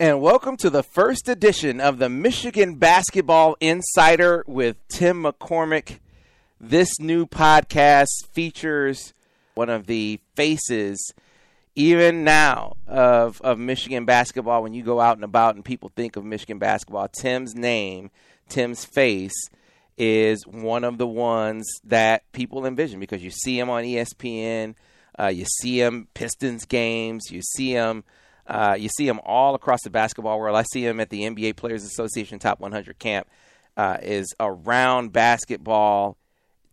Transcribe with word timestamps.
and 0.00 0.20
welcome 0.20 0.56
to 0.56 0.70
the 0.70 0.84
first 0.84 1.28
edition 1.28 1.80
of 1.80 1.98
the 1.98 2.08
Michigan 2.08 2.76
Basketball 2.76 3.56
Insider 3.58 4.44
with 4.46 4.76
Tim 4.86 5.24
McCormick. 5.24 5.98
This 6.60 7.00
new 7.00 7.26
podcast 7.26 8.24
features 8.30 9.12
one 9.54 9.68
of 9.68 9.88
the 9.88 10.20
faces, 10.36 11.12
even 11.74 12.22
now, 12.22 12.76
of, 12.86 13.40
of 13.40 13.58
Michigan 13.58 14.04
basketball. 14.04 14.62
When 14.62 14.72
you 14.72 14.84
go 14.84 15.00
out 15.00 15.16
and 15.16 15.24
about 15.24 15.56
and 15.56 15.64
people 15.64 15.90
think 15.96 16.14
of 16.14 16.24
Michigan 16.24 16.60
basketball, 16.60 17.08
Tim's 17.08 17.56
name, 17.56 18.12
Tim's 18.48 18.84
face, 18.84 19.50
is 19.96 20.46
one 20.46 20.84
of 20.84 20.98
the 20.98 21.08
ones 21.08 21.66
that 21.82 22.30
people 22.30 22.66
envision 22.66 23.00
because 23.00 23.24
you 23.24 23.30
see 23.30 23.58
him 23.58 23.68
on 23.68 23.82
ESPN, 23.82 24.76
uh, 25.18 25.26
you 25.26 25.44
see 25.44 25.80
him 25.80 26.06
Pistons 26.14 26.66
games, 26.66 27.32
you 27.32 27.42
see 27.42 27.72
him 27.72 28.04
uh, 28.48 28.76
you 28.78 28.88
see 28.88 29.06
him 29.06 29.20
all 29.24 29.54
across 29.54 29.82
the 29.84 29.90
basketball 29.90 30.40
world. 30.40 30.56
I 30.56 30.64
see 30.72 30.84
him 30.84 31.00
at 31.00 31.10
the 31.10 31.22
NBA 31.22 31.56
Players 31.56 31.84
Association 31.84 32.38
Top 32.38 32.60
100 32.60 32.98
camp. 32.98 33.28
Uh, 33.76 33.96
is 34.02 34.34
around 34.40 35.12
basketball 35.12 36.16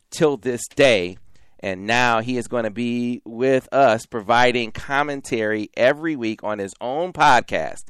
till 0.09 0.37
this 0.37 0.67
day, 0.75 1.19
and 1.59 1.85
now 1.85 2.19
he 2.19 2.35
is 2.35 2.47
going 2.47 2.63
to 2.63 2.71
be 2.71 3.21
with 3.25 3.71
us, 3.71 4.07
providing 4.07 4.71
commentary 4.71 5.69
every 5.77 6.15
week 6.15 6.43
on 6.43 6.57
his 6.57 6.73
own 6.81 7.13
podcast, 7.13 7.83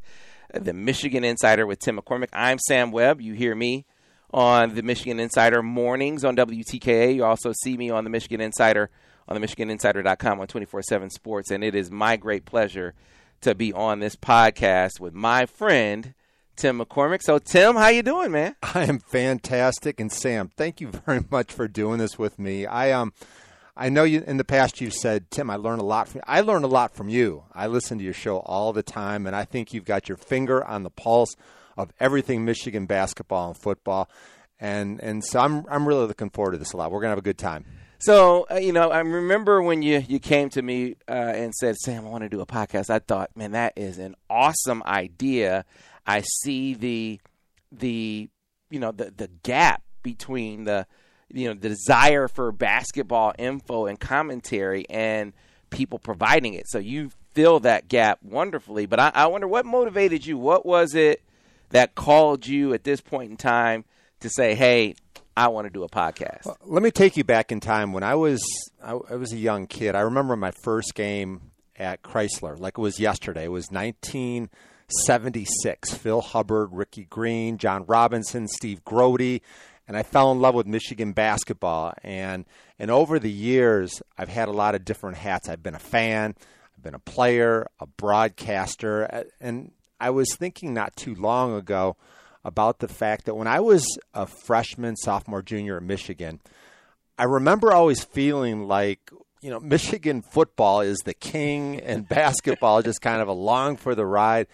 the 0.54 0.74
Michigan 0.74 1.24
Insider 1.24 1.66
with 1.66 1.80
Tim 1.80 1.98
McCormick. 1.98 2.28
I'm 2.34 2.60
Sam 2.60 2.92
Webb. 2.92 3.22
You 3.22 3.34
hear 3.34 3.56
me 3.56 3.86
on 4.34 4.76
the 4.76 4.84
Michigan 4.84 5.18
Insider 5.18 5.64
mornings 5.64 6.26
on 6.26 6.36
WTKA. 6.36 7.16
You 7.16 7.24
also 7.24 7.54
see 7.64 7.78
me 7.78 7.90
on 7.90 8.04
the 8.04 8.10
Michigan 8.10 8.42
Insider 8.42 8.90
on 9.30 9.40
the 9.40 9.48
MichiganInsider.com 9.48 10.42
on 10.42 10.48
24/7 10.48 11.10
Sports, 11.10 11.52
and 11.52 11.64
it 11.64 11.74
is 11.74 11.90
my 11.90 12.18
great 12.18 12.44
pleasure 12.44 12.94
to 13.42 13.56
be 13.56 13.72
on 13.74 14.00
this 14.00 14.16
podcast 14.16 15.00
with 15.00 15.14
my 15.14 15.46
friend 15.46 16.14
Tim 16.56 16.80
McCormick. 16.80 17.22
So, 17.22 17.38
Tim, 17.38 17.76
how 17.76 17.90
you 17.90 18.02
doing, 18.02 18.32
man? 18.32 18.56
I 18.64 18.84
am 18.84 19.00
fantastic, 19.00 20.00
and 20.00 20.12
Sam, 20.12 20.52
thank 20.56 20.80
you 20.80 20.90
very 21.06 21.24
much 21.30 21.52
for 21.52 21.68
doing 21.68 22.00
this 22.00 22.18
with 22.18 22.40
me. 22.40 22.66
I 22.66 22.92
um, 22.92 23.14
I 23.76 23.90
know 23.90 24.04
you 24.04 24.24
in 24.26 24.38
the 24.38 24.46
past 24.46 24.80
you've 24.80 24.94
said, 24.94 25.30
Tim, 25.32 25.50
I 25.50 25.58
learned 25.58 25.82
a 25.82 25.86
lot 25.86 26.08
from. 26.08 26.22
I 26.26 26.42
learned 26.42 26.66
a 26.66 26.70
lot 26.70 26.96
from 26.96 27.10
you. 27.10 27.44
I 27.54 27.68
listen 27.68 27.98
to 27.98 28.04
your 28.04 28.14
show 28.14 28.40
all 28.40 28.72
the 28.72 28.84
time, 28.84 29.28
and 29.28 29.36
I 29.36 29.44
think 29.44 29.74
you've 29.74 29.86
got 29.86 30.08
your 30.08 30.18
finger 30.18 30.64
on 30.64 30.84
the 30.84 30.90
pulse 30.90 31.36
of 31.78 31.92
everything 32.00 32.46
Michigan 32.46 32.86
basketball 32.86 33.50
and 33.50 33.58
football, 33.58 34.10
and 34.60 35.02
and 35.02 35.24
so 35.26 35.40
I'm 35.40 35.66
I'm 35.70 35.88
really 35.88 36.08
looking 36.08 36.30
forward 36.30 36.52
to 36.52 36.58
this 36.58 36.72
a 36.72 36.78
lot. 36.78 36.92
We're 36.92 37.02
gonna 37.02 37.12
have 37.12 37.20
a 37.20 37.22
good 37.22 37.38
time. 37.38 37.66
So 38.06 38.46
uh, 38.52 38.58
you 38.58 38.72
know, 38.72 38.92
I 38.92 39.00
remember 39.00 39.64
when 39.64 39.82
you 39.82 40.04
you 40.08 40.20
came 40.20 40.50
to 40.52 40.62
me 40.62 40.96
uh, 41.10 41.12
and 41.12 41.52
said, 41.56 41.76
"Sam, 41.78 42.06
I 42.06 42.10
want 42.10 42.22
to 42.22 42.30
do 42.30 42.40
a 42.40 42.46
podcast." 42.46 42.92
I 42.92 43.00
thought, 43.00 43.36
man, 43.36 43.54
that 43.54 43.74
is 43.76 43.98
an 43.98 44.16
awesome 44.30 44.84
idea. 44.86 45.66
I 46.06 46.22
see 46.22 46.76
the 46.76 47.20
the 47.72 48.30
you 48.70 48.80
know 48.80 48.92
the 48.92 49.10
the 49.10 49.28
gap 49.42 49.82
between 50.04 50.66
the 50.66 50.86
you 51.34 51.48
know 51.48 51.56
the 51.56 51.70
desire 51.70 52.28
for 52.28 52.52
basketball 52.52 53.34
info 53.40 53.88
and 53.88 54.00
commentary 54.00 54.86
and 54.88 55.34
people 55.72 55.98
providing 55.98 56.54
it. 56.54 56.70
So 56.70 56.78
you 56.78 57.10
fill 57.34 57.60
that 57.62 57.88
gap 57.88 58.20
wonderfully. 58.22 58.86
But 58.86 59.00
I, 59.00 59.12
I 59.16 59.26
wonder 59.26 59.48
what 59.48 59.66
motivated 59.66 60.28
you. 60.28 60.38
What 60.38 60.64
was 60.64 60.94
it 60.94 61.24
that 61.72 61.96
called 61.96 62.46
you 62.46 62.72
at 62.76 62.84
this 62.84 63.02
point 63.02 63.32
in 63.32 63.38
time 63.38 63.84
to 64.20 64.30
say, 64.30 64.54
"Hey, 64.54 64.94
I 65.38 65.50
want 65.50 65.66
to 65.66 65.70
do 65.70 65.84
a 65.84 65.90
podcast. 65.90 66.46
Well, 66.46 66.56
let 66.64 66.82
me 66.82 66.92
take 66.92 67.18
you 67.18 67.26
back 67.26 67.52
in 67.52 67.60
time 67.60 67.92
when 67.92 68.04
I 68.04 68.16
was 68.16 68.42
I, 68.84 68.92
I, 68.92 69.16
was 69.16 69.34
a 69.34 69.38
young 69.38 69.68
kid. 69.68 69.96
I 69.96 70.02
remember 70.02 70.38
my 70.38 70.52
first 70.52 70.94
game 70.96 71.52
at 71.76 72.04
Chrysler, 72.04 72.58
like 72.58 72.78
it 72.78 72.82
was 72.82 73.00
yesterday. 73.00 73.46
It 73.46 73.52
was 73.52 73.70
1976. 73.70 75.94
Phil 75.96 76.22
Hubbard, 76.22 76.70
Ricky 76.72 77.06
Green, 77.06 77.58
John 77.58 77.86
Robinson, 77.86 78.48
Steve 78.48 78.86
Grote, 78.86 79.42
and 79.88 79.98
I 79.98 80.04
fell 80.04 80.32
in 80.32 80.40
love 80.40 80.56
with 80.56 80.68
Michigan 80.68 81.12
basketball. 81.12 81.94
And 82.02 82.46
and 82.80 82.90
over 82.90 83.20
the 83.20 83.32
years, 83.32 84.02
I've 84.18 84.30
had 84.30 84.48
a 84.48 84.54
lot 84.54 84.74
of 84.74 84.86
different 84.86 85.18
hats. 85.18 85.50
I've 85.50 85.64
been 85.64 85.76
a 85.76 85.80
fan, 85.80 86.34
I've 86.78 86.84
been 86.84 86.96
a 86.96 87.00
player, 87.00 87.68
a 87.82 87.88
broadcaster, 87.88 89.26
and 89.42 89.74
I 90.00 90.12
was 90.12 90.34
thinking 90.34 90.74
not 90.74 90.96
too 90.96 91.16
long 91.16 91.56
ago 91.56 91.98
about 92.46 92.78
the 92.78 92.88
fact 92.88 93.26
that 93.26 93.36
when 93.36 93.48
I 93.48 93.60
was 93.60 93.86
a 94.14 94.28
freshman, 94.28 94.96
sophomore, 94.96 95.42
junior 95.42 95.78
at 95.78 95.84
Michigan, 95.84 96.40
I 97.18 97.24
remember 97.24 97.74
always 97.74 98.04
feeling 98.04 98.68
like, 98.68 99.10
you 99.42 99.50
know, 99.50 99.60
Michigan 99.60 100.22
football 100.22 100.82
is 100.82 101.00
the 101.00 101.16
king 101.16 101.80
and 101.82 102.08
basketball 102.10 102.84
just 102.84 103.02
kind 103.02 103.22
of 103.22 103.28
along 103.28 103.78
for 103.78 103.96
the 103.96 104.06
ride. 104.06 104.48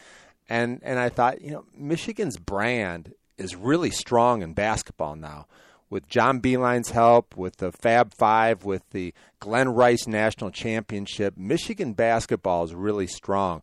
And 0.49 0.79
and 0.83 0.97
I 0.97 1.09
thought, 1.09 1.41
you 1.41 1.51
know, 1.51 1.65
Michigan's 1.75 2.37
brand 2.37 3.13
is 3.37 3.55
really 3.55 3.91
strong 3.91 4.41
in 4.41 4.53
basketball 4.53 5.15
now. 5.15 5.47
With 5.89 6.07
John 6.07 6.39
Beilein's 6.39 6.91
help, 6.91 7.35
with 7.35 7.57
the 7.57 7.73
Fab 7.73 8.13
Five, 8.13 8.63
with 8.63 8.89
the 8.91 9.13
Glenn 9.41 9.67
Rice 9.67 10.07
National 10.07 10.49
Championship, 10.49 11.35
Michigan 11.35 11.91
basketball 11.91 12.63
is 12.63 12.73
really 12.73 13.07
strong 13.07 13.61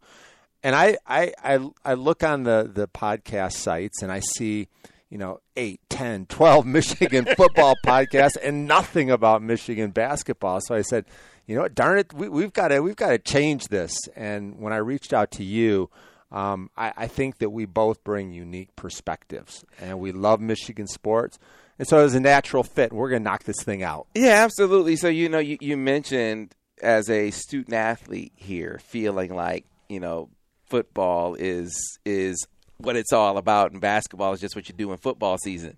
and 0.68 0.76
I, 0.76 0.98
I, 1.06 1.32
I, 1.42 1.70
I 1.82 1.94
look 1.94 2.22
on 2.22 2.42
the, 2.42 2.70
the 2.70 2.86
podcast 2.86 3.54
sites 3.54 4.02
and 4.02 4.12
I 4.12 4.20
see, 4.20 4.68
you 5.08 5.16
know, 5.16 5.40
8, 5.56 5.80
10, 5.88 6.26
12 6.26 6.66
Michigan 6.76 7.26
football 7.38 7.74
podcasts 7.86 8.36
and 8.42 8.66
nothing 8.66 9.10
about 9.10 9.40
Michigan 9.40 9.92
basketball. 9.92 10.60
So 10.60 10.74
I 10.74 10.82
said, 10.82 11.06
you 11.46 11.56
know 11.56 11.62
what, 11.62 11.74
darn 11.74 12.00
it, 12.00 12.12
we, 12.12 12.42
have 12.42 12.52
got 12.52 12.68
to 12.68 12.80
we've 12.80 12.96
got 12.96 13.12
to 13.12 13.18
change 13.18 13.68
this. 13.68 13.96
And 14.14 14.58
when 14.58 14.74
I 14.74 14.76
reached 14.76 15.14
out 15.14 15.30
to 15.32 15.42
you, 15.42 15.88
um, 16.30 16.68
I, 16.76 16.92
I 16.94 17.06
think 17.06 17.38
that 17.38 17.48
we 17.48 17.64
both 17.64 18.04
bring 18.04 18.32
unique 18.32 18.76
perspectives, 18.76 19.64
and 19.80 19.98
we 19.98 20.12
love 20.12 20.38
Michigan 20.38 20.86
sports. 20.86 21.38
And 21.78 21.88
so 21.88 22.00
it 22.00 22.02
was 22.02 22.14
a 22.14 22.20
natural 22.20 22.62
fit. 22.62 22.92
We're 22.92 23.08
going 23.08 23.22
to 23.22 23.24
knock 23.24 23.44
this 23.44 23.62
thing 23.62 23.82
out. 23.82 24.06
Yeah, 24.14 24.44
absolutely. 24.44 24.96
So, 24.96 25.08
you 25.08 25.30
know, 25.30 25.38
you, 25.38 25.56
you 25.62 25.78
mentioned 25.78 26.54
as 26.82 27.08
a 27.08 27.30
student 27.30 27.72
athlete 27.72 28.32
here 28.36 28.78
feeling 28.84 29.34
like, 29.34 29.64
you 29.88 30.00
know, 30.00 30.28
football 30.68 31.34
is 31.34 31.98
is 32.04 32.46
what 32.78 32.96
it's 32.96 33.12
all 33.12 33.38
about, 33.38 33.72
and 33.72 33.80
basketball 33.80 34.32
is 34.32 34.40
just 34.40 34.54
what 34.54 34.68
you 34.68 34.74
do 34.74 34.92
in 34.92 34.98
football 34.98 35.36
season 35.38 35.76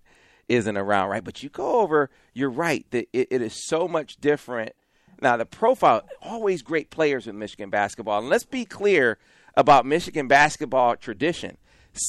isn't 0.48 0.76
around, 0.76 1.08
right? 1.10 1.24
But 1.24 1.42
you 1.42 1.48
go 1.48 1.80
over, 1.80 2.10
you're 2.34 2.50
right 2.50 2.84
that 2.90 3.08
it, 3.12 3.28
it 3.30 3.42
is 3.42 3.68
so 3.68 3.86
much 3.88 4.16
different. 4.16 4.72
Now 5.20 5.36
the 5.36 5.46
profile, 5.46 6.02
always 6.22 6.62
great 6.62 6.90
players 6.90 7.26
with 7.26 7.36
Michigan 7.36 7.70
basketball, 7.70 8.18
and 8.18 8.28
let's 8.28 8.44
be 8.44 8.64
clear 8.64 9.18
about 9.54 9.86
Michigan 9.86 10.28
basketball 10.28 10.96
tradition: 10.96 11.56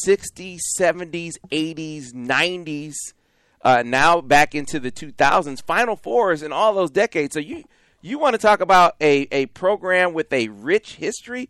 60s, 0.05 0.59
70s, 0.79 1.33
80s, 1.51 2.13
90s. 2.13 2.95
Uh, 3.63 3.83
now 3.85 4.21
back 4.21 4.55
into 4.55 4.79
the 4.79 4.91
2000s, 4.91 5.61
Final 5.61 5.95
Fours, 5.95 6.41
and 6.41 6.51
all 6.51 6.73
those 6.73 6.89
decades. 6.89 7.33
So 7.33 7.39
you 7.39 7.63
you 8.01 8.17
want 8.17 8.33
to 8.33 8.39
talk 8.39 8.61
about 8.61 8.95
a, 8.99 9.27
a 9.31 9.45
program 9.47 10.13
with 10.13 10.33
a 10.33 10.47
rich 10.49 10.95
history? 10.95 11.49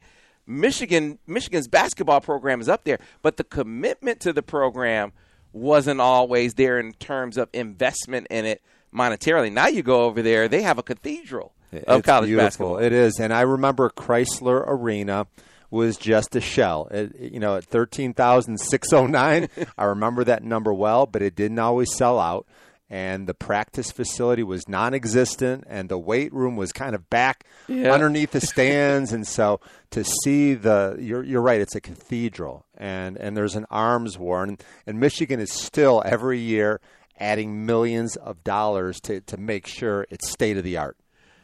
Michigan 0.60 1.20
Michigan's 1.28 1.68
basketball 1.68 2.22
program 2.22 2.62
is 2.62 2.70
up 2.70 2.84
there, 2.84 3.00
but 3.22 3.38
the 3.38 3.44
commitment 3.44 4.20
to 4.22 4.34
the 4.34 4.44
program 4.44 5.14
wasn't 5.54 6.00
always 6.00 6.54
there 6.56 6.80
in 6.80 6.94
terms 6.94 7.38
of 7.38 7.50
investment 7.54 8.28
in 8.30 8.46
it 8.46 8.62
monetarily. 8.94 9.52
Now 9.52 9.68
you 9.68 9.84
go 9.84 10.04
over 10.04 10.22
there, 10.22 10.48
they 10.48 10.62
have 10.62 10.78
a 10.78 10.84
cathedral 10.84 11.54
of 11.88 12.00
it's 12.00 12.06
college 12.06 12.28
beautiful. 12.28 12.46
basketball. 12.46 12.78
It 12.78 12.94
is, 12.94 13.20
and 13.20 13.34
I 13.34 13.42
remember 13.42 13.90
Chrysler 13.90 14.64
Arena 14.68 15.28
was 15.70 15.96
just 15.96 16.36
a 16.36 16.42
shell. 16.42 16.88
It, 16.92 17.16
you 17.34 17.40
know, 17.40 17.56
at 17.56 17.64
13,609, 17.64 19.48
I 19.78 19.84
remember 19.86 20.24
that 20.26 20.44
number 20.44 20.74
well, 20.74 21.06
but 21.06 21.22
it 21.22 21.36
didn't 21.36 21.60
always 21.60 21.96
sell 21.96 22.20
out 22.20 22.46
and 22.92 23.26
the 23.26 23.34
practice 23.34 23.90
facility 23.90 24.44
was 24.44 24.68
non-existent 24.68 25.64
and 25.66 25.88
the 25.88 25.98
weight 25.98 26.34
room 26.34 26.58
was 26.58 26.74
kind 26.74 26.94
of 26.94 27.10
back 27.10 27.46
yeah. 27.70 27.90
underneath 27.90 28.32
the 28.32 28.42
stands. 28.42 29.14
And 29.14 29.26
so 29.26 29.62
to 29.92 30.04
see 30.04 30.56
the 30.56 30.98
you're 31.00 31.24
you're 31.24 31.42
right 31.42 31.62
it's 31.62 31.74
a 31.74 31.80
cathedral 31.80 32.66
and 32.76 33.16
and 33.16 33.38
there's 33.38 33.56
an 33.56 33.66
arms 33.72 34.20
war. 34.20 34.44
And, 34.44 34.62
and 34.86 35.00
Michigan 35.00 35.40
is 35.40 35.54
still 35.54 36.04
every 36.06 36.40
year 36.40 36.82
adding 37.18 37.66
millions 37.66 38.18
of 38.18 38.44
dollars 38.44 39.00
to 39.02 39.22
to 39.22 39.38
make 39.38 39.68
sure 39.68 40.06
it's 40.10 40.30
state 40.30 40.58
of 40.58 40.64
the 40.66 40.76
art 40.76 40.98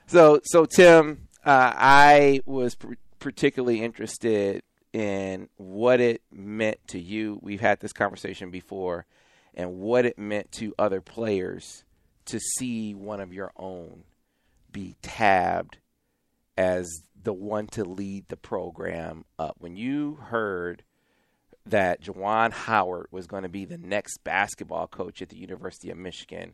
so 0.08 0.42
so 0.44 0.66
Tim 0.66 1.30
uh, 1.46 1.72
I 1.76 2.42
was 2.46 2.76
pr- 2.76 2.94
particularly 3.20 3.82
interested 3.82 4.64
in 4.92 5.48
what 5.58 6.02
it 6.02 6.24
meant 6.32 6.80
to 6.88 7.00
you. 7.00 7.40
We've 7.42 7.62
had 7.62 7.80
this 7.80 7.94
conversation 7.94 8.50
before 8.50 9.06
and 9.58 9.80
what 9.80 10.06
it 10.06 10.20
meant 10.20 10.52
to 10.54 10.74
other 10.78 11.02
players 11.02 11.84
to 12.26 12.40
see 12.40 12.94
one 12.94 13.20
of 13.20 13.34
your 13.34 13.52
own 13.58 14.04
be 14.72 14.96
tabbed 15.02 15.80
as 16.56 16.88
the 17.22 17.34
one 17.34 17.66
to 17.68 17.84
lead 17.84 18.30
the 18.30 18.38
program 18.38 19.26
up. 19.40 19.56
When 19.58 19.76
you 19.76 20.20
heard 20.30 20.84
that 21.66 22.02
Juwan 22.02 22.52
Howard 22.52 23.08
was 23.12 23.26
going 23.26 23.44
to 23.44 23.50
be 23.50 23.66
the 23.66 23.78
next 23.78 24.24
basketball 24.24 24.88
coach 24.88 25.22
at 25.22 25.30
the 25.30 25.38
University 25.38 25.90
of 25.90 25.98
Michigan, 25.98 26.54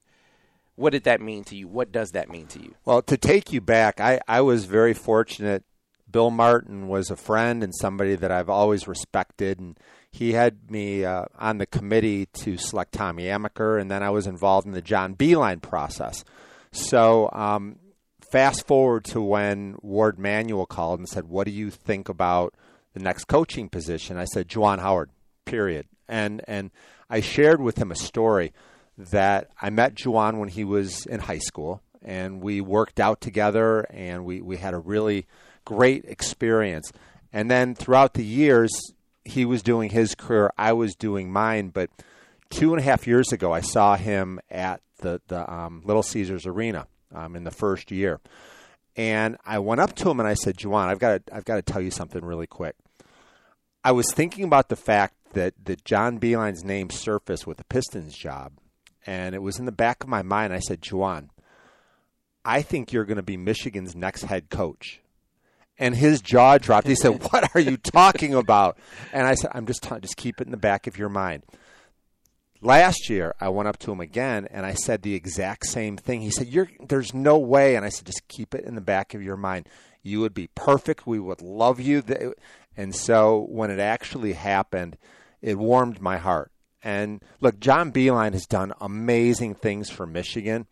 what 0.76 0.92
did 0.92 1.04
that 1.04 1.22
mean 1.22 1.44
to 1.46 1.56
you? 1.56 1.68
What 1.68 1.92
does 1.92 2.12
that 2.12 2.30
mean 2.30 2.48
to 2.48 2.60
you? 2.60 2.74
Well, 2.86 3.02
to 3.04 3.18
take 3.18 3.52
you 3.52 3.60
back, 3.60 4.00
I, 4.00 4.22
I 4.28 4.42
was 4.42 4.66
very 4.66 4.94
fortunate 4.94 5.64
Bill 6.14 6.32
Martin 6.32 6.88
was 6.88 7.12
a 7.12 7.18
friend 7.18 7.64
and 7.64 7.74
somebody 7.76 8.16
that 8.16 8.32
I've 8.32 8.50
always 8.50 8.88
respected, 8.88 9.60
and 9.60 9.78
he 10.12 10.32
had 10.32 10.72
me 10.72 11.04
uh, 11.04 11.26
on 11.38 11.58
the 11.58 11.66
committee 11.66 12.28
to 12.28 12.56
select 12.56 12.94
Tommy 12.94 13.24
Amaker, 13.24 13.82
and 13.82 13.92
then 13.92 14.04
I 14.04 14.12
was 14.12 14.28
involved 14.28 14.66
in 14.66 14.74
the 14.74 14.82
John 14.82 15.16
Beilein 15.16 15.62
process. 15.62 16.24
So, 16.72 17.30
um, 17.34 17.80
fast 18.22 18.66
forward 18.68 19.04
to 19.06 19.22
when 19.22 19.76
Warde 19.82 20.20
Manuel 20.20 20.68
called 20.68 21.00
and 21.00 21.10
said, 21.10 21.26
"What 21.26 21.46
do 21.46 21.52
you 21.52 21.72
think 21.72 22.08
about 22.10 22.54
the 22.94 23.02
next 23.02 23.26
coaching 23.26 23.68
position?" 23.68 24.18
I 24.18 24.26
said, 24.26 24.48
"Juwan 24.48 24.80
Howard." 24.80 25.10
Period. 25.46 25.88
And 26.08 26.42
and 26.48 26.72
I 27.10 27.22
shared 27.22 27.60
with 27.60 27.78
him 27.78 27.92
a 27.92 27.96
story 27.96 28.54
that 28.98 29.50
I 29.62 29.72
met 29.72 29.96
Juwan 29.96 30.38
when 30.38 30.50
he 30.50 30.64
was 30.64 31.06
in 31.08 31.20
high 31.20 31.40
school, 31.40 31.82
and 32.04 32.42
we 32.42 32.62
worked 32.62 33.00
out 33.00 33.20
together, 33.20 33.82
and 33.90 34.26
we 34.26 34.42
we 34.42 34.58
had 34.58 34.74
a 34.76 34.80
really 34.80 35.26
great 35.66 36.06
experience. 36.06 36.92
And 37.32 37.50
then 37.50 37.76
throughout 37.76 38.14
the 38.14 38.24
years, 38.24 38.72
he 39.26 39.46
was 39.46 39.64
doing 39.64 39.90
his 39.90 40.16
career, 40.16 40.52
I 40.58 40.74
was 40.74 40.96
doing 40.96 41.32
mine. 41.32 41.70
But 41.70 41.90
two 42.50 42.74
and 42.74 42.80
a 42.80 42.84
half 42.84 43.08
years 43.08 43.32
ago, 43.32 43.52
I 43.52 43.62
saw 43.62 43.96
him 43.96 44.40
at 44.50 44.82
the 44.98 45.22
the 45.28 45.52
um, 45.52 45.82
Little 45.86 46.04
Caesars 46.04 46.46
Arena 46.46 46.88
um, 47.14 47.36
in 47.36 47.44
the 47.44 47.52
first 47.52 47.92
year, 47.92 48.20
and 48.96 49.38
I 49.46 49.60
went 49.60 49.82
up 49.82 49.96
to 49.96 50.10
him 50.10 50.20
and 50.20 50.28
I 50.28 50.34
said, 50.34 50.58
"Juwan, 50.58 50.88
I've 50.88 51.00
got 51.00 51.26
to, 51.26 51.36
I've 51.36 51.46
got 51.46 51.56
to 51.56 51.62
tell 51.62 51.82
you 51.82 51.92
something 51.92 52.24
really 52.24 52.48
quick." 52.48 52.76
I 53.84 53.92
was 53.92 54.12
thinking 54.12 54.46
about 54.46 54.70
the 54.70 54.76
fact 54.76 55.16
that 55.34 55.54
that 55.66 55.86
John 55.86 56.20
Beilein's 56.20 56.64
name 56.64 56.90
surfaced 56.90 57.48
with 57.48 57.58
the 57.58 57.66
Pistons 57.66 58.16
job, 58.16 58.54
and 59.06 59.36
it 59.36 59.42
was 59.42 59.60
in 59.60 59.66
the 59.66 59.72
back 59.72 60.04
of 60.04 60.10
my 60.10 60.22
mind. 60.22 60.54
I 60.54 60.60
said, 60.60 60.82
"Juwan, 60.82 61.30
I 62.46 62.62
think 62.62 62.92
you're 62.92 63.06
going 63.06 63.18
to 63.18 63.24
be 63.24 63.38
Michigan's 63.38 63.96
next 63.96 64.24
head 64.24 64.50
coach." 64.50 65.02
And 65.78 65.96
his 65.96 66.22
jaw 66.22 66.58
dropped. 66.58 66.88
He 66.88 66.96
said, 66.96 67.24
"What 67.32 67.56
are 67.56 67.62
you 67.62 67.78
talking 67.78 68.34
about?" 68.34 68.78
And 69.12 69.28
I 69.28 69.36
said, 69.36 69.52
"I'm 69.54 69.66
just 69.66 69.84
t- 69.84 70.00
just 70.02 70.18
keep 70.18 70.42
it 70.42 70.46
in 70.46 70.52
the 70.52 70.58
back 70.58 70.88
of 70.88 70.98
your 70.98 71.10
mind." 71.10 71.44
Last 72.62 73.10
year, 73.10 73.36
I 73.42 73.50
went 73.50 73.68
up 73.68 73.78
to 73.80 73.92
him 73.92 74.00
again 74.00 74.48
and 74.50 74.66
I 74.66 74.74
said 74.74 75.02
the 75.02 75.16
exact 75.16 75.66
same 75.66 75.98
thing. 75.98 76.22
He 76.22 76.32
said, 76.32 76.48
"You're 76.48 76.70
there's 76.88 77.14
no 77.14 77.38
way." 77.38 77.76
And 77.76 77.86
I 77.86 77.90
said, 77.90 78.06
"Just 78.06 78.28
keep 78.28 78.56
it 78.56 78.66
in 78.66 78.76
the 78.76 78.82
back 78.82 79.14
of 79.14 79.22
your 79.22 79.38
mind. 79.38 79.68
You 80.02 80.22
would 80.22 80.34
be 80.34 80.48
perfect. 80.56 81.08
We 81.08 81.20
would 81.20 81.42
love 81.42 81.80
you." 81.80 82.04
And 82.76 82.96
so 82.96 83.46
when 83.50 83.70
it 83.70 83.80
actually 83.80 84.34
happened, 84.34 84.98
it 85.42 85.58
warmed 85.58 86.02
my 86.02 86.18
heart. 86.18 86.52
And 86.84 87.22
look, 87.40 87.60
John 87.60 87.92
Beilein 87.92 88.34
has 88.34 88.46
done 88.46 88.74
amazing 88.82 89.56
things 89.56 89.90
for 89.90 90.06
Michigan, 90.06 90.68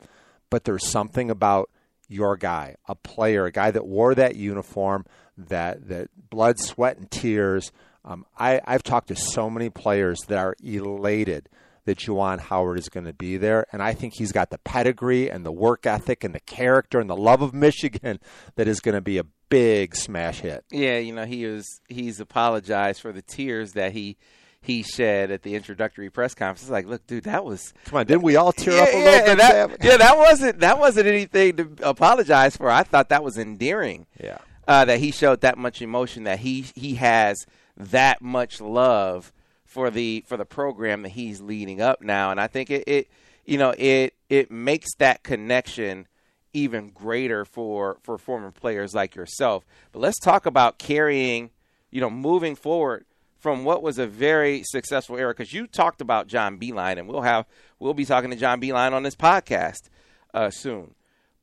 but 0.50 0.65
there's 0.65 0.86
something 0.86 1.30
about 1.30 1.69
your 2.12 2.36
guy, 2.36 2.75
a 2.88 2.96
player, 2.96 3.46
a 3.46 3.52
guy 3.52 3.72
that 3.72 3.86
wore 3.86 4.13
that 4.16 4.36
uniform, 4.36 5.06
that 5.38 5.88
that 5.88 6.10
blood, 6.30 6.60
sweat, 6.60 6.98
and 6.98 7.10
tears. 7.10 7.72
Um, 8.04 8.25
I, 8.38 8.60
I've 8.66 8.84
talked 8.84 9.10
to 9.10 9.16
so 9.16 9.50
many 9.50 9.69
players 9.69 10.19
that 10.28 10.38
are 10.38 10.56
elated 10.63 11.48
that 11.86 12.00
Juwan 12.00 12.40
Howard 12.40 12.80
is 12.80 12.90
going 12.90 13.06
to 13.06 13.13
be 13.13 13.38
there, 13.38 13.66
and 13.72 13.81
I 13.81 13.94
think 13.94 14.13
he's 14.16 14.31
got 14.31 14.50
the 14.50 14.58
pedigree 14.60 15.30
and 15.30 15.46
the 15.46 15.52
work 15.52 15.86
ethic 15.86 16.24
and 16.24 16.36
the 16.36 16.40
character 16.42 17.00
and 17.00 17.10
the 17.10 17.16
love 17.16 17.42
of 17.42 17.54
Michigan 17.68 18.19
that 18.56 18.68
is 18.68 18.80
going 18.80 18.96
to 18.96 19.02
be 19.02 19.18
a 19.18 19.25
big 19.50 19.96
smash 19.96 20.40
hit. 20.40 20.66
Yeah, 20.72 20.98
you 20.98 21.13
know 21.13 21.25
he 21.25 21.46
was 21.46 21.66
he's 21.88 22.19
apologized 22.19 23.02
for 23.02 23.12
the 23.12 23.22
tears 23.22 23.74
that 23.74 23.94
he 23.94 24.18
he 24.62 24.84
said 24.84 25.31
at 25.31 25.42
the 25.42 25.56
introductory 25.56 26.10
press 26.10 26.36
conference. 26.36 26.62
It's 26.62 26.69
like, 26.69 26.86
look, 26.86 27.06
dude, 27.08 27.24
that 27.24 27.44
was 27.44 27.74
come 27.86 28.00
on. 28.00 28.06
Didn't 28.06 28.22
we 28.22 28.36
all 28.36 28.52
tear 28.52 28.75
yeah, 28.75 28.81
up 28.81 28.88
a 28.88 28.98
little 28.98 29.04
yeah, 29.04 29.25
bit? 29.25 29.38
That, 29.38 29.84
yeah, 29.84 29.98
that 29.98 30.18
wasn't 30.18 30.60
that 30.60 30.80
wasn't 30.80 31.08
anything 31.08 31.58
to 31.58 31.69
apologize 31.81 32.56
for. 32.56 32.69
I 32.69 32.84
thought 32.84 33.10
that 33.10 33.24
was 33.24 33.38
endearing. 33.38 34.06
Yeah, 34.22 34.38
uh, 34.68 34.86
that 34.86 35.00
he 35.00 35.12
showed 35.12 35.42
that 35.42 35.58
much 35.58 35.81
emotion. 35.81 36.25
That 36.25 36.40
he 36.40 36.66
he 36.75 36.96
has 36.96 37.46
that 37.75 38.22
much 38.22 38.62
love 38.62 39.34
for 39.66 39.90
the 39.90 40.24
for 40.28 40.38
the 40.38 40.46
program 40.46 41.02
that 41.04 41.10
he's 41.10 41.42
leading 41.42 41.81
up 41.81 42.02
now, 42.02 42.30
and 42.30 42.40
I 42.40 42.48
think 42.48 42.69
it, 42.69 42.84
it 42.86 43.08
you 43.46 43.58
know 43.58 43.74
it 43.78 44.13
it 44.30 44.52
makes 44.52 44.94
that 45.00 45.24
connection 45.24 46.08
even 46.54 46.90
greater 46.90 47.46
for 47.46 47.98
for 48.04 48.19
former 48.19 48.52
players 48.52 48.94
like 48.94 49.16
yourself. 49.16 49.66
But 49.92 50.00
let's 50.00 50.19
talk 50.19 50.46
about 50.46 50.78
carrying, 50.78 51.50
you 51.90 52.00
know, 52.00 52.12
moving 52.12 52.56
forward 52.56 53.06
from 53.41 53.65
what 53.65 53.81
was 53.81 53.97
a 53.97 54.05
very 54.07 54.61
successful 54.63 55.17
era 55.17 55.33
because 55.33 55.51
you 55.51 55.65
talked 55.67 55.99
about 55.99 56.27
John 56.27 56.59
Beilein, 56.59 56.97
and 56.97 57.07
we'll 57.07 57.21
have 57.21 57.45
we'll 57.79 57.95
be 57.95 58.05
talking 58.05 58.29
to 58.29 58.35
John 58.35 58.61
Beilein 58.61 58.93
on 58.93 59.03
this 59.03 59.15
podcast 59.15 59.89
uh, 60.33 60.51
soon. 60.51 60.93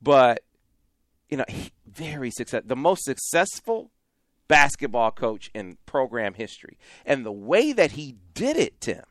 But 0.01 0.43
you 1.29 1.37
know, 1.37 1.45
very 1.85 2.31
success, 2.31 2.63
the 2.65 2.75
most 2.75 3.03
successful 3.03 3.91
basketball 4.47 5.11
coach 5.11 5.51
in 5.53 5.77
program 5.85 6.33
history, 6.33 6.77
and 7.05 7.25
the 7.25 7.31
way 7.31 7.73
that 7.73 7.91
he 7.91 8.15
did 8.33 8.55
it, 8.55 8.79
Tim, 8.79 9.03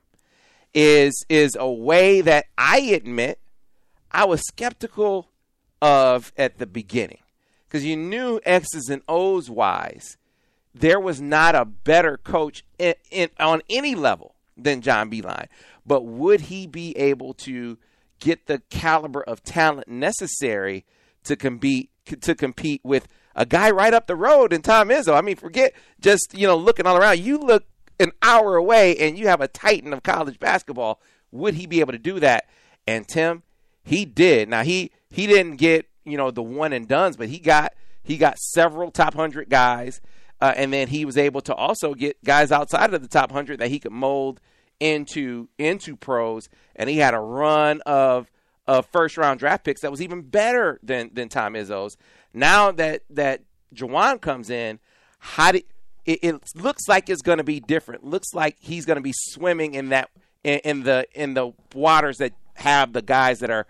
is 0.73 1.25
is 1.29 1.57
a 1.61 1.71
way 1.71 2.23
that 2.23 2.47
I 2.57 2.79
admit 2.81 3.39
I 4.11 4.25
was 4.25 4.41
skeptical 4.41 5.29
of 5.83 6.33
at 6.39 6.57
the 6.57 6.67
beginning 6.67 7.21
because 7.67 7.85
you 7.85 7.97
knew 7.97 8.41
X's 8.45 8.89
and 8.89 9.03
O's 9.07 9.51
wise 9.51 10.17
there 10.75 11.01
was 11.01 11.21
not 11.21 11.55
a 11.55 11.65
better 11.65 12.17
coach 12.17 12.65
in, 12.79 12.95
in, 13.11 13.31
on 13.39 13.63
any 13.69 13.95
level 13.95 14.35
than 14.57 14.81
John 14.81 15.11
Beilein. 15.11 15.47
But 15.87 16.05
would 16.05 16.43
he 16.43 16.67
be 16.67 16.97
able 16.97 17.35
to 17.35 17.79
get 18.21 18.47
the 18.47 18.61
caliber 18.71 19.23
of 19.23 19.43
talent 19.43 19.89
necessary 19.89 20.85
to 21.25 21.37
compete 21.37 21.91
to 22.23 22.35
compete 22.35 22.81
with 22.83 23.07
a 23.37 23.45
guy 23.45 23.71
right 23.71 23.93
up 23.93 24.07
the 24.07 24.17
road 24.17 24.53
in 24.53 24.63
Tom 24.63 24.89
Izzo? 24.89 25.17
I 25.17 25.21
mean, 25.21 25.37
forget 25.37 25.73
just 26.01 26.37
you 26.37 26.47
know 26.47 26.57
looking 26.57 26.87
all 26.87 26.97
around. 26.97 27.21
You 27.21 27.39
look 27.39 27.65
an 28.01 28.13
hour 28.23 28.57
away 28.57 28.97
and 28.97 29.19
you 29.19 29.29
have 29.29 29.41
a 29.41 29.49
titan 29.49 29.93
of 29.93 30.03
college 30.03 30.39
basketball. 30.39 31.01
Would 31.31 31.55
he 31.55 31.67
be 31.67 31.81
able 31.81 31.93
to 31.93 31.99
do 31.99 32.21
that? 32.21 32.49
And 32.87 33.07
Tim, 33.07 33.43
he 33.83 34.05
did. 34.05 34.49
Now 34.49 34.63
he 34.63 34.93
he 35.11 35.27
didn't 35.27 35.57
get 35.57 35.87
you 36.05 36.17
know 36.17 36.31
the 36.31 36.43
one 36.43 36.73
and 36.73 36.87
duns, 36.87 37.17
but 37.17 37.29
he 37.29 37.39
got 37.39 37.73
he 38.03 38.17
got 38.17 38.39
several 38.39 38.91
top 38.91 39.15
hundred 39.15 39.49
guys. 39.49 40.01
Uh, 40.41 40.53
and 40.57 40.73
then 40.73 40.89
he 40.89 41.05
was 41.05 41.17
able 41.17 41.41
to 41.41 41.55
also 41.55 41.95
get 41.95 42.23
guys 42.25 42.53
outside 42.53 42.95
of 42.95 43.03
the 43.03 43.09
top 43.09 43.31
100 43.31 43.59
that 43.59 43.69
he 43.69 43.79
could 43.79 43.93
mold 43.93 44.41
into 44.81 45.49
into 45.59 45.97
pros. 45.97 46.49
And 46.77 46.89
he 46.89 46.99
had 46.99 47.15
a 47.15 47.21
run 47.21 47.81
of 47.87 48.31
of 48.67 48.87
first 48.87 49.17
round 49.17 49.41
draft 49.41 49.65
picks 49.65 49.81
that 49.81 49.91
was 49.91 50.03
even 50.03 50.23
better 50.23 50.79
than 50.83 51.11
than 51.13 51.29
Tom 51.29 51.55
Izzo's. 51.55 51.97
Now 52.33 52.71
that 52.73 53.03
that 53.11 53.43
Juwan 53.75 54.21
comes 54.21 54.51
in, 54.51 54.79
how 55.19 55.53
do 55.53 55.61
it, 56.05 56.19
it 56.23 56.43
looks 56.55 56.89
like 56.89 57.11
it's 57.11 57.23
going 57.23 57.39
to 57.39 57.45
be 57.45 57.61
different. 57.61 58.05
Looks 58.05 58.33
like 58.33 58.57
he's 58.61 58.87
going 58.87 58.97
to 58.97 59.03
be 59.03 59.15
swimming 59.15 59.75
in 59.75 59.89
that 59.89 60.11
in, 60.45 60.61
in 60.61 60.83
the 60.85 61.07
in 61.15 61.35
the 61.35 61.53
waters 61.75 62.19
that 62.19 62.33
have 62.55 62.93
the 62.93 63.03
guys 63.03 63.41
that 63.41 63.51
are 63.51 63.67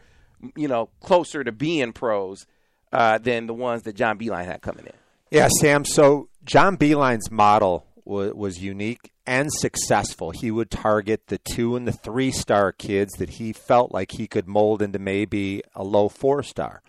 you 0.57 0.69
know 0.69 0.89
closer 1.01 1.43
to 1.43 1.53
being 1.53 1.93
pros 1.93 2.47
uh, 2.93 3.19
than 3.19 3.47
the 3.47 3.55
ones 3.55 3.83
that 3.85 3.97
John 3.97 4.19
Beilein 4.19 4.45
had 4.45 4.63
coming 4.63 4.87
in. 4.87 4.93
Yeah, 5.31 5.49
Sam. 5.61 5.85
So 5.85 6.29
John 6.45 6.77
Beilein's 6.77 7.31
model 7.31 7.87
was, 8.05 8.33
was 8.35 8.63
unique 8.63 9.13
and 9.27 9.53
successful. 9.53 10.31
He 10.31 10.51
would 10.51 10.71
target 10.71 11.27
the 11.27 11.39
two 11.39 11.77
and 11.77 11.87
the 11.87 11.93
three 11.93 12.31
star 12.31 12.73
kids 12.73 13.13
that 13.19 13.31
he 13.31 13.53
felt 13.53 13.93
like 13.93 14.13
he 14.13 14.27
could 14.27 14.49
mold 14.49 14.81
into 14.81 14.99
maybe 14.99 15.63
a 15.75 15.85
low 15.85 16.09
four 16.09 16.43
star. 16.43 16.83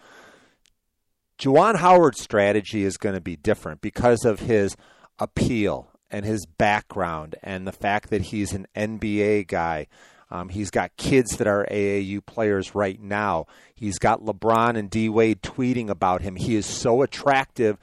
Juwan 1.37 1.75
Howard's 1.75 2.21
strategy 2.21 2.83
is 2.83 2.97
going 2.97 3.15
to 3.15 3.21
be 3.21 3.35
different 3.35 3.81
because 3.81 4.25
of 4.25 4.39
his 4.39 4.75
appeal 5.19 5.89
and 6.09 6.25
his 6.25 6.45
background 6.45 7.35
and 7.43 7.67
the 7.67 7.71
fact 7.71 8.09
that 8.09 8.21
he's 8.21 8.53
an 8.53 8.67
NBA 8.75 9.47
guy. 9.47 9.87
Um, 10.31 10.49
he's 10.49 10.69
got 10.69 10.95
kids 10.95 11.37
that 11.37 11.47
are 11.47 11.67
AAU 11.71 12.25
players 12.25 12.75
right 12.75 13.01
now. 13.01 13.47
He's 13.73 13.97
got 13.97 14.21
LeBron 14.21 14.77
and 14.77 14.89
D 14.89 15.09
Wade 15.09 15.41
tweeting 15.41 15.89
about 15.89 16.21
him. 16.21 16.35
He 16.35 16.55
is 16.55 16.65
so 16.65 17.01
attractive 17.01 17.77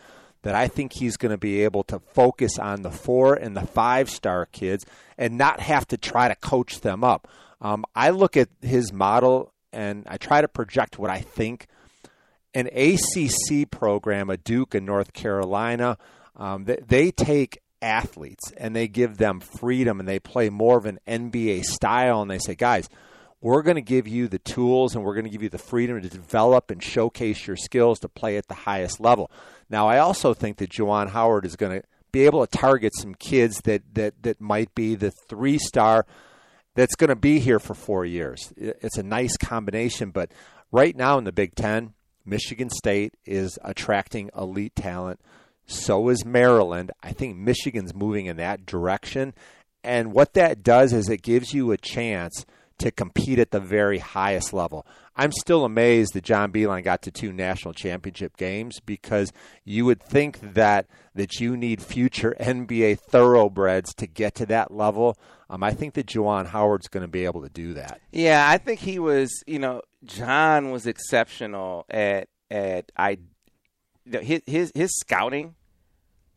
that 0.46 0.54
I 0.54 0.68
think 0.68 0.92
he's 0.92 1.16
going 1.16 1.32
to 1.32 1.38
be 1.38 1.64
able 1.64 1.82
to 1.84 1.98
focus 1.98 2.56
on 2.56 2.82
the 2.82 2.90
four 2.92 3.34
and 3.34 3.56
the 3.56 3.66
five 3.66 4.08
star 4.08 4.46
kids 4.46 4.86
and 5.18 5.36
not 5.36 5.58
have 5.58 5.88
to 5.88 5.96
try 5.96 6.28
to 6.28 6.36
coach 6.36 6.82
them 6.82 7.02
up. 7.02 7.26
Um, 7.60 7.84
I 7.96 8.10
look 8.10 8.36
at 8.36 8.48
his 8.62 8.92
model 8.92 9.52
and 9.72 10.06
I 10.06 10.18
try 10.18 10.40
to 10.40 10.46
project 10.46 11.00
what 11.00 11.10
I 11.10 11.20
think. 11.20 11.66
An 12.54 12.68
ACC 12.68 13.68
program, 13.68 14.30
a 14.30 14.36
Duke 14.36 14.76
in 14.76 14.84
North 14.84 15.12
Carolina, 15.12 15.98
um, 16.36 16.64
they, 16.64 16.78
they 16.86 17.10
take 17.10 17.58
athletes 17.82 18.52
and 18.56 18.74
they 18.76 18.86
give 18.86 19.18
them 19.18 19.40
freedom 19.40 19.98
and 19.98 20.08
they 20.08 20.20
play 20.20 20.48
more 20.48 20.78
of 20.78 20.86
an 20.86 21.00
NBA 21.08 21.64
style 21.64 22.22
and 22.22 22.30
they 22.30 22.38
say, 22.38 22.54
guys, 22.54 22.88
we're 23.40 23.62
going 23.62 23.76
to 23.76 23.82
give 23.82 24.08
you 24.08 24.28
the 24.28 24.38
tools 24.38 24.94
and 24.94 25.04
we're 25.04 25.14
going 25.14 25.24
to 25.24 25.30
give 25.30 25.42
you 25.42 25.48
the 25.48 25.58
freedom 25.58 26.00
to 26.00 26.08
develop 26.08 26.70
and 26.70 26.82
showcase 26.82 27.46
your 27.46 27.56
skills 27.56 27.98
to 28.00 28.08
play 28.08 28.36
at 28.36 28.46
the 28.48 28.54
highest 28.54 29.00
level. 29.00 29.30
Now, 29.68 29.88
I 29.88 29.99
also 29.99 30.35
think 30.35 30.58
that 30.58 30.70
Juwan 30.70 31.11
Howard 31.11 31.44
is 31.44 31.56
going 31.56 31.80
to 31.80 31.87
be 32.12 32.25
able 32.25 32.46
to 32.46 32.58
target 32.58 32.92
some 32.96 33.14
kids 33.14 33.61
that, 33.62 33.82
that, 33.94 34.23
that 34.23 34.40
might 34.40 34.75
be 34.75 34.94
the 34.94 35.11
three 35.28 35.58
star 35.58 36.06
that's 36.75 36.94
going 36.94 37.08
to 37.08 37.16
be 37.16 37.40
here 37.40 37.58
for 37.58 37.75
four 37.75 38.04
years. 38.04 38.52
It's 38.56 38.99
a 38.99 39.02
nice 39.02 39.37
combination, 39.37 40.11
but 40.11 40.30
right 40.70 40.94
now 40.94 41.18
in 41.18 41.25
the 41.25 41.32
Big 41.32 41.54
Ten, 41.54 41.94
Michigan 42.25 42.70
State 42.70 43.14
is 43.25 43.58
attracting 43.64 44.30
elite 44.37 44.76
talent. 44.76 45.20
So 45.66 46.08
is 46.11 46.25
Maryland. 46.25 46.92
I 47.02 47.12
think 47.12 47.37
Michigan's 47.37 47.94
moving 47.94 48.26
in 48.26 48.37
that 48.37 48.66
direction. 48.66 49.35
And 49.82 50.12
what 50.12 50.35
that 50.35 50.62
does 50.62 50.92
is 50.92 51.08
it 51.08 51.23
gives 51.23 51.54
you 51.54 51.73
a 51.73 51.76
chance 51.76 52.44
to 52.78 52.90
compete 52.90 53.38
at 53.38 53.50
the 53.50 53.61
very 53.61 53.99
highest 53.99 54.52
level. 54.52 54.87
I'm 55.16 55.32
still 55.32 55.64
amazed 55.64 56.12
that 56.12 56.25
John 56.25 56.52
Beilein 56.52 56.85
got 56.85 57.02
to 57.02 57.11
two 57.11 57.32
national 57.32 57.73
championship 57.73 58.37
games 58.37 58.80
because 58.80 59.32
you 59.64 59.87
would 59.87 60.02
think 60.02 60.54
that 60.54 60.87
that 61.14 61.40
you 61.40 61.56
need 61.56 61.82
future 61.82 62.37
NBA 62.40 63.00
thoroughbreds 63.00 63.94
to 63.94 64.06
get 64.06 64.35
to 64.37 64.46
that 64.46 64.70
level. 64.70 65.16
Um, 65.49 65.62
I 65.62 65.73
think 65.73 65.94
that 65.94 66.06
Juwan 66.06 66.46
Howard's 66.46 66.88
going 66.88 67.02
to 67.02 67.08
be 67.08 67.25
able 67.25 67.42
to 67.42 67.49
do 67.49 67.75
that. 67.75 68.00
Yeah, 68.12 68.46
I 68.49 68.58
think 68.58 68.80
he 68.80 68.99
was. 68.99 69.42
You 69.46 69.58
know, 69.58 69.82
John 70.04 70.70
was 70.70 70.87
exceptional 70.87 71.87
at 71.88 72.28
at 72.50 72.92
I. 72.96 73.18
His 74.04 74.42
his 74.46 74.73
his 74.75 74.94
scouting 74.99 75.54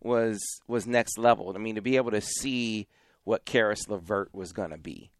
was 0.01 0.39
was 0.67 0.87
next 0.87 1.17
level. 1.17 1.51
I 1.53 1.59
mean, 1.59 1.75
to 1.75 1.81
be 1.81 1.97
able 1.97 2.11
to 2.11 2.21
see 2.21 2.87
what 3.25 3.45
Caris 3.45 3.87
LeVert 3.89 4.33
was 4.33 4.53
going 4.53 4.71
to 4.71 4.77
be, 4.77 5.11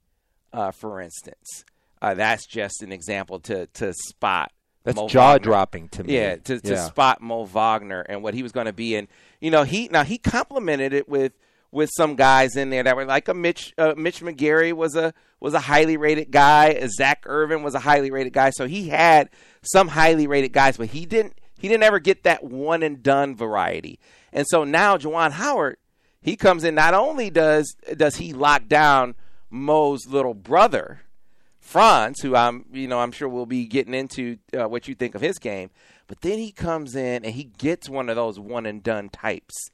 uh, 0.54 0.72
for 0.72 1.02
instance 1.02 1.66
uh, 2.02 2.14
that's 2.14 2.46
just 2.46 2.82
an 2.84 2.92
example 2.92 3.40
to 3.42 3.68
to 3.68 3.94
spot. 3.94 4.52
That's 4.84 5.02
jaw 5.12 5.38
dropping 5.38 5.90
to 5.90 6.04
me. 6.04 6.16
Yeah, 6.16 6.38
to, 6.38 6.60
to 6.60 6.74
yeah. 6.74 6.86
spot 6.86 7.22
Mo 7.22 7.44
Wagner 7.46 8.02
and 8.02 8.24
what 8.24 8.34
he 8.34 8.44
was 8.44 8.52
going 8.52 8.66
to 8.66 8.74
be. 8.74 8.96
And 8.96 9.08
you 9.42 9.52
know, 9.52 9.64
he 9.64 9.90
now 9.90 10.04
he 10.04 10.18
complimented 10.18 10.94
it 10.94 11.10
with 11.10 11.34
with 11.72 11.90
some 11.96 12.16
guys 12.16 12.56
in 12.56 12.70
there 12.70 12.84
that 12.84 12.96
were 12.96 13.06
like 13.06 13.28
a 13.28 13.34
Mitch 13.34 13.74
uh, 13.78 13.94
Mitch 13.98 14.22
McGary 14.22 14.74
was 14.74 14.96
a 14.96 15.14
was 15.40 15.54
a 15.54 15.60
highly 15.60 15.98
rated 15.98 16.32
guy. 16.32 16.88
Zak 16.88 17.24
Irvin 17.26 17.62
was 17.64 17.76
a 17.76 17.80
highly 17.80 18.12
rated 18.12 18.34
guy. 18.34 18.50
So 18.52 18.68
he 18.68 18.90
had 18.90 19.30
some 19.62 19.90
highly 19.90 20.28
rated 20.28 20.54
guys, 20.54 20.78
but 20.78 20.88
he 20.88 21.06
didn't 21.06 21.40
he 21.60 21.68
didn't 21.68 21.84
ever 21.84 22.00
get 22.00 22.24
that 22.24 22.44
one 22.44 22.84
and 22.84 23.04
done 23.04 23.36
variety. 23.36 24.00
And 24.32 24.46
so 24.48 24.64
now 24.64 24.98
Juwan 24.98 25.32
Howard, 25.32 25.78
he 26.22 26.36
comes 26.36 26.64
in. 26.64 26.76
Not 26.76 26.94
only 26.94 27.30
does 27.30 27.76
does 27.96 28.16
he 28.16 28.34
lock 28.34 28.68
down 28.68 29.16
Mo's 29.50 30.08
little 30.08 30.34
brother, 30.34 31.02
Franz, 31.70 32.20
who 32.22 32.36
I'm, 32.36 32.66
you 32.74 32.88
know, 32.88 33.00
I'm 33.00 33.12
sure 33.12 33.30
we'll 33.30 33.46
be 33.46 33.68
getting 33.68 33.94
into 33.94 34.40
uh, 34.58 34.68
what 34.68 34.88
you 34.88 34.96
think 34.96 35.14
of 35.14 35.22
his 35.22 35.38
game. 35.38 35.70
But 36.08 36.22
then 36.22 36.40
he 36.40 36.52
comes 36.52 36.96
in 36.96 37.24
and 37.24 37.36
he 37.36 37.44
gets 37.44 37.88
one 37.88 38.10
of 38.10 38.16
those 38.16 38.40
one 38.40 38.66
and 38.66 38.82
done 38.82 39.10
types 39.10 39.70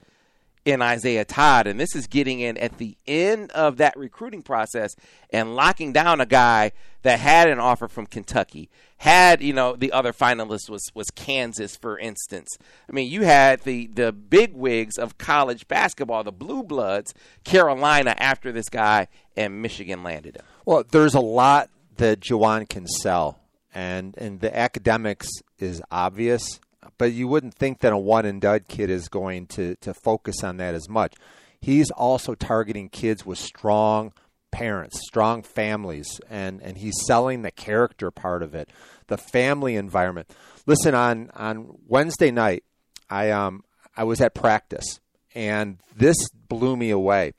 in 0.65 0.81
Isaiah 0.81 1.23
Todd. 1.23 1.67
And 1.67 1.79
this 1.79 1.95
is 1.95 2.07
getting 2.07 2.41
in 2.41 2.57
at 2.57 2.79
the 2.79 2.97
end 3.07 3.49
of 3.51 3.77
that 3.77 3.95
recruiting 3.95 4.41
process 4.41 4.97
and 5.29 5.55
locking 5.55 5.93
down 5.93 6.19
a 6.19 6.25
guy 6.25 6.73
that 7.03 7.19
had 7.19 7.47
an 7.47 7.59
offer 7.61 7.87
from 7.87 8.07
Kentucky. 8.07 8.69
Had, 8.97 9.41
you 9.41 9.53
know, 9.53 9.77
the 9.77 9.93
other 9.93 10.11
finalist 10.11 10.69
was, 10.69 10.89
was 10.93 11.09
Kansas, 11.11 11.77
for 11.77 11.97
instance. 11.97 12.57
I 12.89 12.91
mean, 12.91 13.09
you 13.09 13.21
had 13.21 13.61
the, 13.61 13.87
the 13.87 14.11
big 14.11 14.53
wigs 14.53 14.97
of 14.97 15.17
college 15.17 15.65
basketball, 15.69 16.25
the 16.25 16.33
blue 16.33 16.63
bloods, 16.63 17.13
Carolina 17.45 18.15
after 18.17 18.51
this 18.51 18.67
guy, 18.67 19.07
and 19.37 19.61
Michigan 19.61 20.03
landed 20.03 20.35
him. 20.35 20.43
Well, 20.65 20.83
there's 20.91 21.13
a 21.13 21.21
lot 21.21 21.69
that 21.97 22.19
Juwan 22.19 22.67
can 22.69 22.87
sell, 22.87 23.39
and 23.73 24.15
and 24.17 24.39
the 24.39 24.55
academics 24.55 25.29
is 25.59 25.81
obvious, 25.91 26.59
but 26.97 27.13
you 27.13 27.27
wouldn't 27.27 27.55
think 27.55 27.79
that 27.79 27.93
a 27.93 27.97
one 27.97 28.25
and 28.25 28.41
done 28.41 28.61
kid 28.67 28.89
is 28.89 29.07
going 29.07 29.47
to 29.47 29.75
to 29.77 29.93
focus 29.93 30.43
on 30.43 30.57
that 30.57 30.73
as 30.73 30.89
much. 30.89 31.13
He's 31.59 31.89
also 31.91 32.35
targeting 32.35 32.89
kids 32.89 33.25
with 33.25 33.39
strong 33.39 34.13
parents, 34.51 34.99
strong 35.07 35.43
families, 35.43 36.19
and 36.29 36.61
and 36.61 36.77
he's 36.77 36.95
selling 37.05 37.41
the 37.41 37.51
character 37.51 38.11
part 38.11 38.43
of 38.43 38.55
it, 38.55 38.69
the 39.07 39.17
family 39.17 39.75
environment. 39.75 40.29
Listen, 40.65 40.95
on 40.95 41.29
on 41.35 41.77
Wednesday 41.87 42.31
night, 42.31 42.63
I 43.09 43.31
um 43.31 43.63
I 43.97 44.03
was 44.03 44.21
at 44.21 44.33
practice, 44.33 44.99
and 45.33 45.77
this 45.95 46.15
blew 46.47 46.77
me 46.77 46.89
away. 46.89 47.33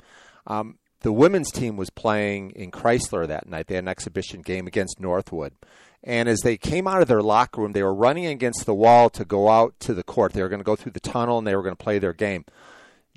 Um, 0.47 0.79
the 1.01 1.13
women's 1.13 1.51
team 1.51 1.77
was 1.77 1.91
playing 1.91 2.51
in 2.53 2.71
Chrysler 2.71 3.27
that 3.27 3.49
night. 3.49 3.67
They 3.67 3.75
had 3.75 3.85
an 3.85 3.89
exhibition 3.89 4.43
game 4.43 4.67
against 4.67 5.01
Northwood. 5.01 5.53
And 6.03 6.29
as 6.29 6.41
they 6.41 6.57
came 6.57 6.87
out 6.87 7.03
of 7.03 7.09
their 7.09 7.23
locker 7.23 7.61
room, 7.61 7.73
they 7.73 7.83
were 7.83 7.95
running 7.95 8.27
against 8.27 8.65
the 8.65 8.75
wall 8.75 9.11
to 9.11 9.25
go 9.25 9.49
out 9.49 9.75
to 9.81 9.95
the 9.95 10.05
court. 10.05 10.33
They 10.33 10.43
were 10.43 10.49
going 10.49 10.61
to 10.61 10.65
go 10.65 10.77
through 10.77 10.93
the 10.93 11.01
tunnel 11.01 11.39
and 11.39 11.47
they 11.47 11.57
were 11.57 11.63
going 11.63 11.77
to 11.77 11.83
play 11.83 11.99
their 11.99 12.13
game. 12.13 12.45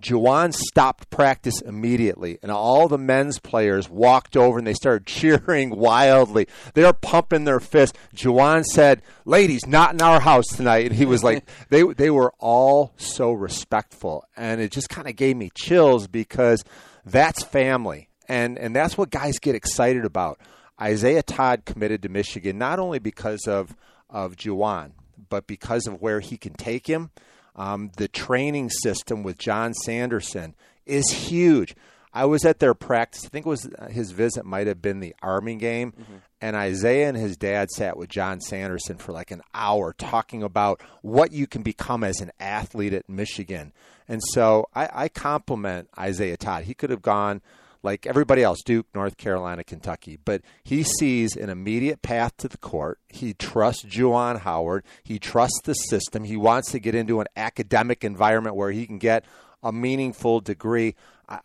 Juwan 0.02 0.54
stopped 0.54 1.10
practice 1.10 1.62
immediately, 1.62 2.40
and 2.42 2.52
all 2.52 2.88
the 2.88 2.98
men's 2.98 3.40
players 3.40 3.90
walked 3.90 4.38
over 4.38 4.58
and 4.58 4.66
they 4.66 4.74
started 4.74 5.06
cheering 5.06 5.72
wildly. 5.72 6.48
They're 6.74 6.94
pumping 6.94 7.44
their 7.44 7.60
fists. 7.60 7.98
Juwan 8.16 8.64
said, 8.64 9.02
"Ladies, 9.26 9.66
not 9.68 9.94
in 9.94 10.02
our 10.02 10.20
house 10.20 10.48
tonight." 10.48 10.88
And 10.88 10.96
he 10.96 11.06
was 11.06 11.24
like, 11.24 11.46
they 11.70 11.84
they 11.84 12.10
were 12.10 12.34
all 12.40 12.94
so 12.98 13.32
respectful, 13.32 14.24
and 14.36 14.62
it 14.62 14.72
just 14.72 14.90
kind 14.90 15.08
of 15.08 15.16
gave 15.16 15.36
me 15.36 15.52
chills 15.54 16.08
because 16.08 16.64
that's 17.12 17.44
family, 17.44 18.10
and 18.28 18.58
and 18.58 18.76
that's 18.76 18.98
what 18.98 19.10
guys 19.10 19.40
get 19.40 19.56
excited 19.56 20.06
about. 20.06 20.40
Isaiah 20.82 21.24
Todd 21.24 21.64
committed 21.66 22.02
to 22.04 22.10
Michigan 22.10 22.58
not 22.58 22.80
only 22.80 23.00
because 23.00 23.48
of 23.48 23.76
of 24.10 24.36
Juwan, 24.36 24.92
but 25.30 25.48
because 25.48 25.88
of 25.88 26.02
where 26.02 26.20
he 26.20 26.38
can 26.38 26.54
take 26.54 26.88
him. 26.88 27.12
Um, 27.56 27.92
the 27.98 28.08
training 28.08 28.70
system 28.70 29.22
with 29.22 29.38
Jon 29.38 29.74
Sanderson 29.74 30.56
is 30.86 31.10
huge. 31.10 31.76
I 32.14 32.26
was 32.26 32.44
at 32.46 32.60
their 32.60 32.74
practice. 32.74 33.26
I 33.26 33.30
think 33.30 33.46
it 33.46 33.50
was 33.50 33.68
uh, 33.68 33.88
his 33.88 34.12
visit 34.12 34.46
might 34.46 34.68
have 34.68 34.82
been 34.82 35.00
the 35.00 35.16
Army 35.22 35.56
game, 35.56 35.92
mm-hmm. 35.92 36.16
and 36.42 36.56
Isaiah 36.56 37.08
and 37.08 37.18
his 37.18 37.38
dad 37.38 37.70
sat 37.70 37.98
with 37.98 38.10
Jon 38.10 38.42
Sanderson 38.42 38.98
for 38.98 39.12
like 39.12 39.32
an 39.32 39.42
hour 39.54 39.94
talking 39.94 40.42
about 40.42 40.82
what 41.02 41.32
you 41.32 41.46
can 41.46 41.62
become 41.62 42.04
as 42.04 42.20
an 42.22 42.32
athlete 42.40 42.94
at 42.94 43.08
Michigan. 43.10 43.74
And 44.10 44.22
so 44.32 44.68
I, 44.76 44.90
I 44.92 45.08
compliment 45.08 45.88
Isaiah 45.98 46.36
Todd. 46.36 46.64
He 46.64 46.74
could 46.74 46.90
have 46.90 47.04
gone 47.04 47.42
like 47.84 48.06
everybody 48.06 48.44
else 48.44 48.62
Duke, 48.66 48.88
North 48.94 49.18
Carolina, 49.18 49.64
Kentucky. 49.64 50.18
But 50.24 50.42
he 50.64 50.84
sees 50.84 51.36
an 51.36 51.50
immediate 51.50 52.02
path 52.02 52.36
to 52.38 52.48
the 52.48 52.58
court. 52.58 53.00
He 53.08 53.34
trusts 53.34 53.86
Juwan 53.86 54.40
Howard. 54.40 54.84
He 55.04 55.20
trusts 55.20 55.62
the 55.64 55.76
system. 55.76 56.24
He 56.24 56.36
wants 56.36 56.72
to 56.72 56.80
get 56.80 56.96
into 56.96 57.22
an 57.22 57.28
academic 57.38 58.04
environment 58.04 58.56
where 58.56 58.72
he 58.72 58.86
can 58.86 58.98
get 58.98 59.24
a 59.64 59.72
meaningful 59.72 60.42
degree. 60.42 60.96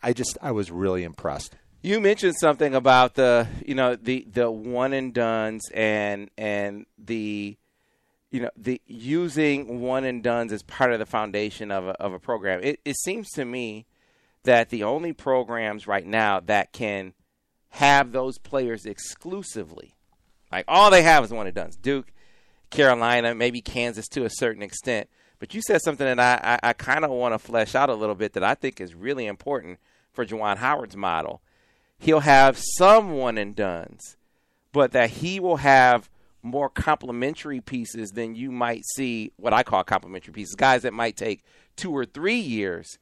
I, 0.01 0.13
just, 0.13 0.37
I 0.41 0.51
was 0.51 0.71
really 0.71 1.03
impressed. 1.03 1.55
You 1.83 2.01
mentioned 2.01 2.35
something 2.39 2.73
about 2.73 3.13
the, 3.13 3.47
you 3.63 3.75
know, 3.75 3.95
the 3.95 4.25
the 4.27 4.49
one 4.49 4.91
and 4.91 5.13
duns 5.13 5.69
and 5.71 6.31
and 6.35 6.87
the 6.97 7.57
you 8.35 8.41
know 8.41 8.49
the 8.57 8.81
using 8.85 9.79
one 9.79 10.03
and 10.03 10.21
duns 10.21 10.51
as 10.51 10.61
part 10.61 10.91
of 10.91 10.99
the 10.99 11.05
foundation 11.05 11.71
of 11.71 11.87
a, 11.87 11.91
of 11.91 12.11
a 12.11 12.19
program. 12.19 12.59
It, 12.61 12.81
it 12.83 12.97
seems 12.97 13.29
to 13.31 13.45
me 13.45 13.85
that 14.43 14.69
the 14.69 14.83
only 14.83 15.13
programs 15.13 15.87
right 15.87 16.05
now 16.05 16.41
that 16.41 16.73
can 16.73 17.13
have 17.69 18.11
those 18.11 18.37
players 18.37 18.85
exclusively, 18.85 19.95
like 20.51 20.65
all 20.67 20.91
they 20.91 21.01
have 21.01 21.23
is 21.23 21.31
one 21.31 21.47
and 21.47 21.55
duns. 21.55 21.77
Duke, 21.77 22.11
Carolina, 22.71 23.33
maybe 23.33 23.61
Kansas 23.61 24.09
to 24.09 24.25
a 24.25 24.29
certain 24.29 24.61
extent. 24.61 25.09
But 25.39 25.53
you 25.53 25.61
said 25.61 25.81
something 25.81 26.05
that 26.05 26.19
I, 26.19 26.55
I, 26.55 26.69
I 26.69 26.73
kind 26.73 27.05
of 27.05 27.11
want 27.11 27.33
to 27.33 27.39
flesh 27.39 27.73
out 27.73 27.89
a 27.89 27.95
little 27.95 28.15
bit 28.15 28.33
that 28.33 28.43
I 28.43 28.55
think 28.55 28.81
is 28.81 28.93
really 28.93 29.27
important 29.27 29.79
for 30.11 30.25
Juwan 30.25 30.57
Howard's 30.57 30.97
model. 30.97 31.41
He'll 31.99 32.19
have 32.19 32.57
some 32.57 33.13
one 33.13 33.37
and 33.37 33.55
duns, 33.55 34.17
but 34.73 34.91
that 34.91 35.09
he 35.09 35.39
will 35.39 35.57
have 35.57 36.09
more 36.45 36.69
complementary 36.69 37.59
pieces 37.59 38.11
than 38.11 38.35
you 38.35 38.51
might 38.51 38.85
see 38.85 39.31
what 39.37 39.53
I 39.53 39.63
call 39.63 39.83
complementary 39.83 40.33
pieces. 40.33 40.55
Guys 40.55 40.83
that 40.83 40.93
might 40.93 41.17
take 41.17 41.43
two 41.75 41.91
or 41.91 42.05
three 42.05 42.39
years 42.39 42.97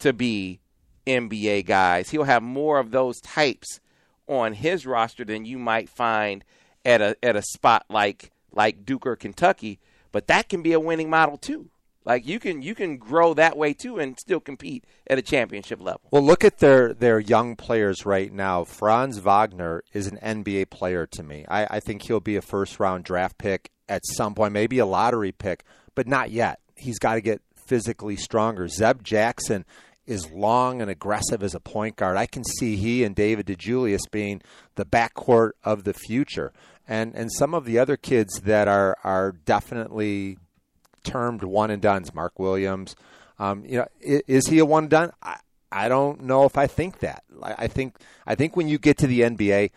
to 0.00 0.12
be 0.12 0.60
NBA 1.06 1.64
guys. 1.64 2.10
He'll 2.10 2.24
have 2.24 2.42
more 2.42 2.78
of 2.78 2.90
those 2.90 3.20
types 3.20 3.80
on 4.26 4.52
his 4.52 4.86
roster 4.86 5.24
than 5.24 5.44
you 5.44 5.58
might 5.58 5.88
find 5.88 6.44
at 6.84 7.00
a 7.00 7.16
at 7.22 7.36
a 7.36 7.42
spot 7.42 7.86
like 7.88 8.30
like 8.52 8.84
Duke 8.84 9.06
or 9.06 9.16
Kentucky. 9.16 9.78
But 10.12 10.26
that 10.26 10.48
can 10.48 10.62
be 10.62 10.72
a 10.72 10.80
winning 10.80 11.10
model 11.10 11.38
too. 11.38 11.70
Like 12.08 12.26
you 12.26 12.40
can 12.40 12.62
you 12.62 12.74
can 12.74 12.96
grow 12.96 13.34
that 13.34 13.54
way 13.54 13.74
too 13.74 13.98
and 13.98 14.18
still 14.18 14.40
compete 14.40 14.84
at 15.08 15.18
a 15.18 15.22
championship 15.22 15.78
level. 15.82 16.00
Well, 16.10 16.22
look 16.22 16.42
at 16.42 16.56
their 16.56 16.94
their 16.94 17.20
young 17.20 17.54
players 17.54 18.06
right 18.06 18.32
now. 18.32 18.64
Franz 18.64 19.18
Wagner 19.18 19.84
is 19.92 20.06
an 20.06 20.18
NBA 20.22 20.70
player 20.70 21.06
to 21.06 21.22
me. 21.22 21.44
I, 21.48 21.76
I 21.76 21.80
think 21.80 22.02
he'll 22.02 22.20
be 22.20 22.36
a 22.36 22.42
first 22.42 22.80
round 22.80 23.04
draft 23.04 23.36
pick 23.36 23.70
at 23.90 24.06
some 24.06 24.34
point, 24.34 24.54
maybe 24.54 24.78
a 24.78 24.86
lottery 24.86 25.32
pick, 25.32 25.64
but 25.94 26.06
not 26.08 26.30
yet. 26.30 26.60
He's 26.76 26.98
got 26.98 27.16
to 27.16 27.20
get 27.20 27.42
physically 27.56 28.16
stronger. 28.16 28.68
Zeb 28.68 29.02
Jackson 29.02 29.66
is 30.06 30.30
long 30.30 30.80
and 30.80 30.90
aggressive 30.90 31.42
as 31.42 31.54
a 31.54 31.60
point 31.60 31.96
guard. 31.96 32.16
I 32.16 32.24
can 32.24 32.42
see 32.42 32.76
he 32.76 33.04
and 33.04 33.14
David 33.14 33.46
DeJulius 33.46 34.10
being 34.10 34.40
the 34.76 34.86
backcourt 34.86 35.50
of 35.62 35.84
the 35.84 35.92
future. 35.92 36.54
And 36.88 37.14
and 37.14 37.30
some 37.30 37.52
of 37.52 37.66
the 37.66 37.78
other 37.78 37.98
kids 37.98 38.40
that 38.40 38.66
are 38.66 38.96
are 39.04 39.32
definitely 39.32 40.38
termed 41.08 41.42
one 41.42 41.70
and 41.70 41.82
done's. 41.82 42.14
Mark 42.14 42.38
Williams, 42.38 42.96
um, 43.38 43.64
you 43.64 43.78
know, 43.78 43.86
is, 44.00 44.22
is, 44.26 44.46
he 44.46 44.58
a 44.58 44.64
one 44.64 44.84
and 44.84 44.90
done? 44.90 45.12
I, 45.22 45.36
I 45.70 45.88
don't 45.88 46.22
know 46.22 46.44
if 46.44 46.56
I 46.56 46.66
think 46.66 47.00
that. 47.00 47.24
I, 47.42 47.54
I 47.58 47.66
think 47.66 47.96
I 48.26 48.34
think 48.34 48.56
when 48.56 48.68
you 48.68 48.78
get 48.78 48.98
to 48.98 49.06
the 49.06 49.20
NBA, 49.20 49.70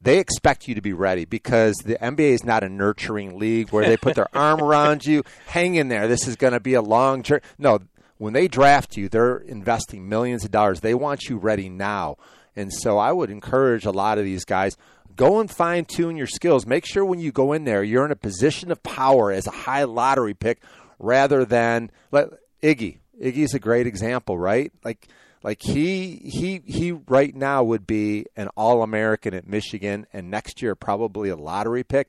they 0.00 0.18
expect 0.18 0.66
you 0.66 0.74
to 0.74 0.80
be 0.80 0.92
ready 0.92 1.24
because 1.24 1.76
the 1.78 1.96
NBA 1.96 2.32
is 2.32 2.44
not 2.44 2.62
a 2.62 2.68
nurturing 2.68 3.38
league 3.38 3.70
where 3.70 3.84
they 3.84 3.96
put 3.96 4.16
their 4.16 4.28
arm 4.36 4.60
around 4.60 5.04
you, 5.04 5.22
hang 5.46 5.74
in 5.74 5.88
there. 5.88 6.08
This 6.08 6.26
is 6.26 6.36
going 6.36 6.54
to 6.54 6.60
be 6.60 6.74
a 6.74 6.82
long 6.82 7.22
journey. 7.22 7.42
No, 7.58 7.80
when 8.18 8.32
they 8.32 8.48
draft 8.48 8.96
you, 8.96 9.08
they're 9.08 9.38
investing 9.38 10.08
millions 10.08 10.44
of 10.44 10.50
dollars. 10.50 10.80
They 10.80 10.94
want 10.94 11.28
you 11.28 11.36
ready 11.36 11.68
now. 11.68 12.16
And 12.56 12.72
so 12.72 12.98
I 12.98 13.12
would 13.12 13.30
encourage 13.30 13.86
a 13.86 13.90
lot 13.90 14.18
of 14.18 14.24
these 14.24 14.44
guys 14.44 14.76
go 15.16 15.40
and 15.40 15.50
fine 15.50 15.84
tune 15.84 16.16
your 16.16 16.26
skills. 16.26 16.66
Make 16.66 16.86
sure 16.86 17.04
when 17.04 17.20
you 17.20 17.32
go 17.32 17.52
in 17.52 17.64
there, 17.64 17.82
you're 17.82 18.04
in 18.04 18.12
a 18.12 18.16
position 18.16 18.70
of 18.70 18.82
power 18.82 19.30
as 19.32 19.46
a 19.46 19.50
high 19.50 19.84
lottery 19.84 20.34
pick 20.34 20.62
rather 20.98 21.44
than 21.44 21.90
let 22.10 22.28
Iggy. 22.62 22.98
Iggy's 23.20 23.54
a 23.54 23.58
great 23.58 23.86
example, 23.86 24.38
right? 24.38 24.72
Like 24.84 25.08
like 25.42 25.62
he 25.62 26.16
he 26.16 26.62
he 26.66 26.92
right 26.92 27.34
now 27.34 27.62
would 27.64 27.86
be 27.86 28.26
an 28.36 28.48
all 28.56 28.82
American 28.82 29.34
at 29.34 29.46
Michigan 29.46 30.06
and 30.12 30.30
next 30.30 30.62
year 30.62 30.74
probably 30.74 31.28
a 31.30 31.36
lottery 31.36 31.84
pick. 31.84 32.08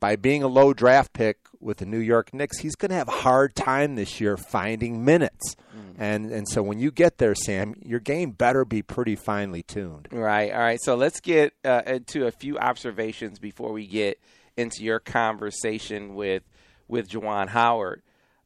By 0.00 0.16
being 0.16 0.42
a 0.42 0.48
low 0.48 0.72
draft 0.72 1.12
pick 1.12 1.38
with 1.60 1.78
the 1.78 1.86
New 1.86 1.98
York 1.98 2.32
Knicks, 2.32 2.58
he's 2.58 2.76
going 2.76 2.90
to 2.90 2.94
have 2.94 3.08
a 3.08 3.12
hard 3.12 3.56
time 3.56 3.96
this 3.96 4.20
year 4.20 4.36
finding 4.36 5.04
minutes. 5.04 5.56
Mm. 5.76 5.94
And 5.98 6.30
and 6.30 6.48
so 6.48 6.62
when 6.62 6.78
you 6.78 6.90
get 6.92 7.18
there, 7.18 7.34
Sam, 7.34 7.74
your 7.84 7.98
game 7.98 8.30
better 8.30 8.64
be 8.64 8.82
pretty 8.82 9.16
finely 9.16 9.62
tuned. 9.62 10.08
Right. 10.12 10.52
All 10.52 10.60
right. 10.60 10.78
So 10.80 10.94
let's 10.94 11.20
get 11.20 11.52
uh, 11.64 11.82
into 11.86 12.26
a 12.26 12.30
few 12.30 12.58
observations 12.58 13.38
before 13.40 13.72
we 13.72 13.86
get 13.86 14.20
into 14.56 14.84
your 14.84 15.00
conversation 15.00 16.14
with 16.14 16.42
with 16.86 17.08
Juwan 17.08 17.48
Howard. 17.48 18.02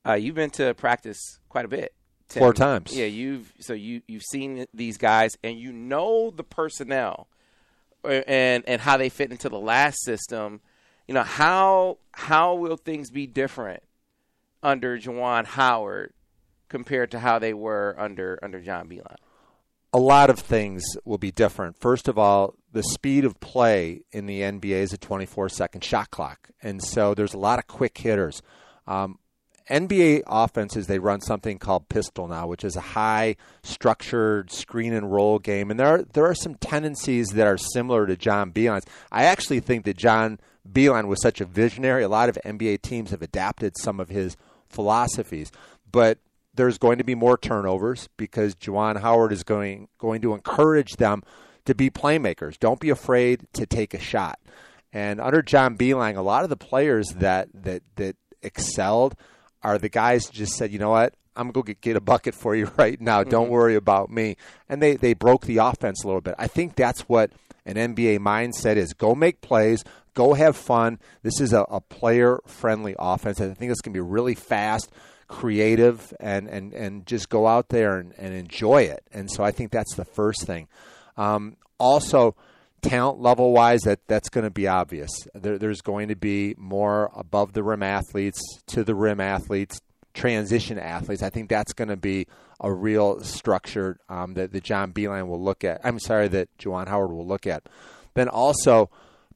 Uh, 0.07 0.15
you've 0.15 0.35
been 0.35 0.51
to 0.51 0.75
practice 0.75 1.39
quite 1.49 1.65
a 1.65 1.69
bit. 1.69 1.95
Tim. 2.29 2.41
Four 2.41 2.55
times. 2.55 2.97
Yeah, 2.97 3.07
you've 3.07 3.53
so 3.61 3.75
you 3.75 4.03
you've 4.09 4.23
seen 4.23 4.67
these 4.73 4.97
guys 4.97 5.37
and 5.45 5.59
you 5.59 5.73
know 5.73 6.31
the 6.31 6.45
personnel 6.45 7.29
uh, 8.05 8.23
and 8.27 8.65
and 8.67 8.81
how 8.81 8.97
they 8.97 9.11
fit 9.11 9.31
into 9.31 9.49
the 9.49 9.61
last 9.61 10.03
system. 10.03 10.61
You 11.13 11.19
know 11.19 11.25
how 11.25 11.99
how 12.13 12.55
will 12.55 12.79
things 12.79 13.11
be 13.11 13.27
different 13.27 13.83
under 14.63 14.99
Juwan 14.99 15.45
Howard 15.45 16.15
compared 16.71 17.11
to 17.11 17.19
how 17.19 17.39
they 17.39 17.53
were 17.53 17.95
under 17.99 18.39
under 18.43 18.63
John 18.63 18.89
Beilein? 18.89 19.17
A 19.93 19.99
lot 19.99 20.31
of 20.31 20.39
things 20.39 20.83
will 21.05 21.19
be 21.19 21.31
different. 21.31 21.79
First 21.79 22.09
of 22.09 22.17
all, 22.17 22.55
the 22.73 22.83
speed 22.83 23.27
of 23.27 23.39
play 23.41 24.05
in 24.11 24.25
the 24.25 24.41
NBA 24.41 24.77
is 24.77 24.95
a 24.95 24.97
24 24.97 25.51
second 25.51 25.85
shot 25.85 26.11
clock, 26.11 26.49
and 26.63 26.83
so 26.83 27.13
there's 27.13 27.35
a 27.35 27.39
lot 27.39 27.59
of 27.59 27.67
quick 27.67 27.99
hitters. 27.99 28.41
Um, 28.87 29.19
NBA 29.69 30.23
offenses 30.27 30.87
they 30.87 30.99
run 30.99 31.21
something 31.21 31.59
called 31.59 31.91
pistol 31.91 32.27
now, 32.27 32.47
which 32.47 32.65
is 32.65 32.75
a 32.75 32.81
high 32.81 33.37
structured 33.63 34.51
screen 34.51 34.95
and 34.95 35.13
roll 35.13 35.39
game, 35.39 35.71
and 35.71 35.79
there 35.79 35.89
are 35.89 36.03
there 36.15 36.25
are 36.25 36.35
some 36.35 36.55
tendencies 36.55 37.29
that 37.33 37.47
are 37.47 37.59
similar 37.59 38.07
to 38.07 38.17
John 38.17 38.51
Beilein's. 38.51 38.87
I 39.11 39.25
actually 39.25 39.61
think 39.61 39.85
that 39.85 39.99
John 39.99 40.39
Beilein 40.71 41.07
was 41.07 41.21
such 41.23 41.41
a 41.41 41.45
visionary. 41.45 42.03
A 42.03 42.09
lot 42.09 42.29
of 42.29 42.39
NBA 42.45 42.83
teams 42.83 43.11
have 43.11 43.23
adapted 43.23 43.77
some 43.77 44.01
of 44.01 44.09
his 44.09 44.37
philosophies, 44.69 45.51
but 45.91 46.19
there's 46.55 46.79
going 46.79 46.99
to 46.99 47.05
be 47.05 47.15
more 47.15 47.39
turnovers 47.39 48.09
because 48.17 48.55
Juwan 48.55 49.01
Howard 49.01 49.33
is 49.33 49.43
going 49.43 49.89
going 49.99 50.21
to 50.23 50.35
encourage 50.35 50.97
them 50.97 51.23
to 51.65 51.75
be 51.75 51.91
playmakers. 51.91 52.59
Don't 52.59 52.81
be 52.81 52.91
afraid 52.91 53.47
to 53.55 53.67
take 53.67 53.95
a 53.95 53.99
shot. 53.99 54.39
And 54.93 55.21
under 55.21 55.43
John 55.43 55.77
Beilein, 55.77 56.17
a 56.17 56.23
lot 56.23 56.45
of 56.45 56.51
the 56.51 56.57
players 56.57 57.09
that 57.17 57.49
that 57.55 57.83
that 57.97 58.17
excelled 58.43 59.15
are 59.63 59.79
the 59.79 59.89
guys 59.89 60.29
just 60.29 60.55
said, 60.55 60.73
you 60.73 60.79
know 60.79 60.91
what, 60.91 61.15
I'm 61.37 61.45
gonna 61.45 61.53
go 61.53 61.63
get, 61.63 61.81
get 61.81 61.97
a 61.97 62.01
bucket 62.01 62.35
for 62.35 62.55
you 62.55 62.71
right 62.77 63.01
now. 63.01 63.25
Don't 63.25 63.45
mm-hmm. 63.45 63.53
worry 63.53 63.75
about 63.75 64.11
me. 64.11 64.37
And 64.69 64.83
they 64.83 64.97
they 64.97 65.15
broke 65.15 65.47
the 65.47 65.59
offense 65.59 66.03
a 66.03 66.07
little 66.07 66.21
bit. 66.21 66.35
I 66.39 66.47
think 66.47 66.75
that's 66.75 67.03
what 67.03 67.33
an 67.65 67.77
NBA 67.77 68.19
mindset 68.19 68.77
is: 68.77 68.93
go 68.93 69.15
make 69.15 69.41
plays, 69.41 69.85
go 70.15 70.35
have 70.35 70.57
fun. 70.57 70.99
This 71.23 71.41
is 71.41 71.53
a, 71.53 71.63
a 71.63 71.81
player 71.81 72.39
friendly 72.47 72.95
offense. 72.99 73.41
I 73.41 73.53
think 73.55 73.71
it's 73.71 73.81
gonna 73.81 73.95
be 73.95 74.01
really 74.01 74.35
fast, 74.35 74.91
creative, 75.29 76.15
and 76.21 76.49
and 76.49 76.73
and 76.73 77.07
just 77.07 77.29
go 77.29 77.47
out 77.47 77.69
there 77.69 77.99
and, 77.99 78.13
and 78.19 78.35
enjoy 78.35 78.83
it. 78.83 79.03
And 79.13 79.31
so 79.31 79.45
I 79.45 79.51
think 79.51 79.71
that's 79.71 79.95
the 79.95 80.05
first 80.05 80.45
thing. 80.47 80.69
Um, 81.17 81.57
also 81.79 82.37
talent 82.83 83.21
level 83.21 83.53
wise, 83.53 83.81
that 83.83 84.01
that's 84.09 84.29
going 84.29 84.45
to 84.45 84.51
be 84.51 84.67
obvious. 84.67 85.11
There, 85.35 85.57
there's 85.57 85.81
going 85.81 86.09
to 86.09 86.17
be 86.17 86.55
more 86.59 87.11
above 87.15 87.53
the 87.53 87.63
rim 87.63 87.83
athletes, 87.83 88.41
to 88.69 88.85
the 88.85 88.95
rim 88.95 89.21
athletes, 89.21 89.81
transition 90.13 90.79
athletes. 90.79 91.23
I 91.23 91.31
think 91.31 91.49
that's 91.49 91.73
going 91.73 91.89
to 91.89 91.97
be 91.97 92.27
a 92.61 92.73
real 92.73 93.21
structure 93.21 93.99
um, 94.09 94.35
that, 94.35 94.53
that 94.53 94.65
John 94.65 94.93
Beilein 94.93 95.29
will 95.29 95.43
look 95.43 95.65
at. 95.65 95.81
I'm 95.85 95.99
sorry 95.99 96.29
that 96.29 96.49
Juwan 96.59 96.89
Howard 96.89 97.13
will 97.13 97.27
look 97.27 97.47
at. 97.47 97.69
Then 98.15 98.29
also, 98.29 98.91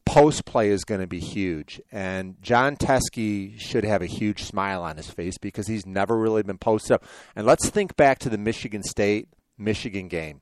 post 0.07 0.47
play 0.47 0.71
is 0.71 0.85
going 0.85 1.01
to 1.01 1.07
be 1.07 1.21
huge, 1.21 1.81
and 1.92 2.40
Jon 2.40 2.77
Teske 2.77 3.61
should 3.61 3.85
have 3.85 4.01
a 4.01 4.07
huge 4.07 4.45
smile 4.45 4.83
on 4.83 4.97
his 4.97 5.11
face 5.11 5.37
because 5.37 5.66
he's 5.66 5.85
never 5.85 6.16
really 6.16 6.42
been 6.42 6.59
posted 6.59 6.92
up. 6.92 7.05
And 7.35 7.47
let's 7.47 7.69
think 7.69 7.97
back 7.97 8.19
to 8.21 8.31
the 8.31 8.38
Michigan 8.38 8.83
State 8.83 9.29
Michigan 9.59 10.09
game 10.09 10.40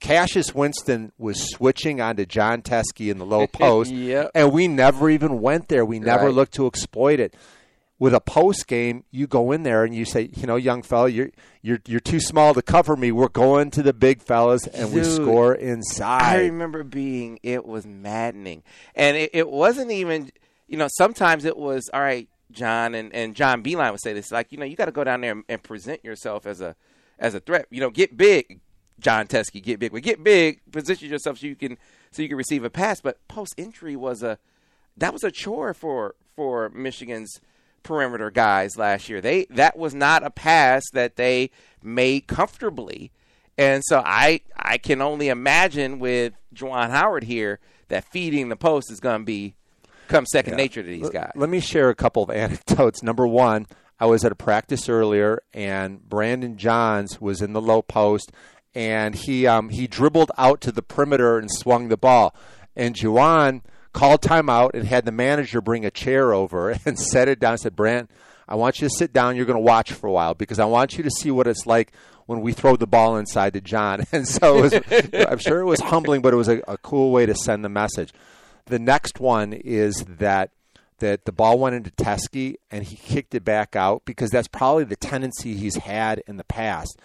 Cassius 0.00 0.54
Winston 0.54 1.12
was 1.16 1.50
switching 1.50 2.00
onto 2.00 2.26
Jon 2.26 2.62
Teske 2.62 3.10
in 3.10 3.18
the 3.18 3.24
low 3.24 3.46
post, 3.52 3.90
yep. 3.90 4.30
and 4.34 4.52
we 4.52 4.68
never 4.68 5.08
even 5.08 5.40
went 5.40 5.68
there. 5.68 5.84
We 5.84 5.98
never 5.98 6.26
right. 6.26 6.34
looked 6.34 6.54
to 6.54 6.66
exploit 6.66 7.20
it. 7.20 7.34
With 8.04 8.12
a 8.12 8.20
post 8.20 8.66
game, 8.66 9.04
you 9.10 9.26
go 9.26 9.50
in 9.50 9.62
there 9.62 9.82
and 9.82 9.94
you 9.94 10.04
say, 10.04 10.28
you 10.36 10.46
know, 10.46 10.56
young 10.56 10.82
fella, 10.82 11.08
you're 11.08 11.30
you're 11.62 11.80
you're 11.86 12.00
too 12.00 12.20
small 12.20 12.52
to 12.52 12.60
cover 12.60 12.96
me. 12.96 13.12
We're 13.12 13.28
going 13.28 13.70
to 13.70 13.82
the 13.82 13.94
big 13.94 14.20
fellas, 14.20 14.66
and 14.66 14.92
Dude, 14.92 14.94
we 14.94 15.04
score 15.04 15.54
inside. 15.54 16.22
I 16.22 16.40
remember 16.42 16.84
being 16.84 17.38
it 17.42 17.64
was 17.64 17.86
maddening, 17.86 18.62
and 18.94 19.16
it, 19.16 19.30
it 19.32 19.48
wasn't 19.48 19.90
even, 19.90 20.30
you 20.68 20.76
know, 20.76 20.88
sometimes 20.98 21.46
it 21.46 21.56
was 21.56 21.88
all 21.94 22.02
right. 22.02 22.28
John 22.52 22.94
and, 22.94 23.14
and 23.14 23.34
John 23.34 23.62
Beilein 23.62 23.90
would 23.90 24.02
say 24.02 24.12
this, 24.12 24.30
like, 24.30 24.52
you 24.52 24.58
know, 24.58 24.66
you 24.66 24.76
got 24.76 24.84
to 24.84 24.92
go 24.92 25.02
down 25.02 25.22
there 25.22 25.32
and, 25.32 25.44
and 25.48 25.62
present 25.62 26.04
yourself 26.04 26.46
as 26.46 26.60
a 26.60 26.76
as 27.18 27.34
a 27.34 27.40
threat. 27.40 27.66
You 27.70 27.80
know, 27.80 27.90
get 27.90 28.18
big, 28.18 28.60
Jon 29.00 29.26
Teske 29.26 29.62
get 29.62 29.80
big. 29.80 29.92
But 29.92 30.02
get 30.02 30.22
big, 30.22 30.60
position 30.70 31.08
yourself 31.08 31.38
so 31.38 31.46
you 31.46 31.56
can 31.56 31.78
so 32.10 32.20
you 32.20 32.28
can 32.28 32.36
receive 32.36 32.64
a 32.64 32.70
pass. 32.70 33.00
But 33.00 33.26
post 33.28 33.54
entry 33.56 33.96
was 33.96 34.22
a 34.22 34.38
that 34.96 35.12
was 35.12 35.24
a 35.24 35.30
chore 35.30 35.72
for 35.72 36.16
for 36.36 36.68
Michigan's 36.68 37.40
perimeter 37.84 38.30
guys 38.30 38.76
last 38.76 39.08
year. 39.08 39.20
They 39.20 39.44
that 39.50 39.78
was 39.78 39.94
not 39.94 40.24
a 40.24 40.30
pass 40.30 40.82
that 40.92 41.16
they 41.16 41.50
made 41.82 42.26
comfortably. 42.26 43.12
And 43.56 43.82
so 43.84 44.02
I 44.04 44.40
I 44.56 44.78
can 44.78 45.00
only 45.00 45.28
imagine 45.28 46.00
with 46.00 46.34
Juwan 46.52 46.90
Howard 46.90 47.24
here 47.24 47.60
that 47.88 48.04
feeding 48.10 48.48
the 48.48 48.56
post 48.56 48.90
is 48.90 48.98
going 48.98 49.20
to 49.20 49.24
be 49.24 49.54
come 50.08 50.26
second 50.26 50.54
yeah. 50.54 50.56
nature 50.56 50.82
to 50.82 50.88
these 50.88 51.10
guys. 51.10 51.30
Let 51.36 51.48
me 51.48 51.60
share 51.60 51.90
a 51.90 51.94
couple 51.94 52.22
of 52.24 52.30
anecdotes. 52.32 53.02
Number 53.02 53.26
one, 53.26 53.66
I 54.00 54.06
was 54.06 54.24
at 54.24 54.32
a 54.32 54.36
practice 54.36 54.88
earlier, 54.88 55.42
and 55.52 56.08
Brandon 56.08 56.56
Johns 56.56 57.20
was 57.20 57.40
in 57.40 57.52
the 57.52 57.62
low 57.62 57.82
post, 57.82 58.32
and 58.74 59.14
he 59.14 59.46
um, 59.46 59.68
he 59.68 59.86
dribbled 59.86 60.32
out 60.36 60.60
to 60.62 60.72
the 60.72 60.82
perimeter 60.82 61.38
and 61.38 61.50
swung 61.50 61.88
the 61.88 61.96
ball. 61.96 62.34
And 62.76 62.96
Juwan 62.96 63.62
called 63.94 64.20
timeout 64.20 64.72
and 64.74 64.86
had 64.86 65.06
the 65.06 65.12
manager 65.12 65.62
bring 65.62 65.86
a 65.86 65.90
chair 65.90 66.34
over 66.34 66.70
and 66.84 66.98
set 66.98 67.28
it 67.28 67.40
down. 67.40 67.52
And 67.52 67.60
said, 67.60 67.76
"Brant, 67.76 68.10
I 68.46 68.56
want 68.56 68.80
you 68.80 68.88
to 68.88 68.94
sit 68.94 69.12
down. 69.12 69.36
You're 69.36 69.46
going 69.46 69.56
to 69.56 69.60
watch 69.60 69.92
for 69.92 70.06
a 70.06 70.12
while 70.12 70.34
because 70.34 70.58
I 70.58 70.66
want 70.66 70.98
you 70.98 71.04
to 71.04 71.10
see 71.10 71.30
what 71.30 71.46
it's 71.46 71.66
like 71.66 71.92
when 72.26 72.40
we 72.40 72.52
throw 72.52 72.76
the 72.76 72.86
ball 72.86 73.16
inside 73.16 73.54
to 73.54 73.62
John." 73.62 74.04
And 74.12 74.28
so 74.28 74.60
was, 74.60 74.74
I'm 75.14 75.38
sure 75.38 75.60
it 75.60 75.64
was 75.64 75.80
humbling, 75.80 76.20
but 76.20 76.34
it 76.34 76.36
was 76.36 76.48
a, 76.48 76.60
a 76.68 76.76
cool 76.78 77.10
way 77.10 77.24
to 77.24 77.34
send 77.34 77.64
the 77.64 77.70
message. 77.70 78.12
The 78.66 78.78
next 78.78 79.20
one 79.20 79.52
is 79.52 80.04
that 80.08 80.50
that 80.98 81.24
the 81.24 81.32
ball 81.32 81.58
went 81.58 81.74
into 81.74 81.90
Teske 81.90 82.54
and 82.70 82.84
he 82.84 82.96
kicked 82.96 83.34
it 83.34 83.44
back 83.44 83.74
out 83.74 84.02
because 84.04 84.30
that's 84.30 84.48
probably 84.48 84.84
the 84.84 84.96
tendency 84.96 85.54
he's 85.54 85.76
had 85.76 86.22
in 86.26 86.36
the 86.36 86.44
past. 86.44 86.98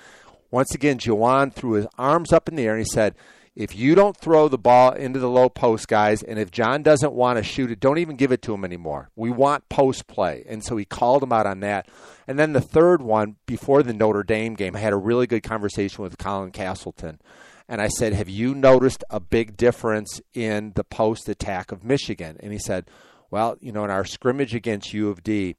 Once 0.51 0.73
again, 0.73 0.97
Juwan 0.97 1.53
threw 1.53 1.73
his 1.73 1.87
arms 1.97 2.31
up 2.31 2.47
in 2.47 2.55
the 2.55 2.63
air 2.63 2.73
and 2.73 2.81
he 2.85 2.89
said, 2.89 3.15
if 3.55 3.75
you 3.75 3.95
don't 3.95 4.15
throw 4.15 4.47
the 4.47 4.57
ball 4.57 4.91
into 4.91 5.19
the 5.19 5.29
low 5.29 5.49
post, 5.49 5.87
guys, 5.87 6.23
and 6.23 6.39
if 6.39 6.51
John 6.51 6.83
doesn't 6.83 7.13
want 7.13 7.37
to 7.37 7.43
shoot 7.43 7.71
it, 7.71 7.79
don't 7.79 7.97
even 7.97 8.15
give 8.15 8.31
it 8.31 8.41
to 8.43 8.53
him 8.53 8.63
anymore. 8.63 9.09
We 9.15 9.29
want 9.31 9.69
post 9.69 10.07
play. 10.07 10.43
And 10.47 10.63
so 10.63 10.77
he 10.77 10.85
called 10.85 11.23
him 11.23 11.33
out 11.33 11.45
on 11.45 11.59
that. 11.61 11.87
And 12.27 12.39
then 12.39 12.53
the 12.53 12.61
third 12.61 13.01
one, 13.01 13.35
before 13.45 13.83
the 13.83 13.93
Notre 13.93 14.23
Dame 14.23 14.53
game, 14.53 14.75
I 14.75 14.79
had 14.79 14.93
a 14.93 14.97
really 14.97 15.27
good 15.27 15.43
conversation 15.43 16.03
with 16.03 16.17
Colin 16.17 16.51
Castleton. 16.51 17.19
And 17.67 17.81
I 17.81 17.87
said, 17.87 18.13
Have 18.13 18.29
you 18.29 18.55
noticed 18.55 19.03
a 19.09 19.19
big 19.19 19.57
difference 19.57 20.21
in 20.33 20.73
the 20.75 20.83
post 20.83 21.29
attack 21.29 21.71
of 21.71 21.83
Michigan? 21.83 22.37
And 22.39 22.51
he 22.51 22.59
said, 22.59 22.89
Well, 23.29 23.57
you 23.61 23.71
know, 23.71 23.83
in 23.83 23.91
our 23.91 24.05
scrimmage 24.05 24.55
against 24.55 24.93
U 24.93 25.09
of 25.09 25.23
D, 25.23 25.55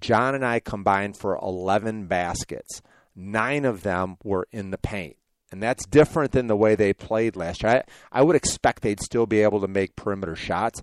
John 0.00 0.34
and 0.34 0.44
I 0.44 0.60
combined 0.60 1.16
for 1.16 1.36
11 1.36 2.06
baskets 2.06 2.82
nine 3.16 3.64
of 3.64 3.82
them 3.82 4.18
were 4.22 4.46
in 4.52 4.70
the 4.70 4.78
paint. 4.78 5.16
And 5.52 5.62
that's 5.62 5.86
different 5.86 6.32
than 6.32 6.48
the 6.48 6.56
way 6.56 6.74
they 6.74 6.92
played 6.92 7.36
last 7.36 7.62
year. 7.62 7.84
I, 8.12 8.20
I 8.20 8.22
would 8.22 8.36
expect 8.36 8.82
they'd 8.82 9.00
still 9.00 9.26
be 9.26 9.42
able 9.42 9.60
to 9.60 9.68
make 9.68 9.94
perimeter 9.94 10.34
shots, 10.34 10.82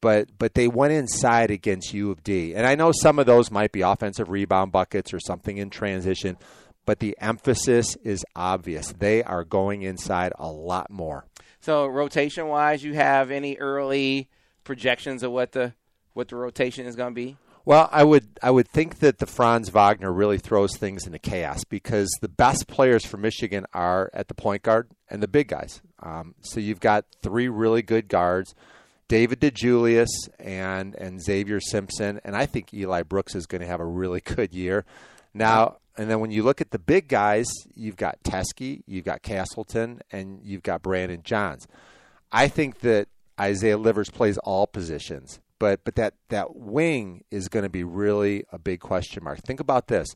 but 0.00 0.28
but 0.38 0.54
they 0.54 0.68
went 0.68 0.92
inside 0.92 1.50
against 1.50 1.94
U 1.94 2.10
of 2.10 2.22
D. 2.22 2.54
And 2.54 2.66
I 2.66 2.74
know 2.74 2.92
some 2.92 3.18
of 3.18 3.26
those 3.26 3.50
might 3.50 3.72
be 3.72 3.80
offensive 3.80 4.28
rebound 4.28 4.70
buckets 4.70 5.14
or 5.14 5.20
something 5.20 5.56
in 5.56 5.70
transition, 5.70 6.36
but 6.84 6.98
the 6.98 7.16
emphasis 7.20 7.96
is 8.04 8.24
obvious. 8.36 8.92
They 8.92 9.22
are 9.22 9.44
going 9.44 9.82
inside 9.82 10.32
a 10.38 10.50
lot 10.50 10.90
more. 10.90 11.24
So 11.60 11.86
rotation 11.86 12.48
wise, 12.48 12.82
you 12.82 12.94
have 12.94 13.30
any 13.30 13.56
early 13.56 14.28
projections 14.64 15.22
of 15.22 15.32
what 15.32 15.52
the 15.52 15.74
what 16.12 16.28
the 16.28 16.36
rotation 16.36 16.86
is 16.86 16.96
going 16.96 17.12
to 17.12 17.14
be? 17.14 17.36
Well, 17.64 17.88
I 17.92 18.02
would 18.02 18.26
I 18.42 18.50
would 18.50 18.68
think 18.68 18.98
that 18.98 19.18
the 19.18 19.26
Franz 19.26 19.68
Wagner 19.68 20.12
really 20.12 20.38
throws 20.38 20.76
things 20.76 21.06
into 21.06 21.20
chaos 21.20 21.62
because 21.64 22.10
the 22.20 22.28
best 22.28 22.66
players 22.66 23.06
for 23.06 23.18
Michigan 23.18 23.66
are 23.72 24.10
at 24.12 24.28
the 24.28 24.34
point 24.34 24.62
guard 24.62 24.88
and 25.08 25.22
the 25.22 25.28
big 25.28 25.48
guys. 25.48 25.80
Um, 26.00 26.34
so 26.40 26.58
you've 26.58 26.80
got 26.80 27.04
three 27.22 27.48
really 27.48 27.82
good 27.82 28.08
guards, 28.08 28.56
David 29.06 29.40
DeJulius 29.40 30.08
and 30.40 30.96
and 30.96 31.22
Xavier 31.22 31.60
Simpson, 31.60 32.20
and 32.24 32.34
I 32.34 32.46
think 32.46 32.74
Eli 32.74 33.02
Brooks 33.02 33.36
is 33.36 33.46
going 33.46 33.60
to 33.60 33.68
have 33.68 33.80
a 33.80 33.86
really 33.86 34.20
good 34.24 34.52
year. 34.52 34.84
Now, 35.32 35.76
and 35.96 36.10
then 36.10 36.18
when 36.18 36.32
you 36.32 36.42
look 36.42 36.60
at 36.60 36.72
the 36.72 36.78
big 36.80 37.06
guys, 37.06 37.46
you've 37.74 37.96
got 37.96 38.22
Teske, 38.24 38.82
you've 38.86 39.04
got 39.04 39.22
Castleton, 39.22 40.00
and 40.10 40.40
you've 40.42 40.62
got 40.64 40.82
Brandon 40.82 41.22
Johns. 41.22 41.68
I 42.32 42.48
think 42.48 42.80
that 42.80 43.08
Isaiah 43.38 43.78
Livers 43.78 44.10
plays 44.10 44.36
all 44.38 44.66
positions 44.66 45.38
but 45.62 45.84
but 45.84 45.94
that 45.94 46.14
that 46.28 46.56
wing 46.56 47.22
is 47.30 47.46
going 47.46 47.62
to 47.62 47.68
be 47.68 47.84
really 47.84 48.42
a 48.50 48.58
big 48.58 48.80
question 48.80 49.22
mark. 49.22 49.38
Think 49.44 49.60
about 49.60 49.86
this: 49.86 50.08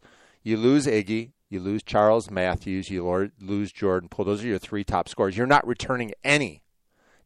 you 0.42 0.56
lose 0.56 0.86
Iggy, 0.86 1.30
you 1.48 1.60
lose 1.60 1.84
Charles 1.84 2.32
Matthews, 2.32 2.90
you 2.90 3.30
lose 3.40 3.70
Jordan 3.70 4.08
Poole. 4.08 4.24
Those 4.24 4.42
are 4.42 4.48
your 4.48 4.58
three 4.58 4.82
top 4.82 5.08
scorers. 5.08 5.36
You're 5.36 5.46
not 5.46 5.64
returning 5.64 6.10
any 6.24 6.62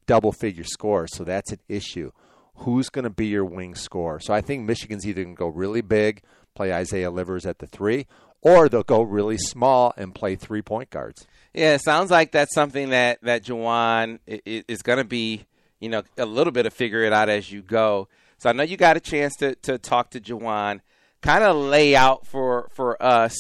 double 0.05 0.33
figure 0.33 0.65
scores, 0.65 1.17
so 1.17 1.25
that's 1.25 1.51
an 1.51 1.61
issue. 1.67 2.11
Who's 2.57 2.91
going 2.91 3.05
to 3.05 3.11
be 3.11 3.29
your 3.29 3.47
wing 3.47 3.75
scorer? 3.75 4.21
So 4.21 4.35
I 4.35 4.43
think 4.43 4.67
Michigan's 4.67 5.07
either 5.07 5.25
going 5.25 5.35
to 5.35 5.39
go 5.39 5.49
really 5.49 5.81
big, 5.81 6.23
play 6.55 6.75
Isaiah 6.75 7.11
Livers 7.11 7.47
at 7.47 7.59
the 7.59 7.67
three, 7.67 8.07
or 8.43 8.69
they'll 8.69 8.83
go 8.83 9.01
really 9.01 9.39
small 9.39 9.95
and 9.97 10.15
play 10.15 10.37
three 10.37 10.61
point 10.61 10.91
guards. 10.91 11.27
Yeah, 11.55 11.73
it 11.73 11.83
sounds 11.83 12.11
like 12.11 12.33
that's 12.33 12.55
something 12.55 12.91
that 12.91 13.23
that 13.23 13.45
Juwan 13.45 14.19
is 14.27 14.83
going 14.83 14.99
to 14.99 15.05
be 15.05 15.47
you 15.81 15.89
know, 15.89 16.03
a 16.17 16.27
little 16.27 16.53
bit 16.53 16.67
of 16.67 16.73
figure 16.73 17.03
it 17.03 17.13
out 17.13 17.29
as 17.29 17.51
you 17.51 17.63
go. 17.63 18.09
So 18.39 18.49
I 18.49 18.53
know 18.53 18.63
you 18.63 18.77
got 18.77 18.97
a 18.97 19.01
chance 19.01 19.35
to, 19.37 19.55
to 19.57 19.79
talk 19.79 20.11
to 20.11 20.21
Juwan, 20.21 20.81
kind 21.21 21.45
of 21.45 21.57
lay 21.57 21.97
out 21.97 22.27
for, 22.27 22.71
for 22.73 23.03
us 23.03 23.37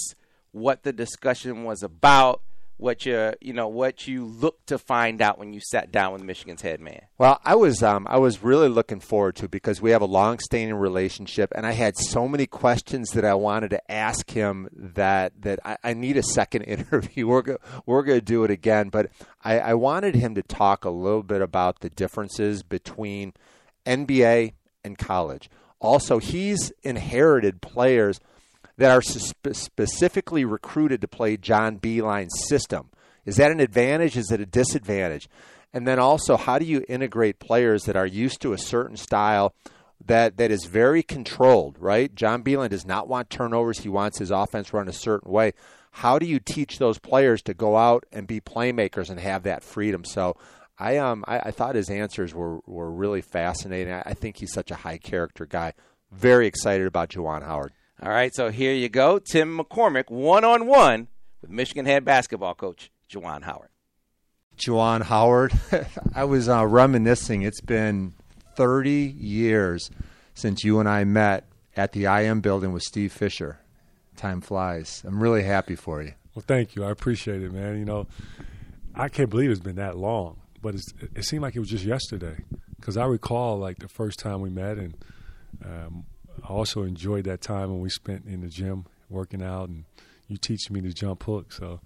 what 0.52 0.82
the 0.82 0.92
discussion 0.92 1.64
was 1.64 1.82
about, 1.82 2.42
what 2.80 3.04
you 3.04 3.32
you 3.40 3.52
know 3.52 3.68
what 3.68 4.08
you 4.08 4.24
looked 4.24 4.68
to 4.68 4.78
find 4.78 5.20
out 5.20 5.38
when 5.38 5.52
you 5.52 5.60
sat 5.60 5.92
down 5.92 6.12
with 6.12 6.22
Michigan's 6.22 6.62
head 6.62 6.80
man. 6.80 7.02
Well, 7.18 7.40
I 7.44 7.54
was 7.54 7.82
um, 7.82 8.06
I 8.08 8.18
was 8.18 8.42
really 8.42 8.68
looking 8.68 9.00
forward 9.00 9.36
to 9.36 9.48
because 9.48 9.82
we 9.82 9.90
have 9.90 10.02
a 10.02 10.06
long-standing 10.06 10.74
relationship, 10.74 11.52
and 11.54 11.66
I 11.66 11.72
had 11.72 11.96
so 11.96 12.26
many 12.26 12.46
questions 12.46 13.10
that 13.10 13.24
I 13.24 13.34
wanted 13.34 13.70
to 13.70 13.90
ask 13.90 14.30
him 14.30 14.68
that 14.72 15.42
that 15.42 15.60
I, 15.64 15.76
I 15.84 15.94
need 15.94 16.16
a 16.16 16.22
second 16.22 16.62
interview. 16.64 17.26
We're 17.26 17.42
go, 17.42 17.58
we're 17.86 18.02
going 18.02 18.20
to 18.20 18.24
do 18.24 18.44
it 18.44 18.50
again, 18.50 18.88
but 18.88 19.10
I, 19.44 19.58
I 19.58 19.74
wanted 19.74 20.14
him 20.14 20.34
to 20.34 20.42
talk 20.42 20.84
a 20.84 20.90
little 20.90 21.22
bit 21.22 21.42
about 21.42 21.80
the 21.80 21.90
differences 21.90 22.62
between 22.62 23.34
NBA 23.86 24.54
and 24.84 24.98
college. 24.98 25.50
Also, 25.80 26.18
he's 26.18 26.72
inherited 26.82 27.62
players 27.62 28.20
that 28.80 28.90
are 28.90 29.02
spe- 29.02 29.52
specifically 29.52 30.42
recruited 30.42 31.02
to 31.02 31.06
play 31.06 31.36
John 31.36 31.78
Beilein's 31.78 32.48
system. 32.48 32.88
Is 33.26 33.36
that 33.36 33.50
an 33.50 33.60
advantage? 33.60 34.16
Is 34.16 34.32
it 34.32 34.40
a 34.40 34.46
disadvantage? 34.46 35.28
And 35.74 35.86
then 35.86 35.98
also, 35.98 36.38
how 36.38 36.58
do 36.58 36.64
you 36.64 36.82
integrate 36.88 37.38
players 37.38 37.82
that 37.82 37.94
are 37.94 38.06
used 38.06 38.40
to 38.40 38.54
a 38.54 38.58
certain 38.58 38.96
style 38.96 39.54
that, 40.06 40.38
that 40.38 40.50
is 40.50 40.64
very 40.64 41.02
controlled, 41.02 41.76
right? 41.78 42.14
John 42.14 42.42
Beilein 42.42 42.70
does 42.70 42.86
not 42.86 43.06
want 43.06 43.28
turnovers. 43.28 43.80
He 43.80 43.90
wants 43.90 44.18
his 44.18 44.30
offense 44.30 44.72
run 44.72 44.88
a 44.88 44.94
certain 44.94 45.30
way. 45.30 45.52
How 45.90 46.18
do 46.18 46.24
you 46.24 46.40
teach 46.40 46.78
those 46.78 46.98
players 46.98 47.42
to 47.42 47.52
go 47.52 47.76
out 47.76 48.04
and 48.10 48.26
be 48.26 48.40
playmakers 48.40 49.10
and 49.10 49.20
have 49.20 49.42
that 49.42 49.62
freedom? 49.62 50.06
So 50.06 50.38
I 50.78 50.96
um 50.96 51.22
I, 51.28 51.40
I 51.40 51.50
thought 51.50 51.74
his 51.74 51.90
answers 51.90 52.32
were, 52.32 52.60
were 52.66 52.90
really 52.90 53.20
fascinating. 53.20 53.92
I, 53.92 54.04
I 54.06 54.14
think 54.14 54.38
he's 54.38 54.54
such 54.54 54.70
a 54.70 54.76
high 54.76 54.96
character 54.96 55.44
guy. 55.44 55.74
Very 56.10 56.46
excited 56.46 56.86
about 56.86 57.10
Juwan 57.10 57.44
Howard. 57.44 57.72
All 58.02 58.08
right, 58.08 58.34
so 58.34 58.50
here 58.50 58.72
you 58.72 58.88
go. 58.88 59.18
Tim 59.18 59.58
McCormick, 59.58 60.08
one 60.10 60.42
on 60.42 60.66
one 60.66 61.08
with 61.42 61.50
Michigan 61.50 61.84
head 61.84 62.02
basketball 62.02 62.54
coach 62.54 62.90
Juwan 63.12 63.42
Howard. 63.42 63.68
Juwan 64.56 65.02
Howard, 65.02 65.52
I 66.14 66.24
was 66.24 66.48
uh, 66.48 66.64
reminiscing. 66.66 67.42
It's 67.42 67.60
been 67.60 68.14
30 68.56 68.90
years 68.90 69.90
since 70.32 70.64
you 70.64 70.80
and 70.80 70.88
I 70.88 71.04
met 71.04 71.44
at 71.76 71.92
the 71.92 72.06
IM 72.06 72.40
building 72.40 72.72
with 72.72 72.82
Steve 72.84 73.12
Fisher. 73.12 73.58
Time 74.16 74.40
flies. 74.40 75.02
I'm 75.06 75.22
really 75.22 75.42
happy 75.42 75.76
for 75.76 76.02
you. 76.02 76.14
Well, 76.34 76.44
thank 76.46 76.74
you. 76.74 76.84
I 76.84 76.90
appreciate 76.90 77.42
it, 77.42 77.52
man. 77.52 77.78
You 77.78 77.84
know, 77.84 78.06
I 78.94 79.10
can't 79.10 79.28
believe 79.28 79.50
it's 79.50 79.60
been 79.60 79.76
that 79.76 79.98
long, 79.98 80.38
but 80.62 80.74
it 81.14 81.24
seemed 81.26 81.42
like 81.42 81.54
it 81.54 81.60
was 81.60 81.68
just 81.68 81.84
yesterday 81.84 82.36
because 82.76 82.96
I 82.96 83.04
recall 83.04 83.58
like 83.58 83.78
the 83.78 83.88
first 83.88 84.18
time 84.18 84.40
we 84.40 84.48
met 84.48 84.78
and 84.78 84.94
um, 85.62 86.06
I 86.44 86.48
also 86.48 86.82
enjoyed 86.82 87.24
that 87.24 87.40
time 87.40 87.70
when 87.70 87.80
we 87.80 87.90
spent 87.90 88.26
in 88.26 88.40
the 88.40 88.48
gym 88.48 88.86
working 89.08 89.42
out 89.42 89.68
and 89.68 89.84
you 90.28 90.36
teach 90.36 90.70
me 90.70 90.80
to 90.80 90.92
jump 90.92 91.22
hook. 91.24 91.52
So 91.52 91.80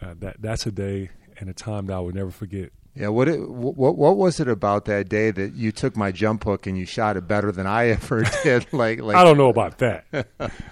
uh, 0.00 0.14
that 0.20 0.36
that's 0.40 0.66
a 0.66 0.72
day 0.72 1.10
and 1.38 1.48
a 1.48 1.54
time 1.54 1.86
that 1.86 1.94
I 1.94 2.00
would 2.00 2.14
never 2.14 2.30
forget. 2.30 2.70
Yeah, 2.94 3.08
what 3.08 3.28
it, 3.28 3.48
what 3.48 3.96
what 3.96 4.16
was 4.16 4.38
it 4.38 4.48
about 4.48 4.84
that 4.84 5.08
day 5.08 5.32
that 5.32 5.54
you 5.54 5.72
took 5.72 5.96
my 5.96 6.12
jump 6.12 6.44
hook 6.44 6.66
and 6.66 6.78
you 6.78 6.86
shot 6.86 7.16
it 7.16 7.26
better 7.26 7.50
than 7.50 7.66
I 7.66 7.88
ever 7.90 8.24
did? 8.42 8.66
like, 8.72 9.00
like 9.00 9.16
I 9.16 9.24
don't 9.24 9.36
know 9.36 9.48
about 9.48 9.78
that. 9.78 10.04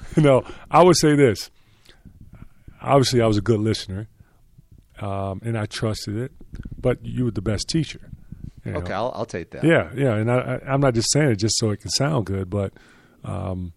no, 0.16 0.44
I 0.70 0.82
would 0.82 0.96
say 0.96 1.16
this. 1.16 1.50
Obviously, 2.80 3.20
I 3.20 3.26
was 3.26 3.38
a 3.38 3.42
good 3.42 3.60
listener, 3.60 4.08
um, 5.00 5.40
and 5.44 5.56
I 5.56 5.66
trusted 5.66 6.16
it. 6.16 6.32
But 6.80 7.04
you 7.04 7.24
were 7.26 7.30
the 7.30 7.42
best 7.42 7.68
teacher. 7.68 8.00
You 8.64 8.72
know? 8.72 8.78
Okay, 8.78 8.92
I'll, 8.92 9.12
I'll 9.14 9.26
take 9.26 9.50
that. 9.50 9.64
Yeah, 9.64 9.90
yeah, 9.94 10.14
and 10.14 10.30
I, 10.30 10.36
I, 10.36 10.72
I'm 10.72 10.80
not 10.80 10.94
just 10.94 11.10
saying 11.12 11.30
it 11.30 11.36
just 11.36 11.58
so 11.58 11.70
it 11.70 11.80
can 11.80 11.90
sound 11.90 12.26
good, 12.26 12.50
but 12.50 12.72
um, 13.24 13.72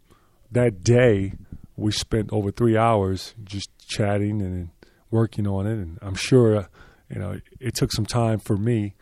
that 0.51 0.83
day, 0.83 1.33
we 1.75 1.91
spent 1.91 2.31
over 2.31 2.51
three 2.51 2.77
hours 2.77 3.33
just 3.43 3.69
chatting 3.87 4.41
and 4.41 4.69
working 5.11 5.47
on 5.47 5.67
it, 5.67 5.73
and 5.73 5.99
I'm 6.01 6.15
sure, 6.15 6.57
uh, 6.57 6.65
you 7.09 7.19
know, 7.19 7.39
it 7.59 7.75
took 7.75 7.91
some 7.91 8.05
time 8.05 8.39
for 8.39 8.57
me 8.57 8.93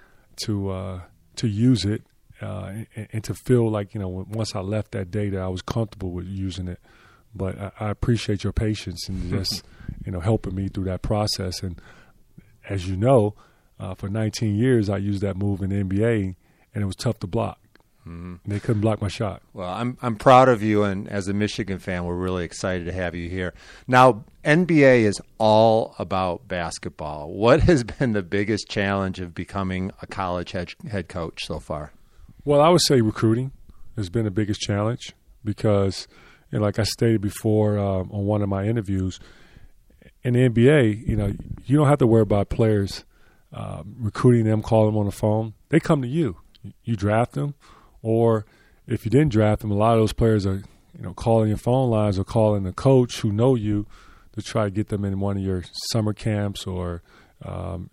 to 0.46 0.70
uh, 0.70 1.02
to 1.38 1.48
use 1.48 1.86
it 1.86 2.04
uh, 2.42 2.72
and, 2.96 3.08
and, 3.14 3.24
to 3.24 3.34
feel 3.34 3.70
like 3.70 3.94
you 3.94 4.00
know 4.00 4.08
once 4.08 4.56
I 4.56 4.60
left 4.60 4.92
that 4.92 5.12
day 5.12 5.30
that 5.30 5.42
I 5.42 5.48
was 5.48 5.62
comfortable 5.62 6.12
with 6.12 6.28
using 6.28 6.68
it. 6.68 6.80
But 7.36 7.58
I, 7.58 7.72
I 7.80 7.90
appreciate 7.90 8.44
your 8.44 8.54
patience 8.54 9.08
and 9.08 9.30
just 9.30 9.64
you 10.06 10.12
know 10.12 10.20
helping 10.20 10.56
me 10.56 10.68
through 10.68 10.86
that 10.86 11.02
process. 11.02 11.62
And 11.62 11.80
as 12.68 12.88
you 12.88 12.98
know, 12.98 13.36
uh, 13.80 13.96
for 13.96 14.10
19 14.10 14.56
years 14.56 14.90
I 14.90 14.98
used 14.98 15.22
that 15.22 15.38
move 15.38 15.62
in 15.62 15.70
the 15.70 15.84
NBA, 15.84 16.36
and 16.74 16.84
it 16.84 16.86
was 16.86 16.96
tough 16.96 17.20
to 17.20 17.28
block. 17.28 17.60
Mm-hmm. 18.08 18.52
They 18.52 18.60
couldn't 18.60 18.82
block 18.82 19.02
my 19.02 19.08
shot. 19.08 19.42
Well, 19.54 19.70
I'm 19.70 19.98
I'm 20.02 20.18
proud 20.18 20.50
of 20.50 20.62
you, 20.62 20.84
and 20.84 21.08
as 21.08 21.30
a 21.30 21.34
Michigan 21.34 21.80
fan, 21.80 22.04
we're 22.04 22.16
really 22.16 22.44
excited 22.44 22.86
to 22.86 22.92
have 22.92 23.16
you 23.16 23.30
here. 23.30 23.54
Now, 23.88 24.26
NBA 24.44 25.04
is 25.04 25.22
all 25.38 25.96
about 25.98 26.48
basketball. 26.48 27.32
What 27.32 27.62
has 27.62 27.84
been 28.00 28.12
the 28.12 28.24
biggest 28.24 28.68
challenge 28.68 29.22
of 29.22 29.34
becoming 29.34 29.92
a 30.02 30.08
college 30.08 30.52
head 30.52 30.74
head 30.90 31.08
coach 31.08 31.46
so 31.46 31.60
far? 31.60 31.94
Well, 32.44 32.60
I 32.60 32.70
would 32.70 32.82
say 32.82 33.00
recruiting 33.00 33.52
has 33.96 34.10
been 34.10 34.26
the 34.26 34.32
biggest 34.32 34.60
challenge 34.60 35.14
because, 35.46 36.08
like 36.52 36.80
I 36.80 36.84
stated 36.84 37.22
before 37.22 37.78
um, 37.78 38.12
on 38.12 38.26
one 38.26 38.42
of 38.42 38.50
my 38.50 38.66
interviews, 38.66 39.22
in 40.24 40.34
the 40.34 40.50
NBA, 40.50 41.08
you 41.08 41.16
know, 41.16 41.34
you 41.66 41.78
don't 41.78 41.88
have 41.88 42.00
to 42.00 42.08
worry 42.08 42.22
about 42.22 42.50
players 42.50 43.06
uh, 43.54 43.84
recruiting 43.98 44.44
them, 44.44 44.62
calling 44.62 44.88
them 44.88 44.98
on 44.98 45.06
the 45.06 45.12
phone. 45.12 45.54
They 45.70 45.80
come 45.80 46.02
to 46.02 46.08
you. 46.08 46.38
You 46.84 46.96
draft 46.98 47.34
them 47.34 47.56
or 48.04 48.46
if 48.86 49.06
you 49.06 49.10
didn't 49.10 49.32
draft 49.32 49.62
them, 49.62 49.72
a 49.72 49.76
lot 49.76 49.94
of 49.94 50.00
those 50.00 50.14
players 50.14 50.46
are, 50.46 50.62
you 50.96 51.02
know, 51.02 51.14
calling 51.14 51.48
your 51.48 51.58
phone 51.58 51.90
lines 51.90 52.20
or 52.20 52.24
calling 52.24 52.64
the 52.64 52.74
coach 52.74 53.22
who 53.22 53.32
know 53.32 53.56
you 53.56 53.88
to 54.34 54.42
try 54.42 54.66
to 54.66 54.70
get 54.70 54.90
them 54.90 55.04
in 55.04 55.20
one 55.20 55.38
of 55.38 55.44
your 55.44 55.64
summer 55.92 56.14
camps 56.14 56.68
or 56.68 57.02
um, 57.44 57.90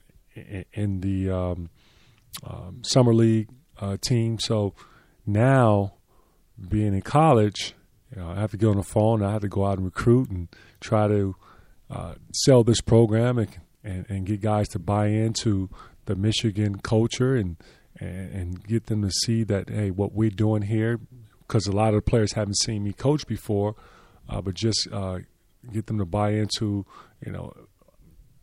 in 0.73 1.01
the 1.01 1.31
um, 1.31 1.71
um, 2.45 2.83
summer 2.83 3.15
league 3.15 3.49
uh, 3.81 3.97
team. 4.01 4.39
So 4.39 4.75
now, 5.27 5.95
being 6.69 6.95
in 6.95 7.03
college, 7.03 7.75
you 8.15 8.21
know, 8.21 8.31
I 8.31 8.41
have 8.41 8.51
to 8.51 8.57
get 8.57 8.69
on 8.69 8.77
the 8.77 8.83
phone. 8.83 9.23
I 9.23 9.33
have 9.33 9.43
to 9.43 9.49
go 9.49 9.67
out 9.67 9.79
and 9.79 9.85
recruit 9.85 10.31
and 10.31 10.49
try 10.81 11.09
to 11.09 11.37
uh, 11.89 12.15
sell 12.33 12.65
this 12.65 12.81
program 12.81 13.39
and, 13.39 13.49
and, 13.85 14.07
and 14.09 14.27
get 14.27 14.41
guys 14.41 14.69
to 14.69 14.79
buy 14.79 15.07
into 15.09 15.71
the 16.07 16.17
Michigan 16.17 16.79
culture 16.79 17.37
and 17.37 17.57
and, 18.01 18.35
and 18.35 18.67
get 18.67 18.87
them 18.87 19.03
to 19.03 19.11
see 19.11 19.45
that 19.45 19.69
hey, 19.69 19.91
what 19.91 20.13
we're 20.13 20.31
doing 20.31 20.63
here, 20.63 20.99
because 21.47 21.67
a 21.67 21.73
lot 21.73 21.89
of 21.89 21.97
the 21.97 22.11
players 22.11 22.33
haven't 22.33 22.59
seen 22.59 22.83
me 22.83 22.93
coach 22.93 23.27
before, 23.27 23.77
uh, 24.29 24.41
but 24.41 24.55
just 24.55 24.89
uh, 24.93 25.21
get 25.73 25.87
them 25.87 25.99
to 25.99 26.05
buy 26.05 26.31
into 26.31 26.85
you 27.25 27.31
know 27.31 27.53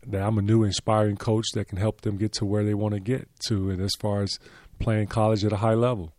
that 0.05 0.21
I'm 0.21 0.37
a 0.37 0.41
new 0.41 0.63
inspiring 0.63 1.17
coach 1.17 1.47
that 1.53 1.67
can 1.67 1.77
help 1.77 2.01
them 2.01 2.17
get 2.17 2.31
to 2.33 2.45
where 2.45 2.63
they 2.63 2.73
want 2.73 2.93
to 2.93 2.99
get 2.99 3.27
to, 3.47 3.69
and 3.69 3.81
as 3.81 3.91
far 3.99 4.21
as 4.21 4.39
playing 4.79 5.07
college 5.07 5.43
at 5.43 5.51
a 5.51 5.57
high 5.57 5.73
level. 5.73 6.13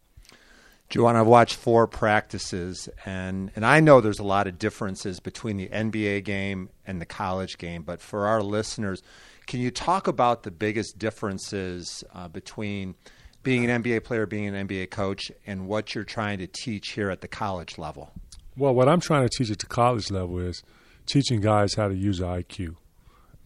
Juwan, 0.90 1.16
I've 1.16 1.27
watched 1.27 1.57
four 1.57 1.87
practices, 1.87 2.88
and, 3.05 3.51
and 3.55 3.64
I 3.64 3.81
know 3.81 4.01
there's 4.01 4.20
a 4.20 4.24
lot 4.24 4.46
of 4.46 4.59
differences 4.59 5.20
between 5.20 5.59
the 5.59 5.68
NBA 5.68 6.24
game 6.24 6.70
and 6.87 6.98
the 6.98 7.05
college 7.05 7.59
game. 7.59 7.83
But 7.83 8.01
for 8.01 8.27
our 8.27 8.42
listeners, 8.42 9.03
can 9.46 9.61
you 9.61 9.70
talk 9.70 10.07
about 10.07 10.44
the 10.44 10.51
biggest 10.51 10.98
differences 10.98 12.05
uh, 12.14 12.29
between 12.29 12.94
being 13.42 13.68
an 13.68 13.83
NBA 13.83 14.05
player, 14.05 14.27
being 14.27 14.46
an 14.46 14.68
NBA 14.68 14.90
coach, 14.90 15.33
and 15.46 15.66
what 15.66 15.94
you're 15.94 16.05
trying 16.05 16.38
to 16.38 16.46
teach 16.46 16.90
here 16.90 17.11
at 17.11 17.20
the 17.20 17.29
college 17.29 17.79
level? 17.79 18.12
Well, 18.57 18.74
what 18.74 18.88
I'm 18.88 19.01
trying 19.01 19.29
to 19.29 19.29
teach 19.29 19.51
at 19.51 19.59
the 19.59 19.66
college 19.66 20.11
level 20.11 20.38
is 20.38 20.62
teaching 21.07 21.40
guys 21.40 21.74
how 21.74 21.88
to 21.88 21.94
use 21.94 22.20
IQ. 22.20 22.77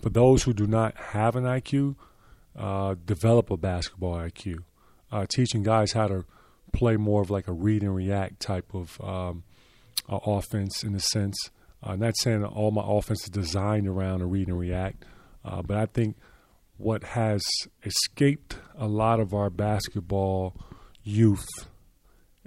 For 0.01 0.11
those 0.11 0.43
who 0.43 0.53
do 0.53 0.67
not 0.67 0.97
have 0.97 1.37
an 1.37 1.45
IQ, 1.45 1.97
uh, 2.57 2.97
develop 3.05 3.51
a 3.51 3.57
basketball 3.57 4.17
IQ. 4.17 4.65
Uh, 5.11 5.27
teaching 5.29 5.63
guys 5.63 5.93
how 5.93 6.09
to 6.09 6.25
play 6.73 6.97
more 6.97 7.23
of 7.23 7.31
like 7.31 7.47
a 7.47 7.53
read 7.53 7.83
and 7.83 7.95
react 7.95 8.41
type 8.41 8.75
of 8.75 9.01
um, 9.01 9.45
uh, 10.09 10.19
offense 10.27 10.83
in 10.83 10.95
a 10.95 11.01
sense. 11.01 11.51
Uh, 11.83 11.97
not 11.97 12.17
saying 12.17 12.45
all 12.45 12.71
my 12.71 12.83
offense 12.85 13.25
is 13.25 13.31
designed 13.31 13.87
around 13.87 14.23
a 14.23 14.27
read 14.27 14.49
and 14.49 14.59
react, 14.59 15.05
uh, 15.45 15.63
but 15.63 15.77
I 15.77 15.87
think 15.87 16.17
what 16.83 17.05
has 17.05 17.43
escaped 17.85 18.59
a 18.77 18.89
lot 18.89 19.21
of 19.21 19.33
our 19.33 19.51
basketball 19.51 20.57
youth 21.05 21.47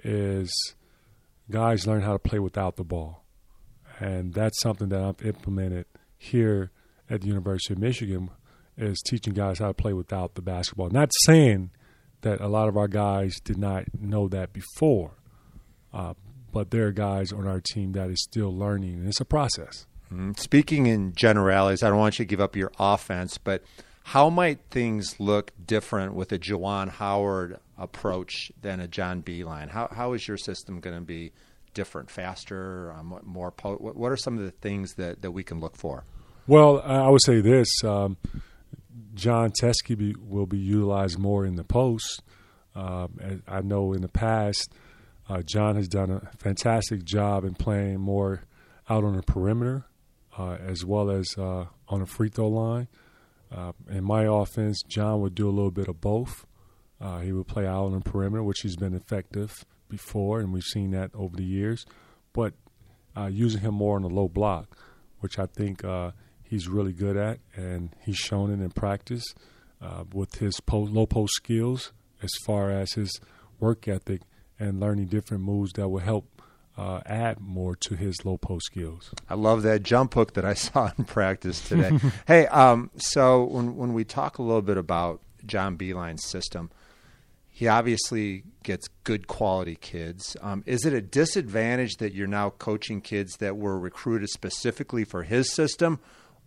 is 0.04 0.74
guys 1.50 1.86
learn 1.86 2.02
how 2.02 2.12
to 2.12 2.18
play 2.18 2.38
without 2.38 2.76
the 2.76 2.84
ball. 2.84 3.24
And 3.98 4.34
that's 4.34 4.60
something 4.60 4.90
that 4.90 5.00
I've 5.00 5.24
implemented 5.26 5.86
here 6.18 6.70
at 7.08 7.22
the 7.22 7.28
University 7.28 7.72
of 7.72 7.78
Michigan 7.78 8.30
is 8.76 9.00
teaching 9.06 9.32
guys 9.32 9.58
how 9.58 9.68
to 9.68 9.74
play 9.74 9.94
without 9.94 10.34
the 10.34 10.42
basketball. 10.42 10.90
Not 10.90 11.12
saying 11.24 11.70
that 12.20 12.40
a 12.40 12.48
lot 12.48 12.68
of 12.68 12.76
our 12.76 12.88
guys 12.88 13.40
did 13.40 13.56
not 13.56 13.84
know 13.98 14.28
that 14.28 14.52
before, 14.52 15.12
uh, 15.94 16.12
but 16.52 16.70
there 16.70 16.86
are 16.88 16.92
guys 16.92 17.32
on 17.32 17.46
our 17.46 17.60
team 17.60 17.92
that 17.92 18.10
is 18.10 18.22
still 18.22 18.54
learning, 18.54 18.94
and 18.94 19.08
it's 19.08 19.20
a 19.20 19.24
process. 19.24 19.86
Mm-hmm. 20.12 20.32
Speaking 20.36 20.86
in 20.86 21.14
generalities, 21.14 21.82
I 21.82 21.88
don't 21.88 21.98
want 21.98 22.18
you 22.18 22.24
to 22.24 22.28
give 22.28 22.40
up 22.40 22.54
your 22.54 22.72
offense, 22.78 23.38
but 23.38 23.62
how 24.06 24.30
might 24.30 24.60
things 24.70 25.18
look 25.18 25.50
different 25.66 26.14
with 26.14 26.30
a 26.30 26.38
Juwan 26.38 26.88
Howard 26.88 27.58
approach 27.76 28.52
than 28.62 28.78
a 28.78 28.86
John 28.86 29.20
Beilein? 29.20 29.68
How 29.68 29.88
how 29.90 30.12
is 30.12 30.28
your 30.28 30.36
system 30.36 30.78
going 30.78 30.94
to 30.94 31.02
be 31.02 31.32
different, 31.74 32.08
faster, 32.08 32.92
um, 32.92 33.18
more? 33.24 33.50
Po- 33.50 33.78
what 33.78 34.12
are 34.12 34.16
some 34.16 34.38
of 34.38 34.44
the 34.44 34.52
things 34.52 34.94
that, 34.94 35.22
that 35.22 35.32
we 35.32 35.42
can 35.42 35.58
look 35.58 35.76
for? 35.76 36.04
Well, 36.46 36.82
I 36.82 37.08
would 37.08 37.22
say 37.24 37.40
this: 37.40 37.82
um, 37.82 38.16
Jon 39.14 39.50
Teske 39.50 39.98
be, 39.98 40.14
will 40.16 40.46
be 40.46 40.58
utilized 40.58 41.18
more 41.18 41.44
in 41.44 41.56
the 41.56 41.64
post. 41.64 42.22
Um, 42.76 43.42
I 43.48 43.60
know 43.60 43.92
in 43.92 44.02
the 44.02 44.08
past, 44.08 44.72
uh, 45.28 45.42
John 45.42 45.74
has 45.74 45.88
done 45.88 46.12
a 46.12 46.20
fantastic 46.36 47.02
job 47.02 47.44
in 47.44 47.56
playing 47.56 47.98
more 47.98 48.42
out 48.88 49.02
on 49.02 49.16
the 49.16 49.22
perimeter, 49.24 49.84
uh, 50.38 50.58
as 50.64 50.84
well 50.84 51.10
as 51.10 51.26
uh, 51.36 51.64
on 51.88 52.00
the 52.00 52.06
free 52.06 52.28
throw 52.28 52.46
line. 52.46 52.86
Uh, 53.56 53.72
in 53.88 54.04
my 54.04 54.24
offense, 54.24 54.82
John 54.82 55.22
would 55.22 55.34
do 55.34 55.48
a 55.48 55.50
little 55.50 55.70
bit 55.70 55.88
of 55.88 56.00
both. 56.00 56.46
Uh, 57.00 57.20
he 57.20 57.32
would 57.32 57.46
play 57.46 57.66
out 57.66 57.86
on 57.86 57.92
the 57.92 58.00
perimeter, 58.00 58.42
which 58.42 58.60
he's 58.60 58.76
been 58.76 58.94
effective 58.94 59.64
before, 59.88 60.40
and 60.40 60.52
we've 60.52 60.62
seen 60.62 60.90
that 60.90 61.10
over 61.14 61.36
the 61.36 61.44
years. 61.44 61.86
But 62.34 62.52
uh, 63.16 63.26
using 63.26 63.62
him 63.62 63.74
more 63.74 63.96
on 63.96 64.02
the 64.02 64.10
low 64.10 64.28
block, 64.28 64.76
which 65.20 65.38
I 65.38 65.46
think 65.46 65.84
uh, 65.84 66.10
he's 66.42 66.68
really 66.68 66.92
good 66.92 67.16
at, 67.16 67.38
and 67.54 67.96
he's 68.04 68.16
shown 68.16 68.50
it 68.50 68.62
in 68.62 68.70
practice 68.70 69.24
uh, 69.80 70.04
with 70.12 70.36
his 70.36 70.60
low 70.70 71.06
post 71.06 71.34
skills 71.34 71.92
as 72.22 72.30
far 72.44 72.70
as 72.70 72.92
his 72.92 73.20
work 73.58 73.88
ethic 73.88 74.22
and 74.58 74.80
learning 74.80 75.06
different 75.06 75.42
moves 75.42 75.72
that 75.72 75.88
will 75.88 76.00
help 76.00 76.35
uh, 76.76 77.00
add 77.06 77.40
more 77.40 77.74
to 77.76 77.94
his 77.94 78.24
low 78.24 78.36
post 78.36 78.66
skills. 78.66 79.10
I 79.30 79.34
love 79.34 79.62
that 79.62 79.82
jump 79.82 80.14
hook 80.14 80.34
that 80.34 80.44
I 80.44 80.54
saw 80.54 80.90
in 80.96 81.04
practice 81.04 81.66
today. 81.66 81.98
hey, 82.26 82.46
um, 82.48 82.90
so 82.96 83.44
when 83.44 83.76
when 83.76 83.92
we 83.94 84.04
talk 84.04 84.38
a 84.38 84.42
little 84.42 84.62
bit 84.62 84.76
about 84.76 85.20
John 85.46 85.76
Beilein's 85.76 86.24
system, 86.24 86.70
he 87.48 87.68
obviously 87.68 88.44
gets 88.62 88.88
good 89.04 89.26
quality 89.26 89.76
kids. 89.76 90.36
Um, 90.42 90.62
is 90.66 90.84
it 90.84 90.92
a 90.92 91.00
disadvantage 91.00 91.96
that 91.96 92.12
you're 92.12 92.26
now 92.26 92.50
coaching 92.50 93.00
kids 93.00 93.36
that 93.38 93.56
were 93.56 93.78
recruited 93.78 94.28
specifically 94.28 95.04
for 95.04 95.22
his 95.22 95.52
system, 95.52 95.98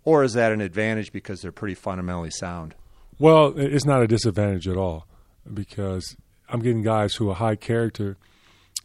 or 0.04 0.24
is 0.24 0.34
that 0.34 0.52
an 0.52 0.62
advantage 0.62 1.12
because 1.12 1.42
they're 1.42 1.52
pretty 1.52 1.76
fundamentally 1.76 2.30
sound? 2.30 2.76
Well, 3.18 3.54
it's 3.58 3.86
not 3.86 4.04
a 4.04 4.08
disadvantage 4.08 4.68
at 4.68 4.78
all 4.78 5.08
because 5.52 6.16
I'm 6.48 6.62
getting 6.62 6.84
guys 6.84 7.16
who 7.16 7.30
are 7.30 7.36
high 7.36 7.56
character, 7.56 8.18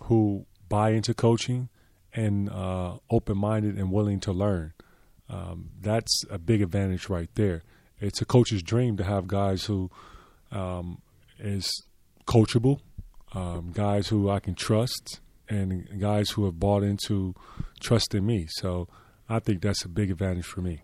who 0.05 0.47
buy 0.75 0.91
into 0.91 1.15
coaching 1.15 1.69
and 2.13 2.51
uh, 2.51 2.97
open 3.09 3.39
minded 3.39 3.77
and 3.77 3.93
willing 3.93 4.19
to 4.19 4.33
learn. 4.33 4.73
Um, 5.29 5.71
that's 5.81 6.25
a 6.29 6.39
big 6.39 6.63
advantage 6.63 7.09
right 7.09 7.31
there. 7.37 7.63
It's 8.01 8.21
a 8.21 8.25
coach's 8.25 8.61
dream 8.61 8.97
to 8.97 9.05
have 9.05 9.29
guys 9.29 9.67
who 9.67 9.89
um, 10.51 11.01
is 11.39 11.85
coachable, 12.27 12.81
um, 13.35 13.71
guys 13.73 14.09
who 14.09 14.29
I 14.29 14.41
can 14.41 14.57
trust, 14.57 15.21
and 15.49 16.01
guys 16.01 16.31
who 16.31 16.45
have 16.45 16.59
bought 16.59 16.83
into 16.83 17.35
trusting 17.79 18.27
me. 18.27 18.47
So 18.49 18.89
I 19.29 19.39
think 19.39 19.63
that's 19.63 19.85
a 19.85 19.89
big 19.89 20.11
advantage 20.11 20.47
for 20.47 20.61
me. 20.61 20.84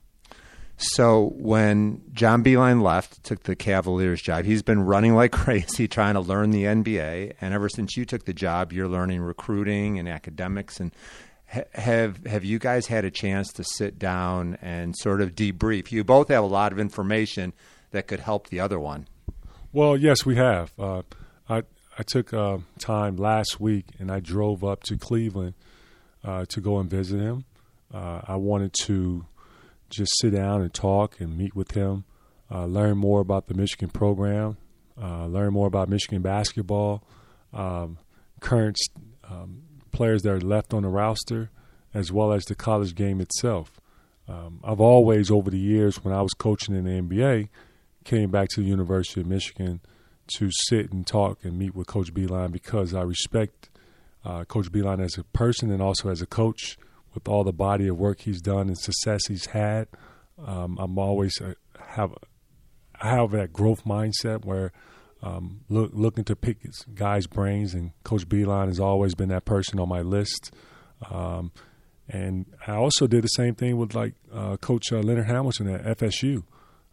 So 0.82 1.34
when 1.36 2.00
John 2.14 2.42
Beilein 2.42 2.80
left, 2.80 3.22
took 3.22 3.42
the 3.42 3.54
Cavaliers 3.54 4.22
job, 4.22 4.46
he's 4.46 4.62
been 4.62 4.80
running 4.80 5.14
like 5.14 5.30
crazy 5.32 5.86
trying 5.86 6.14
to 6.14 6.20
learn 6.20 6.50
the 6.50 6.64
NBA. 6.64 7.34
And 7.40 7.52
ever 7.52 7.68
since 7.68 7.98
you 7.98 8.06
took 8.06 8.24
the 8.24 8.32
job, 8.32 8.72
you're 8.72 8.88
learning 8.88 9.20
recruiting 9.20 9.98
and 9.98 10.08
academics. 10.08 10.80
And 10.80 10.90
have 11.72 12.24
have 12.26 12.44
you 12.44 12.58
guys 12.58 12.86
had 12.86 13.04
a 13.04 13.10
chance 13.10 13.52
to 13.54 13.64
sit 13.64 13.98
down 13.98 14.56
and 14.62 14.96
sort 14.96 15.20
of 15.20 15.34
debrief? 15.34 15.92
You 15.92 16.02
both 16.02 16.28
have 16.28 16.44
a 16.44 16.46
lot 16.46 16.72
of 16.72 16.78
information 16.78 17.52
that 17.90 18.06
could 18.06 18.20
help 18.20 18.48
the 18.48 18.60
other 18.60 18.80
one. 18.80 19.06
Well, 19.72 19.96
yes, 19.96 20.24
we 20.24 20.36
have. 20.36 20.72
Uh, 20.78 21.02
I 21.48 21.64
I 21.98 22.02
took 22.04 22.32
uh, 22.32 22.58
time 22.78 23.16
last 23.16 23.60
week 23.60 23.86
and 23.98 24.10
I 24.10 24.20
drove 24.20 24.64
up 24.64 24.82
to 24.84 24.96
Cleveland 24.96 25.54
uh, 26.24 26.46
to 26.46 26.60
go 26.62 26.78
and 26.78 26.88
visit 26.88 27.20
him. 27.20 27.44
Uh, 27.92 28.22
I 28.26 28.36
wanted 28.36 28.72
to 28.84 29.26
just 29.90 30.18
sit 30.18 30.30
down 30.30 30.62
and 30.62 30.72
talk 30.72 31.20
and 31.20 31.36
meet 31.36 31.54
with 31.54 31.72
him, 31.72 32.04
uh, 32.50 32.64
learn 32.66 32.96
more 32.96 33.20
about 33.20 33.48
the 33.48 33.54
Michigan 33.54 33.90
program, 33.90 34.56
uh, 35.00 35.26
learn 35.26 35.52
more 35.52 35.66
about 35.66 35.88
Michigan 35.88 36.22
basketball, 36.22 37.02
um, 37.52 37.98
current 38.40 38.78
um, 39.28 39.62
players 39.92 40.22
that 40.22 40.32
are 40.32 40.40
left 40.40 40.72
on 40.72 40.82
the 40.82 40.88
roster, 40.88 41.50
as 41.92 42.12
well 42.12 42.32
as 42.32 42.44
the 42.44 42.54
college 42.54 42.94
game 42.94 43.20
itself. 43.20 43.80
Um, 44.28 44.60
I've 44.62 44.80
always, 44.80 45.30
over 45.30 45.50
the 45.50 45.58
years, 45.58 46.04
when 46.04 46.14
I 46.14 46.22
was 46.22 46.32
coaching 46.34 46.74
in 46.74 46.84
the 46.84 47.00
NBA, 47.02 47.48
came 48.04 48.30
back 48.30 48.48
to 48.50 48.60
the 48.60 48.66
University 48.66 49.20
of 49.20 49.26
Michigan 49.26 49.80
to 50.36 50.50
sit 50.68 50.92
and 50.92 51.06
talk 51.06 51.44
and 51.44 51.58
meet 51.58 51.74
with 51.74 51.88
Coach 51.88 52.14
Beilein 52.14 52.52
because 52.52 52.94
I 52.94 53.02
respect 53.02 53.68
uh, 54.24 54.44
Coach 54.44 54.70
Beilein 54.70 55.02
as 55.02 55.18
a 55.18 55.24
person 55.24 55.70
and 55.70 55.82
also 55.82 56.10
as 56.10 56.22
a 56.22 56.26
coach 56.26 56.78
with 57.14 57.28
all 57.28 57.44
the 57.44 57.52
body 57.52 57.88
of 57.88 57.96
work 57.96 58.20
he's 58.20 58.40
done 58.40 58.68
and 58.68 58.78
success 58.78 59.26
he's 59.26 59.46
had. 59.46 59.88
Um, 60.44 60.78
I'm 60.80 60.98
always 60.98 61.40
uh, 61.40 61.54
have 61.88 62.14
I 63.00 63.10
have 63.10 63.30
that 63.32 63.52
growth 63.52 63.84
mindset 63.84 64.44
where 64.44 64.72
um, 65.22 65.60
look, 65.68 65.90
looking 65.92 66.24
to 66.24 66.36
pick 66.36 66.58
guys' 66.94 67.26
brains, 67.26 67.74
and 67.74 67.92
Coach 68.04 68.28
Beilein 68.28 68.68
has 68.68 68.80
always 68.80 69.14
been 69.14 69.28
that 69.28 69.44
person 69.44 69.78
on 69.78 69.88
my 69.88 70.00
list. 70.00 70.52
Um, 71.10 71.52
and 72.08 72.46
I 72.66 72.72
also 72.72 73.06
did 73.06 73.22
the 73.22 73.28
same 73.28 73.54
thing 73.54 73.76
with 73.76 73.94
like 73.94 74.14
uh, 74.32 74.56
Coach 74.56 74.92
uh, 74.92 74.98
Leonard 74.98 75.26
Hamilton 75.26 75.68
at 75.68 75.98
FSU, 75.98 76.44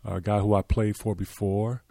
a 0.05 0.21
guy 0.21 0.39
who 0.39 0.53
I 0.53 0.61
played 0.61 0.97
for 0.97 1.15
before, 1.15 1.83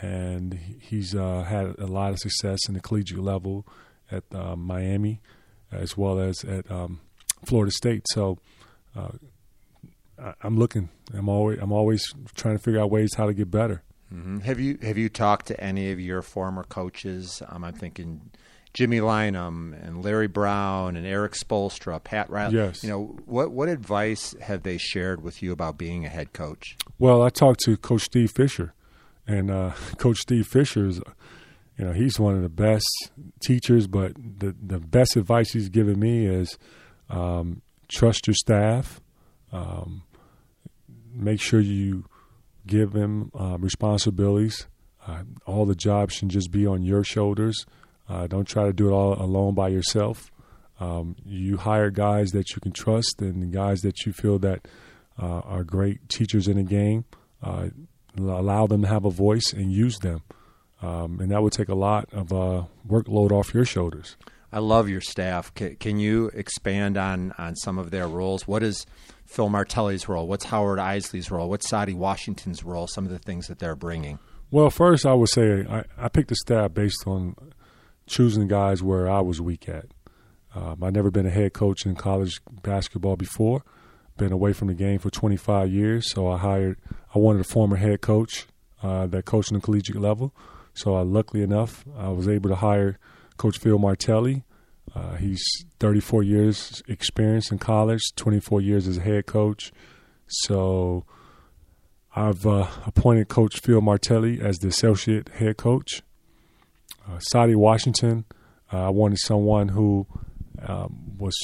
and 0.00 0.54
he's 0.80 1.14
uh, 1.14 1.42
had 1.42 1.78
a 1.78 1.86
lot 1.86 2.12
of 2.12 2.18
success 2.18 2.60
in 2.68 2.74
the 2.74 2.80
collegiate 2.80 3.18
level 3.18 3.66
at 4.10 4.24
uh, 4.34 4.56
Miami, 4.56 5.20
as 5.70 5.96
well 5.96 6.18
as 6.18 6.42
at 6.44 6.70
um, 6.70 7.00
Florida 7.44 7.72
State. 7.72 8.06
So 8.08 8.38
uh, 8.96 9.12
I'm 10.42 10.58
looking. 10.58 10.90
I'm 11.12 11.28
always 11.28 11.58
I'm 11.60 11.72
always 11.72 12.12
trying 12.34 12.56
to 12.56 12.62
figure 12.62 12.80
out 12.80 12.90
ways 12.90 13.14
how 13.14 13.26
to 13.26 13.34
get 13.34 13.50
better. 13.50 13.82
Mm-hmm. 14.12 14.40
Have 14.40 14.60
you 14.60 14.78
have 14.82 14.98
you 14.98 15.08
talked 15.08 15.46
to 15.46 15.60
any 15.62 15.90
of 15.90 16.00
your 16.00 16.22
former 16.22 16.64
coaches? 16.64 17.42
Um, 17.48 17.64
I'm 17.64 17.72
thinking 17.72 18.30
Jimmy 18.74 19.00
Lynam 19.00 19.74
and 19.86 20.04
Larry 20.04 20.28
Brown 20.28 20.96
and 20.96 21.06
Erik 21.06 21.32
Spoelstra, 21.32 22.02
Pat 22.02 22.28
Riley. 22.30 22.56
Yes. 22.56 22.82
You 22.82 22.90
know 22.90 23.16
what 23.26 23.50
what 23.52 23.68
advice 23.68 24.34
have 24.40 24.62
they 24.62 24.78
shared 24.78 25.22
with 25.22 25.42
you 25.42 25.52
about 25.52 25.78
being 25.78 26.04
a 26.04 26.08
head 26.08 26.32
coach? 26.32 26.76
Well, 26.98 27.22
I 27.22 27.30
talked 27.30 27.60
to 27.60 27.76
Coach 27.76 28.02
Steve 28.02 28.30
Fisher, 28.30 28.74
and 29.26 29.50
uh, 29.50 29.72
Coach 29.98 30.18
Steve 30.18 30.46
Fisher 30.46 30.86
is, 30.86 31.00
you 31.78 31.84
know, 31.84 31.92
he's 31.92 32.20
one 32.20 32.36
of 32.36 32.42
the 32.42 32.48
best 32.48 32.86
teachers. 33.40 33.86
But 33.86 34.14
the 34.14 34.54
the 34.60 34.78
best 34.78 35.16
advice 35.16 35.52
he's 35.52 35.68
given 35.70 35.98
me 35.98 36.26
is 36.26 36.58
um, 37.12 37.62
trust 37.88 38.26
your 38.26 38.34
staff. 38.34 39.00
Um, 39.52 40.02
make 41.14 41.40
sure 41.40 41.60
you 41.60 42.06
give 42.66 42.92
them 42.92 43.30
uh, 43.38 43.58
responsibilities. 43.58 44.66
Uh, 45.06 45.22
all 45.46 45.66
the 45.66 45.74
jobs 45.74 46.14
should 46.14 46.30
just 46.30 46.50
be 46.50 46.66
on 46.66 46.82
your 46.82 47.04
shoulders. 47.04 47.66
Uh, 48.08 48.26
don't 48.26 48.46
try 48.48 48.64
to 48.64 48.72
do 48.72 48.88
it 48.88 48.92
all 48.92 49.14
alone 49.20 49.54
by 49.54 49.68
yourself. 49.68 50.30
Um, 50.80 51.16
you 51.24 51.58
hire 51.58 51.90
guys 51.90 52.30
that 52.30 52.50
you 52.50 52.60
can 52.60 52.72
trust 52.72 53.20
and 53.20 53.52
guys 53.52 53.82
that 53.82 54.04
you 54.06 54.12
feel 54.12 54.38
that 54.40 54.66
uh, 55.20 55.40
are 55.40 55.64
great 55.64 56.08
teachers 56.08 56.48
in 56.48 56.56
the 56.56 56.62
game. 56.62 57.04
Uh, 57.42 57.68
allow 58.18 58.66
them 58.66 58.82
to 58.82 58.88
have 58.88 59.04
a 59.04 59.10
voice 59.10 59.52
and 59.52 59.72
use 59.72 59.98
them. 59.98 60.22
um, 60.82 61.20
and 61.20 61.30
that 61.30 61.42
would 61.42 61.52
take 61.52 61.68
a 61.68 61.74
lot 61.74 62.08
of 62.12 62.32
uh, 62.32 62.64
workload 62.86 63.30
off 63.30 63.54
your 63.54 63.64
shoulders. 63.64 64.16
I 64.52 64.58
love 64.58 64.88
your 64.88 65.00
staff. 65.00 65.52
Can, 65.54 65.76
can, 65.76 65.98
you 65.98 66.30
expand 66.34 66.98
on 66.98 67.32
on 67.38 67.56
some 67.56 67.78
of 67.78 67.90
their 67.90 68.06
roles? 68.06 68.46
What 68.46 68.62
is 68.62 68.86
Phil 69.24 69.48
Martelli's 69.48 70.08
role? 70.08 70.28
What's 70.28 70.44
Howard 70.44 70.78
Eisley's 70.78 71.30
role? 71.30 71.48
What's 71.48 71.70
Saddi 71.70 71.94
Washington's 71.94 72.62
role? 72.62 72.86
Some 72.86 73.04
of 73.04 73.10
the 73.10 73.18
things 73.18 73.46
that 73.46 73.58
they're 73.58 73.76
bringing. 73.76 74.18
Well, 74.50 74.68
first 74.68 75.06
I 75.06 75.14
would 75.14 75.30
say 75.30 75.64
I, 75.68 75.84
I 75.96 76.08
picked 76.08 76.28
the 76.28 76.36
staff 76.36 76.74
based 76.74 77.06
on 77.06 77.34
choosing 78.06 78.48
guys 78.48 78.82
where 78.82 79.10
I 79.10 79.20
was 79.20 79.40
weak 79.40 79.68
at. 79.68 79.86
Um, 80.54 80.84
I've 80.84 80.92
never 80.92 81.10
been 81.10 81.26
a 81.26 81.30
head 81.30 81.54
coach 81.54 81.86
in 81.86 81.94
college 81.94 82.40
basketball 82.62 83.16
before. 83.16 83.64
Been 84.18 84.32
away 84.32 84.52
from 84.52 84.68
the 84.68 84.74
game 84.74 84.98
for 84.98 85.08
25 85.08 85.72
years, 85.72 86.10
so 86.10 86.28
I 86.28 86.36
hired. 86.36 86.78
I 87.14 87.18
wanted 87.18 87.40
a 87.40 87.44
former 87.44 87.76
head 87.76 88.02
coach 88.02 88.46
uh, 88.82 89.06
that 89.06 89.24
coached 89.24 89.50
on 89.50 89.58
the 89.58 89.64
collegiate 89.64 89.96
level. 89.96 90.34
So, 90.74 90.96
uh, 90.96 91.04
luckily 91.04 91.42
enough, 91.42 91.84
I 91.96 92.08
was 92.10 92.28
able 92.28 92.50
to 92.50 92.56
hire 92.56 92.98
Coach 93.42 93.58
Phil 93.58 93.76
Martelli. 93.76 94.44
Uh, 94.94 95.16
he's 95.16 95.42
34 95.80 96.22
years 96.22 96.80
experience 96.86 97.50
in 97.50 97.58
college, 97.58 98.00
24 98.14 98.60
years 98.60 98.86
as 98.86 98.98
a 98.98 99.00
head 99.00 99.26
coach. 99.26 99.72
So, 100.28 101.04
I've 102.14 102.46
uh, 102.46 102.68
appointed 102.86 103.26
Coach 103.26 103.58
Phil 103.58 103.80
Martelli 103.80 104.40
as 104.40 104.58
the 104.58 104.68
associate 104.68 105.28
head 105.30 105.56
coach. 105.56 106.02
Uh, 107.04 107.18
Saddi 107.32 107.56
Washington, 107.56 108.26
uh, 108.72 108.86
I 108.86 108.90
wanted 108.90 109.18
someone 109.18 109.68
who 109.68 110.06
um, 110.64 111.16
was 111.18 111.34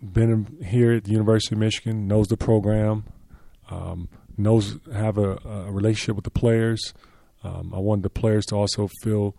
been 0.00 0.56
here 0.64 0.92
at 0.92 1.04
the 1.04 1.10
University 1.10 1.56
of 1.56 1.58
Michigan, 1.58 2.06
knows 2.06 2.28
the 2.28 2.36
program, 2.36 3.06
um, 3.70 4.08
knows 4.36 4.78
have 4.92 5.18
a, 5.18 5.38
a, 5.44 5.72
relationship 5.72 6.14
with 6.14 6.24
the 6.24 6.30
players. 6.30 6.94
Um, 7.42 7.72
I 7.74 7.80
wanted 7.80 8.04
the 8.04 8.10
players 8.10 8.46
to 8.46 8.54
also 8.54 8.88
feel 9.02 9.34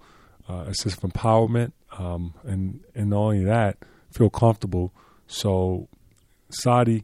uh, 0.49 0.65
a 0.67 0.73
sense 0.73 0.95
of 0.95 1.01
empowerment, 1.01 1.71
um, 1.97 2.33
and 2.43 2.81
and 2.95 3.11
not 3.11 3.17
only 3.17 3.43
that, 3.43 3.77
feel 4.11 4.29
comfortable. 4.29 4.93
So, 5.27 5.87
Saddi 6.51 7.03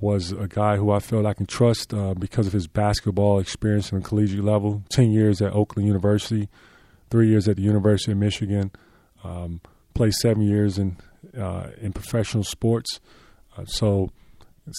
was 0.00 0.32
a 0.32 0.48
guy 0.48 0.76
who 0.76 0.90
I 0.90 0.98
felt 0.98 1.26
I 1.26 1.34
can 1.34 1.46
trust 1.46 1.92
uh, 1.92 2.14
because 2.14 2.46
of 2.46 2.52
his 2.52 2.66
basketball 2.66 3.38
experience 3.38 3.92
on 3.92 4.00
a 4.00 4.02
collegiate 4.02 4.44
level. 4.44 4.82
Ten 4.88 5.10
years 5.12 5.42
at 5.42 5.52
Oakland 5.52 5.86
University, 5.86 6.48
three 7.10 7.28
years 7.28 7.48
at 7.48 7.56
the 7.56 7.62
University 7.62 8.12
of 8.12 8.18
Michigan. 8.18 8.70
Um, 9.24 9.60
played 9.94 10.14
seven 10.14 10.42
years 10.42 10.78
in 10.78 10.96
uh, 11.38 11.68
in 11.80 11.92
professional 11.92 12.44
sports. 12.44 13.00
Uh, 13.56 13.64
so 13.64 14.10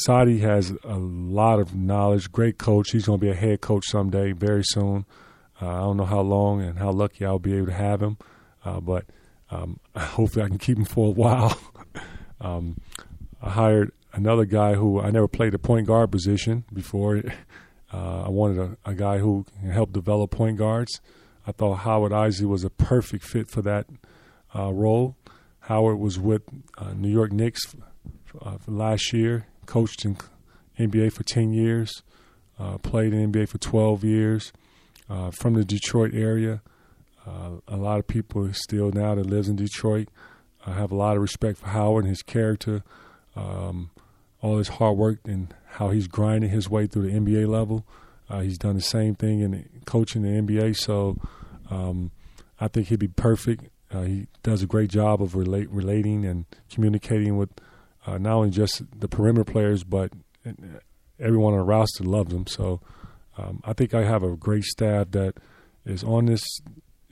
Saddi 0.05 0.39
has 0.41 0.73
a 0.83 0.97
lot 0.97 1.59
of 1.59 1.75
knowledge. 1.75 2.31
Great 2.31 2.57
coach. 2.57 2.91
He's 2.91 3.05
going 3.05 3.19
to 3.19 3.25
be 3.25 3.31
a 3.31 3.35
head 3.35 3.61
coach 3.61 3.85
someday, 3.87 4.31
very 4.33 4.63
soon. 4.63 5.05
Uh, 5.61 5.67
I 5.67 5.79
don't 5.79 5.97
know 5.97 6.05
how 6.05 6.21
long 6.21 6.61
and 6.61 6.77
how 6.77 6.91
lucky 6.91 7.25
I'll 7.25 7.39
be 7.39 7.55
able 7.55 7.67
to 7.67 7.73
have 7.73 8.01
him, 8.01 8.17
uh, 8.63 8.79
but 8.79 9.05
um, 9.49 9.79
hopefully 9.95 10.45
I 10.45 10.47
can 10.49 10.57
keep 10.57 10.77
him 10.77 10.85
for 10.85 11.07
a 11.07 11.11
while. 11.11 11.57
um, 12.41 12.79
I 13.41 13.49
hired 13.51 13.91
another 14.13 14.45
guy 14.45 14.75
who 14.75 14.99
I 14.99 15.09
never 15.11 15.27
played 15.27 15.53
the 15.53 15.59
point 15.59 15.87
guard 15.87 16.11
position 16.11 16.65
before. 16.73 17.21
Uh, 17.89 18.23
I 18.25 18.29
wanted 18.29 18.77
a, 18.85 18.89
a, 18.89 18.93
guy 18.93 19.19
who 19.19 19.45
can 19.61 19.69
help 19.69 19.93
develop 19.93 20.31
point 20.31 20.57
guards. 20.57 20.99
I 21.47 21.53
thought 21.53 21.75
Howard 21.75 22.11
Eisley 22.11 22.43
was 22.43 22.65
a 22.65 22.69
perfect 22.69 23.23
fit 23.23 23.49
for 23.49 23.61
that 23.61 23.85
uh, 24.53 24.73
role. 24.73 25.15
Howard 25.61 25.97
was 25.97 26.19
with 26.19 26.41
uh, 26.77 26.91
New 26.91 27.07
York 27.07 27.31
Knicks 27.31 27.77
uh, 28.41 28.57
last 28.67 29.13
year, 29.13 29.47
coached 29.67 30.03
in 30.03 30.17
NBA 30.77 31.13
for 31.13 31.23
10 31.23 31.53
years, 31.53 32.03
played 32.81 33.13
in 33.13 33.31
NBA 33.31 33.47
for 33.47 33.57
12 33.57 34.03
years, 34.03 34.51
uh, 35.09 35.31
from 35.31 35.53
the 35.53 35.65
Detroit 35.65 36.13
area. 36.13 36.61
Uh, 37.25 37.57
a 37.67 37.75
lot 37.75 37.99
of 37.99 38.07
people 38.07 38.51
still 38.53 38.91
now 38.91 39.15
that 39.15 39.25
lives 39.25 39.49
in 39.49 39.57
Detroit 39.57 40.07
I 40.67 40.73
have 40.73 40.91
a 40.91 40.95
lot 40.95 41.15
of 41.15 41.21
respect 41.21 41.59
for 41.59 41.67
Howard 41.67 42.03
and 42.03 42.09
his 42.09 42.21
character, 42.21 42.83
um, 43.37 43.89
all 44.41 44.57
his 44.57 44.67
hard 44.67 44.97
work 44.97 45.19
and 45.23 45.53
how 45.65 45.91
he's 45.91 46.07
grinding 46.07 46.49
his 46.49 46.69
way 46.69 46.87
through 46.87 47.09
the 47.09 47.17
NBA 47.17 47.47
level. 47.47 47.85
Uh, 48.29 48.41
he's 48.41 48.57
done 48.57 48.75
the 48.75 48.81
same 48.81 49.15
thing 49.15 49.39
in 49.39 49.69
coaching 49.85 50.23
the 50.23 50.29
NBA, 50.29 50.75
so 50.75 51.17
um, 51.71 52.11
I 52.59 52.67
think 52.67 52.87
he'd 52.87 52.99
be 52.99 53.07
perfect 53.07 53.69
uh, 53.89 54.01
he 54.01 54.27
does 54.43 54.61
a 54.61 54.67
great 54.67 54.89
job 54.89 55.21
of 55.21 55.35
relate, 55.35 55.69
relating 55.69 56.25
and 56.25 56.45
communicating 56.69 57.37
with 57.37 57.49
uh, 58.05 58.17
not 58.17 58.33
only 58.33 58.49
just 58.49 58.81
the 58.99 59.07
perimeter 59.07 59.49
players, 59.49 59.83
but 59.83 60.11
uh, 60.45 60.51
everyone 61.19 61.53
on 61.53 61.59
the 61.59 61.65
roster 61.65 62.03
loves 62.03 62.33
him. 62.33 62.45
So 62.47 62.81
um, 63.37 63.61
I 63.63 63.73
think 63.73 63.93
I 63.93 64.03
have 64.03 64.23
a 64.23 64.35
great 64.35 64.63
staff 64.63 65.11
that 65.11 65.35
is 65.85 66.03
on 66.03 66.25
this, 66.25 66.43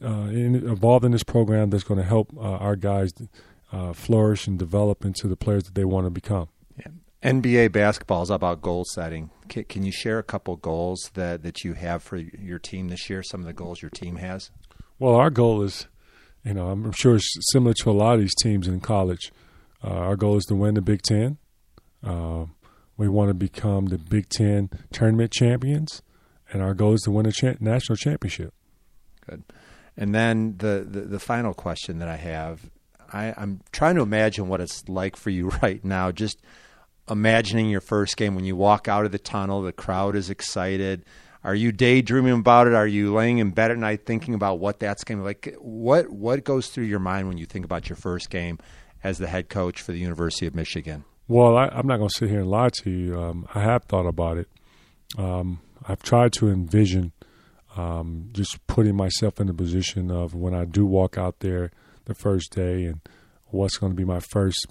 uh, 0.04 0.28
in, 0.30 0.56
involved 0.56 1.06
in 1.06 1.12
this 1.12 1.24
program 1.24 1.70
that's 1.70 1.84
going 1.84 2.00
to 2.00 2.06
help 2.06 2.36
uh, 2.38 2.42
our 2.42 2.76
guys 2.76 3.12
uh, 3.72 3.94
flourish 3.94 4.48
and 4.48 4.58
develop 4.60 5.06
into 5.06 5.28
the 5.28 5.36
players 5.36 5.64
that 5.64 5.76
they 5.76 5.86
want 5.86 6.06
to 6.06 6.10
become. 6.10 6.50
Yeah. 6.80 6.88
NBA 7.24 7.72
basketball 7.72 8.24
is 8.24 8.30
about 8.30 8.62
goal 8.62 8.86
setting. 8.86 9.30
Can, 9.50 9.64
can 9.66 9.84
you 9.84 9.92
share 9.92 10.20
a 10.20 10.24
couple 10.24 10.56
goals 10.58 11.12
that, 11.14 11.44
that 11.44 11.64
you 11.64 11.74
have 11.74 12.04
for 12.04 12.18
your 12.18 12.60
team 12.60 12.90
this 12.90 13.10
year? 13.10 13.24
Some 13.24 13.42
of 13.42 13.46
the 13.46 13.54
goals 13.54 13.82
your 13.82 13.92
team 13.92 14.18
has. 14.18 14.52
Well, 15.00 15.16
our 15.16 15.30
goal 15.30 15.62
is 15.62 15.88
you 16.46 16.54
know, 16.54 16.70
I'm 16.70 16.92
sure 16.92 17.16
it's 17.16 17.52
similar 17.52 17.74
to 17.74 17.90
a 17.90 17.92
lot 17.92 18.14
of 18.14 18.20
these 18.20 18.36
teams 18.36 18.68
in 18.68 18.80
college. 18.80 19.34
Uh, 19.84 19.90
our 19.90 20.16
goal 20.16 20.38
is 20.38 20.46
to 20.46 20.56
win 20.56 20.76
the 20.76 20.82
Big 20.82 21.02
Ten. 21.02 21.38
Uh, 22.04 22.46
we 22.98 23.10
want 23.10 23.30
to 23.30 23.34
become 23.34 23.88
the 23.88 23.98
Big 23.98 24.30
Ten 24.30 24.70
tournament 24.94 25.32
champions, 25.32 26.04
and 26.56 26.64
our 26.64 26.74
goal 26.74 26.94
is 26.94 27.02
to 27.02 27.12
win 27.12 27.26
a 27.26 27.32
cha- 27.32 27.56
national 27.60 27.98
championship. 27.98 28.54
Good. 29.28 29.44
And 29.98 30.14
then 30.16 30.56
the, 30.58 30.86
the, 30.90 31.02
the 31.02 31.20
final 31.20 31.54
question 31.54 32.00
that 32.00 32.08
I 32.08 32.16
have, 32.16 32.70
I, 33.12 33.34
I'm 33.38 33.62
trying 33.72 33.96
to 33.96 34.02
imagine 34.02 34.48
what 34.48 34.62
it's 34.62 34.88
like 34.88 35.16
for 35.16 35.30
you 35.30 35.50
right 35.62 35.84
now. 35.84 36.12
Just 36.12 36.42
imagining 37.10 37.70
your 37.70 37.82
first 37.82 38.18
game 38.18 38.36
when 38.36 38.46
you 38.46 38.56
walk 38.56 38.88
out 38.88 39.06
of 39.06 39.12
the 39.12 39.20
tunnel, 39.20 39.62
the 39.62 39.72
crowd 39.72 40.16
is 40.16 40.30
excited 40.30 41.06
are 41.46 41.54
you 41.54 41.72
daydreaming 41.72 42.40
about 42.40 42.66
it? 42.66 42.74
Are 42.74 42.88
you 42.88 43.14
laying 43.14 43.38
in 43.38 43.52
bed 43.52 43.70
at 43.70 43.78
night 43.78 44.08
thinking 44.08 44.34
about 44.34 44.58
what 44.58 44.80
that's 44.80 45.04
going 45.04 45.20
to 45.20 45.22
be 45.22 45.28
like? 45.28 45.56
What 45.60 46.10
what 46.10 46.44
goes 46.44 46.70
through 46.70 46.86
your 46.86 46.98
mind 46.98 47.28
when 47.28 47.38
you 47.38 47.46
think 47.46 47.64
about 47.64 47.88
your 47.88 47.98
first 47.98 48.32
game 48.32 48.58
as 49.04 49.20
the 49.20 49.28
head 49.28 49.48
coach 49.48 49.80
for 49.80 49.92
the 49.92 50.00
University 50.00 50.48
of 50.48 50.56
Michigan? 50.56 51.06
Well, 51.28 51.56
I, 51.56 51.68
am 51.68 51.86
not 51.86 51.98
going 51.98 52.10
to 52.10 52.16
sit 52.16 52.32
here 52.32 52.40
and 52.40 52.50
lie 52.50 52.70
to 52.82 52.90
you. 52.90 53.22
Um, 53.22 53.48
I 53.54 53.62
have 53.62 53.84
thought 53.84 54.08
about 54.08 54.40
it. 54.40 54.50
Um, 55.20 55.60
I've 55.88 56.04
tried 56.04 56.34
to 56.34 56.50
envision 56.50 57.12
um, 57.76 58.30
just 58.32 58.66
putting 58.68 58.96
myself 58.96 59.40
in 59.40 59.48
the 59.48 59.54
position 59.54 60.10
of 60.10 60.34
when 60.34 60.54
I 60.54 60.66
do 60.66 60.86
walk 60.86 61.18
out 61.18 61.40
there 61.40 61.72
the 62.06 62.16
first 62.16 62.54
day 62.54 62.86
and 62.86 63.02
what's 63.48 63.78
going 63.78 63.92
to 63.92 63.96
be 63.96 64.06
my 64.06 64.20
first 64.20 64.68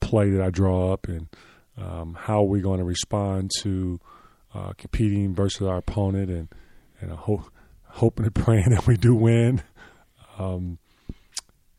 play 0.00 0.30
that 0.30 0.42
I 0.42 0.50
draw 0.50 0.92
up 0.92 1.08
and 1.08 1.28
um, 1.76 2.16
how 2.18 2.40
are 2.40 2.48
we 2.48 2.60
going 2.60 2.78
to 2.78 2.84
respond 2.84 3.50
to 3.62 3.98
uh, 4.54 4.72
competing 4.78 5.34
versus 5.34 5.66
our 5.66 5.78
opponent 5.78 6.30
and 6.30 6.48
and 7.00 7.10
ho- 7.10 7.48
hoping 7.84 8.26
and 8.26 8.34
praying 8.44 8.70
that 8.70 8.86
we 8.86 8.96
do 8.96 9.14
win. 9.14 9.62
Um, 10.38 10.78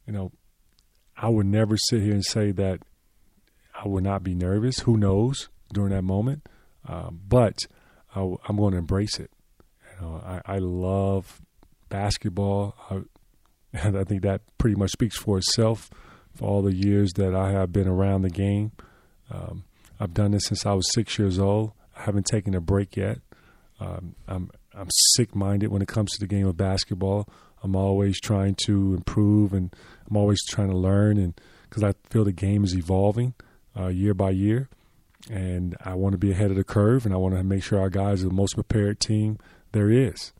you 0.05 0.13
know, 0.13 0.31
I 1.17 1.29
would 1.29 1.45
never 1.45 1.77
sit 1.77 2.01
here 2.01 2.13
and 2.13 2.25
say 2.25 2.51
that 2.51 2.81
I 3.73 3.87
would 3.87 4.03
not 4.03 4.23
be 4.23 4.35
nervous. 4.35 4.79
Who 4.79 4.97
knows 4.97 5.49
during 5.73 5.91
that 5.91 6.03
moment? 6.03 6.47
Um, 6.87 7.21
but 7.27 7.65
I, 8.15 8.21
am 8.49 8.57
going 8.57 8.71
to 8.71 8.77
embrace 8.77 9.19
it. 9.19 9.31
You 9.95 10.05
know, 10.05 10.23
I, 10.25 10.55
I 10.55 10.57
love 10.59 11.41
basketball, 11.89 12.75
I, 12.89 13.01
and 13.73 13.97
I 13.97 14.03
think 14.03 14.21
that 14.23 14.41
pretty 14.57 14.75
much 14.75 14.91
speaks 14.91 15.17
for 15.17 15.37
itself. 15.37 15.89
For 16.35 16.45
all 16.45 16.61
the 16.61 16.75
years 16.75 17.13
that 17.13 17.33
I 17.33 17.51
have 17.51 17.71
been 17.71 17.87
around 17.87 18.23
the 18.23 18.29
game, 18.29 18.73
um, 19.31 19.63
I've 20.01 20.13
done 20.13 20.31
this 20.31 20.47
since 20.47 20.65
I 20.65 20.73
was 20.73 20.91
six 20.93 21.17
years 21.17 21.39
old. 21.39 21.71
I 21.97 22.03
haven't 22.03 22.25
taken 22.25 22.53
a 22.53 22.59
break 22.59 22.97
yet. 22.97 23.19
Um, 23.79 24.15
I'm 24.27 24.51
I'm 24.73 24.89
sick 25.15 25.33
minded 25.33 25.69
when 25.69 25.81
it 25.81 25.87
comes 25.87 26.11
to 26.11 26.19
the 26.19 26.27
game 26.27 26.45
of 26.45 26.57
basketball. 26.57 27.29
I'm 27.63 27.75
always 27.75 28.19
trying 28.19 28.55
to 28.65 28.93
improve 28.93 29.53
and 29.53 29.73
I'm 30.09 30.17
always 30.17 30.43
trying 30.49 30.69
to 30.69 30.77
learn 30.77 31.17
and 31.17 31.39
because 31.69 31.83
I 31.83 31.93
feel 32.09 32.23
the 32.23 32.31
game 32.31 32.63
is 32.63 32.75
evolving 32.75 33.33
uh, 33.77 33.87
year 33.87 34.13
by 34.13 34.31
year, 34.31 34.69
and 35.29 35.75
I 35.83 35.95
want 35.95 36.13
to 36.13 36.17
be 36.17 36.31
ahead 36.31 36.51
of 36.51 36.57
the 36.57 36.63
curve 36.63 37.05
and 37.05 37.13
I 37.13 37.17
want 37.17 37.35
to 37.35 37.43
make 37.43 37.63
sure 37.63 37.79
our 37.79 37.89
guys 37.89 38.23
are 38.23 38.27
the 38.27 38.33
most 38.33 38.55
prepared 38.55 38.99
team 38.99 39.37
there 39.71 39.89
is. 39.89 40.33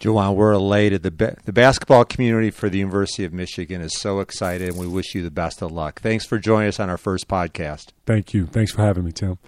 Juwan, 0.00 0.34
we're 0.34 0.52
elated. 0.52 1.02
The 1.04 1.12
ba- 1.12 1.36
the 1.44 1.52
basketball 1.52 2.04
community 2.04 2.50
for 2.50 2.68
the 2.68 2.78
University 2.78 3.24
of 3.24 3.32
Michigan 3.32 3.80
is 3.80 3.94
so 3.94 4.18
excited, 4.18 4.70
and 4.70 4.78
we 4.78 4.88
wish 4.88 5.14
you 5.14 5.22
the 5.22 5.30
best 5.30 5.62
of 5.62 5.70
luck. 5.70 6.00
Thanks 6.00 6.26
for 6.26 6.40
joining 6.40 6.68
us 6.68 6.80
on 6.80 6.90
our 6.90 6.96
first 6.96 7.28
podcast. 7.28 7.92
Thank 8.04 8.34
you. 8.34 8.46
Thanks 8.46 8.72
for 8.72 8.82
having 8.82 9.04
me, 9.04 9.12
Tim 9.12 9.38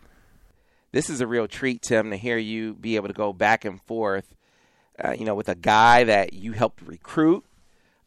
this 0.95 1.11
is 1.11 1.21
a 1.21 1.27
real 1.27 1.49
treat, 1.49 1.83
Tim, 1.83 2.11
to 2.11 2.17
hear 2.17 2.39
you 2.39 2.73
be 2.73 2.95
able 2.95 3.09
to 3.09 3.15
go 3.15 3.33
back 3.33 3.65
and 3.65 3.83
forth, 3.83 4.33
uh, 5.05 5.11
you 5.11 5.25
know, 5.25 5.35
with 5.35 5.49
a 5.49 5.57
guy 5.57 6.05
that 6.05 6.33
you 6.33 6.53
helped 6.53 6.81
recruit 6.83 7.45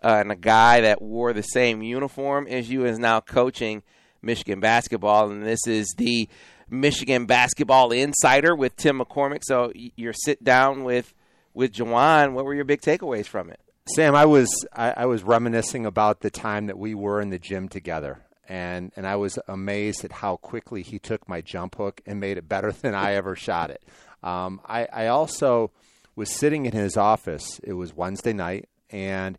uh, 0.02 0.20
and 0.22 0.32
a 0.32 0.38
guy 0.38 0.80
that 0.80 1.02
wore 1.02 1.34
the 1.34 1.42
same 1.42 1.84
uniform 1.84 2.48
as 2.48 2.70
you 2.70 2.86
is 2.86 2.98
now 2.98 3.20
coaching 3.20 3.84
Michigan 4.28 4.60
basketball. 4.60 5.32
And 5.32 5.44
this 5.44 5.66
is 5.66 5.88
the 5.98 6.30
Michigan 6.70 7.26
Basketball 7.26 7.92
Insider 7.92 8.56
with 8.56 8.76
Tim 8.76 9.00
McCormick. 9.00 9.42
So 9.44 9.72
your 9.74 10.14
sit 10.14 10.44
down 10.44 10.84
with 10.84 11.16
with 11.56 11.74
Juwan, 11.74 12.34
what 12.34 12.46
were 12.46 12.54
your 12.54 12.66
big 12.66 12.82
takeaways 12.82 13.26
from 13.26 13.50
it? 13.50 13.60
Sam, 13.96 14.14
I 14.14 14.26
was 14.26 14.50
I, 14.72 14.94
I 14.98 15.06
was 15.08 15.24
reminiscing 15.24 15.88
about 15.88 16.20
the 16.20 16.30
time 16.30 16.68
that 16.68 16.78
we 16.78 16.94
were 16.94 17.20
in 17.20 17.32
the 17.32 17.40
gym 17.40 17.68
together 17.68 18.22
and 18.48 18.92
and 18.96 19.06
I 19.06 19.16
was 19.16 19.38
amazed 19.48 20.06
at 20.06 20.12
how 20.12 20.38
quickly 20.38 20.82
he 20.82 21.00
took 21.00 21.28
my 21.28 21.42
jump 21.42 21.76
hook 21.76 22.02
and 22.06 22.20
made 22.20 22.38
it 22.38 22.48
better 22.48 22.72
than 22.72 22.96
I 22.96 23.16
ever 23.16 23.36
shot 23.36 23.70
it. 23.70 23.84
Um, 24.24 24.62
I, 24.66 24.88
I 24.92 25.08
also 25.08 25.72
was 26.16 26.32
sitting 26.32 26.66
in 26.66 26.74
his 26.74 26.98
office. 26.98 27.60
It 27.64 27.74
was 27.74 27.96
Wednesday 27.96 28.34
night, 28.34 28.68
and 28.90 29.38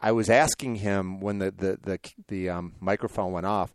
I 0.00 0.12
was 0.12 0.30
asking 0.30 0.76
him 0.76 1.20
when 1.20 1.38
the 1.38 1.50
the 1.50 1.78
the, 1.82 1.98
the 2.28 2.50
um, 2.50 2.74
microphone 2.80 3.32
went 3.32 3.46
off, 3.46 3.74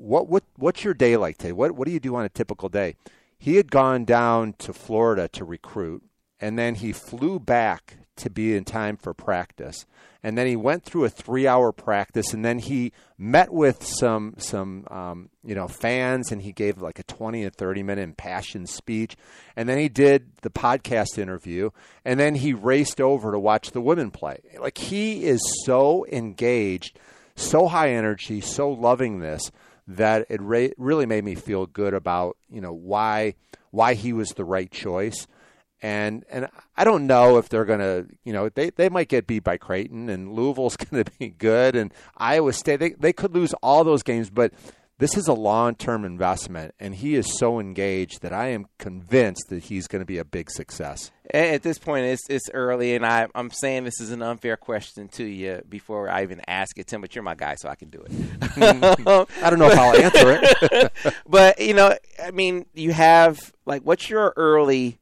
what 0.00 0.28
what 0.28 0.44
what's 0.56 0.84
your 0.84 0.94
day 0.94 1.16
like 1.16 1.38
today? 1.38 1.52
What 1.52 1.72
what 1.72 1.86
do 1.86 1.92
you 1.92 2.00
do 2.00 2.16
on 2.16 2.24
a 2.24 2.28
typical 2.28 2.68
day? 2.68 2.96
He 3.38 3.56
had 3.56 3.70
gone 3.70 4.04
down 4.04 4.54
to 4.58 4.72
Florida 4.72 5.28
to 5.28 5.44
recruit, 5.44 6.02
and 6.40 6.58
then 6.58 6.76
he 6.76 6.92
flew 6.92 7.38
back 7.38 7.96
to 8.16 8.30
be 8.30 8.54
in 8.54 8.64
time 8.64 8.96
for 8.96 9.14
practice 9.14 9.86
and 10.22 10.36
then 10.36 10.46
he 10.46 10.56
went 10.56 10.84
through 10.84 11.04
a 11.04 11.08
three-hour 11.08 11.72
practice, 11.72 12.34
and 12.34 12.44
then 12.44 12.58
he 12.58 12.92
met 13.16 13.52
with 13.52 13.84
some 13.84 14.34
some 14.36 14.86
um, 14.90 15.30
you 15.42 15.54
know 15.54 15.66
fans, 15.66 16.30
and 16.30 16.42
he 16.42 16.52
gave 16.52 16.80
like 16.80 16.98
a 16.98 17.04
twenty 17.04 17.44
and 17.44 17.54
thirty-minute 17.54 18.02
impassioned 18.02 18.68
speech, 18.68 19.16
and 19.56 19.68
then 19.68 19.78
he 19.78 19.88
did 19.88 20.36
the 20.42 20.50
podcast 20.50 21.18
interview, 21.18 21.70
and 22.04 22.20
then 22.20 22.34
he 22.34 22.52
raced 22.52 23.00
over 23.00 23.32
to 23.32 23.38
watch 23.38 23.70
the 23.70 23.80
women 23.80 24.10
play. 24.10 24.40
Like 24.58 24.78
he 24.78 25.24
is 25.24 25.40
so 25.64 26.06
engaged, 26.12 26.98
so 27.34 27.68
high 27.68 27.90
energy, 27.90 28.40
so 28.40 28.70
loving 28.70 29.20
this 29.20 29.50
that 29.86 30.26
it 30.28 30.40
ra- 30.40 30.68
really 30.76 31.06
made 31.06 31.24
me 31.24 31.34
feel 31.34 31.66
good 31.66 31.94
about 31.94 32.36
you 32.48 32.60
know 32.60 32.72
why 32.72 33.34
why 33.70 33.94
he 33.94 34.12
was 34.12 34.30
the 34.30 34.44
right 34.44 34.70
choice. 34.70 35.26
And 35.82 36.24
and 36.30 36.48
I 36.76 36.84
don't 36.84 37.06
know 37.06 37.38
if 37.38 37.48
they're 37.48 37.64
to, 37.78 38.06
you 38.22 38.34
know, 38.34 38.50
they, 38.50 38.68
they 38.68 38.90
might 38.90 39.08
get 39.08 39.26
beat 39.26 39.44
by 39.44 39.56
Creighton 39.56 40.10
and 40.10 40.34
Louisville's 40.34 40.76
to 41.04 41.10
be 41.18 41.30
good 41.30 41.74
and 41.74 41.92
Iowa 42.16 42.52
State. 42.52 42.80
They 42.80 42.90
they 42.90 43.12
could 43.14 43.34
lose 43.34 43.54
all 43.62 43.82
those 43.82 44.02
games, 44.02 44.28
but 44.28 44.52
this 45.00 45.16
is 45.16 45.26
a 45.28 45.32
long-term 45.32 46.04
investment 46.04 46.74
and 46.78 46.94
he 46.94 47.14
is 47.14 47.38
so 47.38 47.58
engaged 47.58 48.20
that 48.20 48.32
I 48.32 48.48
am 48.48 48.66
convinced 48.78 49.48
that 49.48 49.64
he's 49.64 49.88
going 49.88 50.00
to 50.00 50.06
be 50.06 50.18
a 50.18 50.24
big 50.24 50.50
success. 50.50 51.10
At 51.32 51.62
this 51.62 51.78
point 51.78 52.04
it's 52.04 52.22
it's 52.28 52.50
early 52.52 52.94
and 52.94 53.04
I 53.06 53.26
I'm 53.34 53.50
saying 53.50 53.84
this 53.84 53.98
is 54.00 54.10
an 54.10 54.20
unfair 54.20 54.56
question 54.56 55.08
to 55.08 55.24
you 55.24 55.62
before 55.68 56.10
I 56.10 56.22
even 56.22 56.42
ask 56.46 56.78
it 56.78 56.86
Tim, 56.86 57.00
but 57.00 57.14
you're 57.14 57.24
my 57.24 57.34
guy 57.34 57.54
so 57.56 57.68
I 57.68 57.76
can 57.76 57.88
do 57.88 58.04
it. 58.06 58.12
I 59.42 59.50
don't 59.50 59.58
know 59.58 59.70
if 59.70 59.78
I'll 59.78 59.96
answer 59.96 60.38
it. 60.42 61.14
but 61.28 61.60
you 61.60 61.74
know, 61.74 61.96
I 62.22 62.30
mean, 62.30 62.66
you 62.74 62.92
have 62.92 63.54
like 63.64 63.82
what's 63.82 64.10
your 64.10 64.34
early 64.36 64.99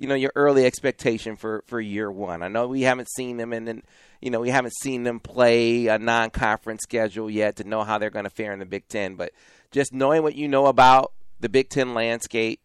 you 0.00 0.06
know 0.06 0.14
your 0.14 0.32
early 0.34 0.64
expectation 0.64 1.36
for 1.36 1.62
for 1.66 1.78
year 1.78 2.10
one. 2.10 2.42
I 2.42 2.48
know 2.48 2.66
we 2.66 2.80
haven't 2.80 3.10
seen 3.10 3.36
them 3.36 3.52
and 3.52 3.68
then 3.68 3.82
you 4.22 4.30
know 4.30 4.40
we 4.40 4.48
haven't 4.48 4.72
seen 4.80 5.02
them 5.02 5.20
play 5.20 5.88
a 5.88 5.98
non-conference 5.98 6.80
schedule 6.82 7.28
yet 7.28 7.56
to 7.56 7.64
know 7.64 7.84
how 7.84 7.98
they're 7.98 8.08
going 8.08 8.24
to 8.24 8.30
fare 8.30 8.54
in 8.54 8.60
the 8.60 8.64
Big 8.64 8.88
Ten. 8.88 9.14
But 9.14 9.32
just 9.70 9.92
knowing 9.92 10.22
what 10.22 10.34
you 10.34 10.48
know 10.48 10.66
about 10.66 11.12
the 11.38 11.50
Big 11.50 11.68
Ten 11.68 11.92
landscape, 11.92 12.60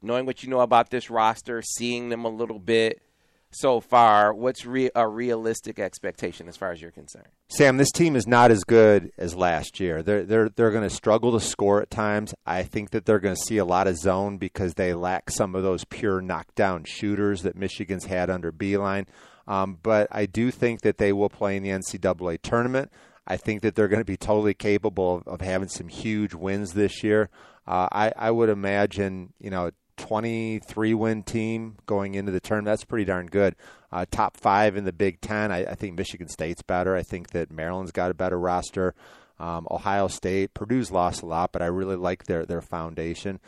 knowing 0.00 0.24
what 0.24 0.42
you 0.42 0.48
know 0.48 0.60
about 0.60 0.88
this 0.88 1.10
roster, 1.10 1.60
seeing 1.60 2.08
them 2.08 2.24
a 2.24 2.30
little 2.30 2.58
bit, 2.58 3.02
so 3.50 3.80
far, 3.80 4.34
what's 4.34 4.66
re- 4.66 4.90
a 4.94 5.08
realistic 5.08 5.78
expectation 5.78 6.48
as 6.48 6.56
far 6.56 6.70
as 6.70 6.82
you're 6.82 6.90
concerned? 6.90 7.28
Sam, 7.48 7.76
this 7.76 7.90
team 7.90 8.14
is 8.14 8.26
not 8.26 8.50
as 8.50 8.62
good 8.64 9.10
as 9.16 9.34
last 9.34 9.80
year. 9.80 10.02
They're 10.02 10.24
they're 10.24 10.48
they're 10.50 10.70
going 10.70 10.88
to 10.88 10.94
struggle 10.94 11.32
to 11.32 11.44
score 11.44 11.80
at 11.80 11.90
times. 11.90 12.34
I 12.46 12.62
think 12.62 12.90
that 12.90 13.06
they're 13.06 13.18
going 13.18 13.34
to 13.34 13.42
see 13.42 13.58
a 13.58 13.64
lot 13.64 13.86
of 13.86 13.96
zone 13.96 14.36
because 14.36 14.74
they 14.74 14.92
lack 14.92 15.30
some 15.30 15.54
of 15.54 15.62
those 15.62 15.84
pure 15.84 16.20
knockdown 16.20 16.84
shooters 16.84 17.42
that 17.42 17.56
Michigan's 17.56 18.04
had 18.04 18.28
under 18.30 18.52
Beilein. 18.52 19.06
Um, 19.46 19.78
but 19.82 20.08
I 20.10 20.26
do 20.26 20.50
think 20.50 20.82
that 20.82 20.98
they 20.98 21.12
will 21.12 21.30
play 21.30 21.56
in 21.56 21.62
the 21.62 21.70
NCAA 21.70 22.42
tournament. 22.42 22.92
I 23.26 23.38
think 23.38 23.62
that 23.62 23.74
they're 23.74 23.88
going 23.88 24.00
to 24.00 24.04
be 24.04 24.16
totally 24.16 24.54
capable 24.54 25.16
of, 25.16 25.26
of 25.26 25.40
having 25.40 25.68
some 25.68 25.88
huge 25.88 26.34
wins 26.34 26.74
this 26.74 27.02
year. 27.02 27.30
Uh, 27.66 27.88
I, 27.90 28.12
I 28.16 28.30
would 28.30 28.48
imagine, 28.48 29.32
you 29.38 29.50
know, 29.50 29.70
23 29.98 30.94
win 30.94 31.22
team 31.22 31.76
going 31.86 32.14
into 32.14 32.32
the 32.32 32.40
term. 32.40 32.64
That's 32.64 32.84
pretty 32.84 33.04
darn 33.04 33.26
good. 33.26 33.54
Uh, 33.92 34.06
top 34.10 34.36
five 34.36 34.76
in 34.76 34.84
the 34.84 34.92
Big 34.92 35.20
Ten. 35.20 35.52
I, 35.52 35.64
I, 35.64 35.74
think 35.74 35.96
Michigan 35.96 36.28
State's 36.28 36.62
better. 36.62 36.96
I 36.96 37.02
think 37.02 37.30
that 37.30 37.50
Maryland's 37.50 37.92
got 37.92 38.10
a 38.10 38.14
better 38.14 38.38
roster. 38.38 38.94
Um, 39.38 39.66
Ohio 39.70 40.08
State, 40.08 40.54
Purdue's 40.54 40.90
lost 40.90 41.22
a 41.22 41.26
lot, 41.26 41.52
but 41.52 41.62
I 41.62 41.66
really 41.66 41.96
like 41.96 42.24
their 42.24 42.44
their 42.44 42.60
foundation. 42.60 43.40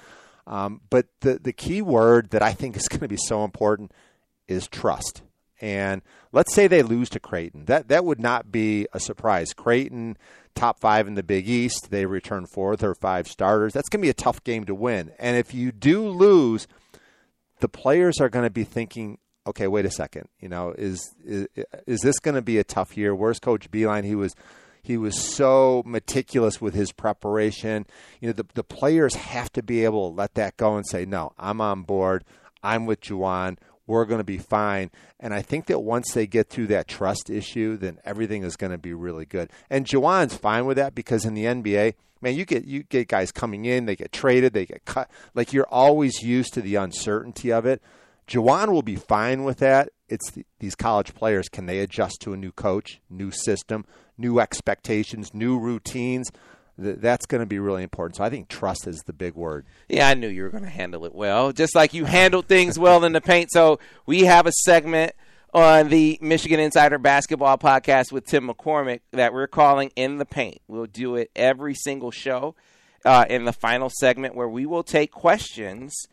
Um, 0.46 0.80
but 0.88 1.07
the 1.20 1.38
the 1.38 1.53
key 1.53 1.82
word 1.82 2.30
that 2.30 2.42
I 2.42 2.53
think 2.53 2.76
is 2.76 2.88
going 2.88 3.01
to 3.01 3.09
be 3.09 3.16
so 3.16 3.44
important 3.44 3.92
is 4.48 4.68
trust. 4.68 5.22
And 5.61 6.03
let's 6.33 6.55
say 6.55 6.67
they 6.67 6.83
lose 6.83 7.11
to 7.11 7.21
Creighton. 7.21 7.67
That 7.67 7.89
that 7.89 8.05
would 8.05 8.21
not 8.21 8.51
be 8.51 8.87
a 8.93 9.01
surprise. 9.01 9.53
Creighton 9.53 10.17
top 10.55 10.81
five 10.81 11.07
in 11.07 11.15
the 11.15 11.23
Big 11.23 11.49
East. 11.49 11.91
They 11.91 12.07
return 12.07 12.47
four 12.47 12.77
or 12.81 12.95
five 12.95 13.29
starters. 13.29 13.73
That's 13.73 13.89
going 13.89 14.01
to 14.01 14.07
be 14.07 14.11
a 14.11 14.15
tough 14.15 14.43
game 14.43 14.65
to 14.65 14.75
win. 14.75 15.13
And 15.19 15.37
if 15.37 15.55
you 15.55 15.73
do 15.73 16.09
lose, 16.09 16.67
the 17.61 17.69
players 17.69 18.21
are 18.21 18.29
going 18.29 18.45
to 18.45 18.51
be 18.51 18.65
thinking, 18.65 19.19
okay, 19.47 19.67
wait 19.67 19.85
a 19.85 19.91
second. 19.91 20.29
You 20.41 20.49
know, 20.49 20.75
is 20.77 21.15
is, 21.25 21.47
is 21.87 22.01
this 22.01 22.19
going 22.19 22.35
to 22.35 22.43
be 22.43 22.59
a 22.59 22.65
tough 22.65 22.97
year? 22.97 23.15
Where's 23.15 23.39
Coach 23.39 23.71
Beilein? 23.71 24.05
He 24.05 24.15
was 24.15 24.35
he 24.83 24.97
was 24.97 25.21
so 25.21 25.83
meticulous 25.85 26.61
with 26.61 26.75
his 26.75 26.93
preparation. 26.93 27.87
You 28.21 28.29
know, 28.29 28.33
the 28.33 28.47
the 28.55 28.65
players 28.65 29.15
have 29.15 29.53
to 29.53 29.63
be 29.63 29.85
able 29.85 30.11
to 30.11 30.17
let 30.17 30.35
that 30.35 30.57
go 30.57 30.77
and 30.77 30.87
say, 30.87 31.05
no, 31.05 31.33
I'm 31.39 31.61
on 31.61 31.83
board. 31.83 32.25
I'm 32.63 32.87
with 32.87 33.01
Juwan 33.01 33.57
we're 33.91 34.05
going 34.05 34.20
to 34.20 34.24
be 34.24 34.38
fine. 34.38 34.91
And 35.18 35.34
I 35.34 35.43
think 35.43 35.66
that 35.66 35.80
once 35.80 36.12
they 36.12 36.26
get 36.26 36.49
through 36.49 36.68
that 36.68 36.86
trust 36.86 37.28
issue, 37.28 37.76
then 37.76 37.99
everything 38.05 38.45
is 38.45 38.57
going 38.57 38.70
to 38.70 38.78
be 38.78 38.95
really 38.95 39.26
good. 39.26 39.51
And 39.68 39.84
Juwan's 39.84 40.36
fine 40.36 40.64
with 40.64 40.76
that 40.76 40.95
because 40.95 41.24
in 41.24 41.34
the 41.34 41.45
NBA, 41.45 41.95
man, 42.20 42.36
you 42.36 42.45
get 42.45 42.64
you 42.64 42.84
get 42.84 43.09
guys 43.09 43.32
coming 43.32 43.64
in, 43.64 43.86
they 43.86 43.97
get 43.97 44.12
traded, 44.12 44.53
they 44.53 44.64
get 44.64 44.84
cut. 44.84 45.11
Like 45.34 45.53
you're 45.53 45.66
always 45.68 46.22
used 46.22 46.55
to 46.55 46.62
the 46.62 46.76
uncertainty 46.76 47.51
of 47.51 47.66
it. 47.66 47.82
Juwan 48.28 48.70
will 48.70 48.82
be 48.82 48.95
fine 48.95 49.43
with 49.43 49.59
that. 49.59 49.88
It's 50.09 50.30
the, 50.30 50.47
these 50.61 50.76
college 50.76 51.12
players. 51.14 51.49
Can 51.49 51.66
they 51.66 51.80
adjust 51.80 52.20
to 52.20 52.32
a 52.32 52.36
new 52.36 52.53
coach, 52.53 53.01
new 53.11 53.32
system, 53.32 53.84
new 54.16 54.38
expectations, 54.38 55.34
new 55.34 55.59
routines? 55.59 56.30
That's 56.81 57.26
going 57.26 57.41
to 57.41 57.47
be 57.47 57.59
really 57.59 57.83
important. 57.83 58.16
So 58.16 58.24
I 58.24 58.31
think 58.31 58.49
trust 58.49 58.87
is 58.87 59.03
the 59.07 59.12
big 59.12 59.35
word. 59.35 59.66
Yeah, 59.89 60.09
I 60.09 60.14
knew 60.14 60.28
you 60.28 60.43
were 60.43 60.51
going 60.51 60.64
to 60.64 60.70
handle 60.70 61.05
it 61.05 61.14
well, 61.14 61.53
just 61.53 61.74
like 61.74 61.95
you 61.95 62.05
handled 62.05 62.47
things 62.47 62.78
well 62.78 63.05
in 63.05 63.12
the 63.12 63.20
paint. 63.20 63.51
So 63.53 63.78
we 64.07 64.22
have 64.24 64.47
a 64.47 64.53
segment 64.53 65.12
on 65.53 65.89
the 65.89 66.18
Michigan 66.20 66.61
Insider 66.61 66.99
Basketball 66.99 67.59
Podcast 67.59 68.12
with 68.12 68.26
Tim 68.26 68.49
McCormick 68.49 69.01
that 69.12 69.33
we're 69.33 69.49
calling 69.49 69.91
In 69.97 70.18
the 70.18 70.24
Paint. 70.24 70.61
We'll 70.68 70.87
do 70.87 71.16
it 71.16 71.31
every 71.35 71.74
single 71.74 72.11
show 72.11 72.55
uh, 73.05 73.24
in 73.28 73.45
the 73.45 73.53
final 73.53 73.91
segment 73.91 74.35
where 74.35 74.49
we 74.49 74.66
will 74.66 74.83
take 74.83 75.11
questions 75.11 76.07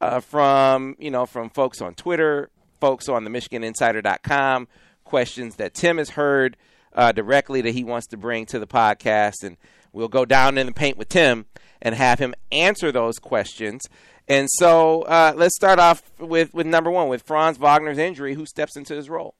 uh, 0.00 0.20
from 0.20 0.94
you 0.98 1.10
know 1.10 1.26
from 1.26 1.50
folks 1.50 1.80
on 1.80 1.94
Twitter, 1.94 2.50
folks 2.80 3.08
on 3.08 3.24
the 3.24 3.30
MichiganInsider.com, 3.30 4.68
questions 5.04 5.56
that 5.56 5.74
Tim 5.74 5.98
has 5.98 6.10
heard 6.10 6.56
uh, 6.92 7.12
directly 7.12 7.60
that 7.62 7.74
he 7.74 7.84
wants 7.84 8.06
to 8.08 8.16
bring 8.16 8.46
to 8.46 8.58
the 8.58 8.66
podcast 8.66 9.42
and 9.42 9.56
We'll 9.96 10.08
go 10.08 10.26
down 10.26 10.58
in 10.58 10.66
the 10.66 10.72
paint 10.72 10.98
with 10.98 11.08
Tim 11.08 11.46
and 11.80 11.94
have 11.94 12.18
him 12.18 12.34
answer 12.52 12.92
those 12.92 13.18
questions. 13.18 13.80
And 14.28 14.46
so 14.58 15.02
uh, 15.02 15.32
let's 15.34 15.56
start 15.56 15.78
off 15.78 16.02
with, 16.18 16.52
with 16.52 16.66
number 16.66 16.90
one, 16.90 17.08
with 17.08 17.22
Franz 17.22 17.58
Wagner's 17.58 17.96
injury. 17.96 18.34
Who 18.34 18.44
steps 18.44 18.76
into 18.76 18.94
his 18.94 19.08
role? 19.08 19.34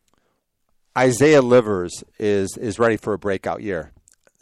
Isaiah 0.96 1.42
Livers 1.42 2.02
is 2.18 2.56
is 2.56 2.78
ready 2.78 2.96
for 2.96 3.12
a 3.12 3.18
breakout 3.18 3.60
year. 3.60 3.92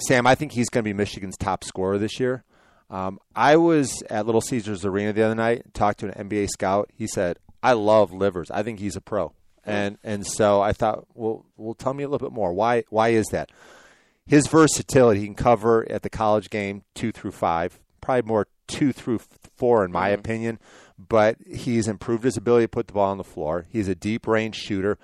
Sam, 0.06 0.24
I 0.24 0.36
think 0.36 0.52
he's 0.52 0.68
going 0.68 0.84
to 0.84 0.88
be 0.88 0.92
Michigan's 0.92 1.36
top 1.36 1.64
scorer 1.64 1.98
this 1.98 2.20
year. 2.20 2.44
Um, 2.90 3.18
I 3.34 3.56
was 3.56 4.00
at 4.08 4.24
Little 4.24 4.40
Caesars 4.40 4.84
Arena 4.84 5.12
the 5.12 5.22
other 5.22 5.34
night, 5.34 5.74
talked 5.74 5.98
to 6.00 6.16
an 6.16 6.28
NBA 6.28 6.48
scout. 6.50 6.90
He 6.94 7.08
said, 7.08 7.38
"I 7.60 7.72
love 7.72 8.12
Livers. 8.12 8.52
I 8.52 8.62
think 8.62 8.78
he's 8.78 8.94
a 8.94 9.00
pro." 9.00 9.32
And 9.64 9.98
and 10.04 10.24
so 10.24 10.60
I 10.60 10.74
thought, 10.74 11.06
well, 11.14 11.44
well, 11.56 11.74
tell 11.74 11.92
me 11.92 12.04
a 12.04 12.08
little 12.08 12.24
bit 12.24 12.34
more. 12.34 12.52
Why 12.52 12.84
why 12.88 13.08
is 13.08 13.26
that? 13.32 13.50
His 14.26 14.46
versatility 14.46 15.20
he 15.20 15.26
can 15.26 15.34
cover 15.34 15.90
at 15.90 16.02
the 16.02 16.10
college 16.10 16.50
game 16.50 16.82
two 16.94 17.12
through 17.12 17.32
five, 17.32 17.78
probably 18.00 18.28
more 18.28 18.46
two 18.66 18.92
through 18.92 19.20
four 19.56 19.84
in 19.84 19.92
my 19.92 20.10
mm-hmm. 20.10 20.20
opinion. 20.20 20.58
But 20.96 21.38
he's 21.46 21.88
improved 21.88 22.24
his 22.24 22.36
ability 22.36 22.64
to 22.64 22.68
put 22.68 22.86
the 22.86 22.92
ball 22.92 23.10
on 23.10 23.18
the 23.18 23.24
floor. 23.24 23.66
He's 23.68 23.88
a 23.88 23.94
deep 23.94 24.26
range 24.26 24.56
shooter. 24.56 24.98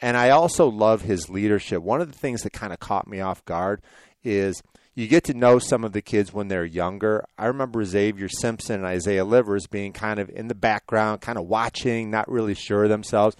And 0.00 0.16
I 0.16 0.30
also 0.30 0.66
love 0.66 1.02
his 1.02 1.28
leadership. 1.28 1.82
One 1.82 2.00
of 2.00 2.10
the 2.10 2.18
things 2.18 2.42
that 2.42 2.52
kind 2.52 2.72
of 2.72 2.80
caught 2.80 3.06
me 3.06 3.20
off 3.20 3.44
guard 3.44 3.82
is 4.22 4.62
you 4.94 5.06
get 5.06 5.24
to 5.24 5.34
know 5.34 5.58
some 5.58 5.84
of 5.84 5.92
the 5.92 6.02
kids 6.02 6.32
when 6.32 6.48
they're 6.48 6.64
younger. 6.64 7.24
I 7.36 7.46
remember 7.46 7.84
Xavier 7.84 8.28
Simpson 8.28 8.76
and 8.76 8.86
Isaiah 8.86 9.24
Livers 9.24 9.66
being 9.66 9.92
kind 9.92 10.20
of 10.20 10.30
in 10.30 10.48
the 10.48 10.54
background, 10.54 11.20
kind 11.20 11.36
of 11.36 11.46
watching, 11.46 12.10
not 12.10 12.30
really 12.30 12.54
sure 12.54 12.84
of 12.84 12.90
themselves. 12.90 13.36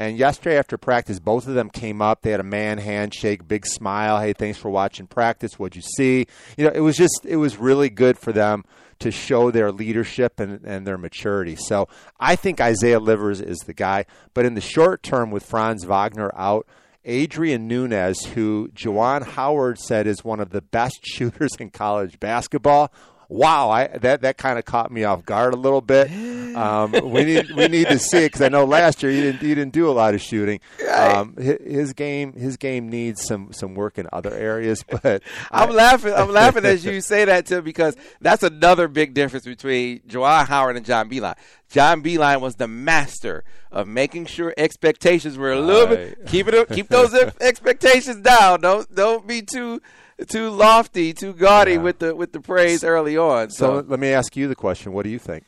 And 0.00 0.16
yesterday 0.16 0.56
after 0.56 0.78
practice, 0.78 1.20
both 1.20 1.46
of 1.46 1.52
them 1.52 1.68
came 1.68 2.00
up. 2.00 2.22
They 2.22 2.30
had 2.30 2.40
a 2.40 2.42
man 2.42 2.78
handshake, 2.78 3.46
big 3.46 3.66
smile. 3.66 4.18
Hey, 4.18 4.32
thanks 4.32 4.56
for 4.56 4.70
watching 4.70 5.06
practice. 5.06 5.58
What'd 5.58 5.76
you 5.76 5.82
see? 5.82 6.26
You 6.56 6.64
know, 6.64 6.72
it 6.74 6.80
was 6.80 6.96
just, 6.96 7.20
it 7.28 7.36
was 7.36 7.58
really 7.58 7.90
good 7.90 8.16
for 8.16 8.32
them 8.32 8.64
to 9.00 9.10
show 9.10 9.50
their 9.50 9.70
leadership 9.70 10.40
and, 10.40 10.64
and 10.64 10.86
their 10.86 10.96
maturity. 10.96 11.54
So 11.54 11.86
I 12.18 12.34
think 12.34 12.62
Isaiah 12.62 12.98
Livers 12.98 13.42
is 13.42 13.58
the 13.58 13.74
guy. 13.74 14.06
But 14.32 14.46
in 14.46 14.54
the 14.54 14.62
short 14.62 15.02
term, 15.02 15.30
with 15.30 15.44
Franz 15.44 15.84
Wagner 15.84 16.30
out, 16.34 16.66
Adrien 17.06 17.68
Nunez, 17.68 18.24
who 18.24 18.70
Juwan 18.74 19.22
Howard 19.22 19.78
said 19.78 20.06
is 20.06 20.24
one 20.24 20.40
of 20.40 20.48
the 20.48 20.62
best 20.62 21.00
shooters 21.02 21.52
in 21.60 21.68
college 21.68 22.18
basketball 22.18 22.90
wow, 23.30 23.70
I, 23.70 23.86
that 23.86 24.20
that 24.22 24.36
kind 24.36 24.58
of 24.58 24.64
caught 24.66 24.90
me 24.90 25.04
off 25.04 25.24
guard 25.24 25.54
a 25.54 25.56
little 25.56 25.80
bit. 25.80 26.10
Um, 26.56 26.90
we 27.10 27.24
need 27.24 27.50
we 27.52 27.68
need 27.68 27.86
to 27.88 27.98
see 27.98 28.18
it 28.24 28.26
because 28.26 28.40
I 28.42 28.48
know 28.48 28.64
last 28.64 29.02
year 29.02 29.12
he 29.12 29.20
didn't 29.22 29.40
he 29.40 29.54
didn't 29.54 29.72
do 29.72 29.88
a 29.88 29.92
lot 29.92 30.14
of 30.14 30.20
shooting. 30.20 30.60
Um, 30.92 31.36
his 31.36 31.92
game 31.92 32.32
his 32.32 32.56
game 32.56 32.88
needs 32.90 33.22
some 33.24 33.52
some 33.52 33.74
work 33.74 33.98
in 33.98 34.08
other 34.12 34.32
areas. 34.34 34.84
But 35.02 35.22
I'm 35.50 35.70
I, 35.70 35.72
laughing 35.72 36.12
I'm 36.12 36.30
laughing 36.32 36.64
as 36.64 36.84
you 36.84 37.00
say 37.12 37.24
that 37.24 37.46
too 37.46 37.62
because 37.62 37.96
that's 38.20 38.42
another 38.42 38.88
big 38.88 39.14
difference 39.14 39.44
between 39.46 40.00
Juwan 40.00 40.46
Howard 40.48 40.76
and 40.76 40.84
John 40.84 41.08
Beilein. 41.08 41.36
John 41.70 42.02
Beilein 42.02 42.40
was 42.40 42.56
the 42.56 42.66
master 42.66 43.44
of 43.70 43.86
making 43.86 44.26
sure 44.26 44.52
expectations 44.58 45.38
were 45.38 45.52
a 45.52 45.60
little 45.60 45.86
Right. 45.86 46.18
bit 46.18 46.26
keep 46.26 46.48
it 46.48 46.68
keep 46.70 46.88
those 46.88 47.14
expectations 47.40 48.22
down. 48.22 48.60
Don't 48.60 48.92
don't 48.92 49.24
be 49.26 49.42
too 49.42 49.80
too 50.28 50.50
lofty, 50.50 51.12
too 51.12 51.32
gaudy 51.32 51.72
Yeah. 51.72 51.78
with 51.78 51.98
the 51.98 52.14
with 52.14 52.32
the 52.32 52.40
praise 52.40 52.84
early 52.84 53.16
on. 53.16 53.50
so 53.50 53.80
So, 53.80 53.86
let 53.88 54.00
me 54.00 54.08
ask 54.12 54.36
you 54.36 54.48
the 54.48 54.54
question: 54.56 54.92
What 54.92 55.04
do 55.04 55.10
you 55.10 55.18
think? 55.18 55.44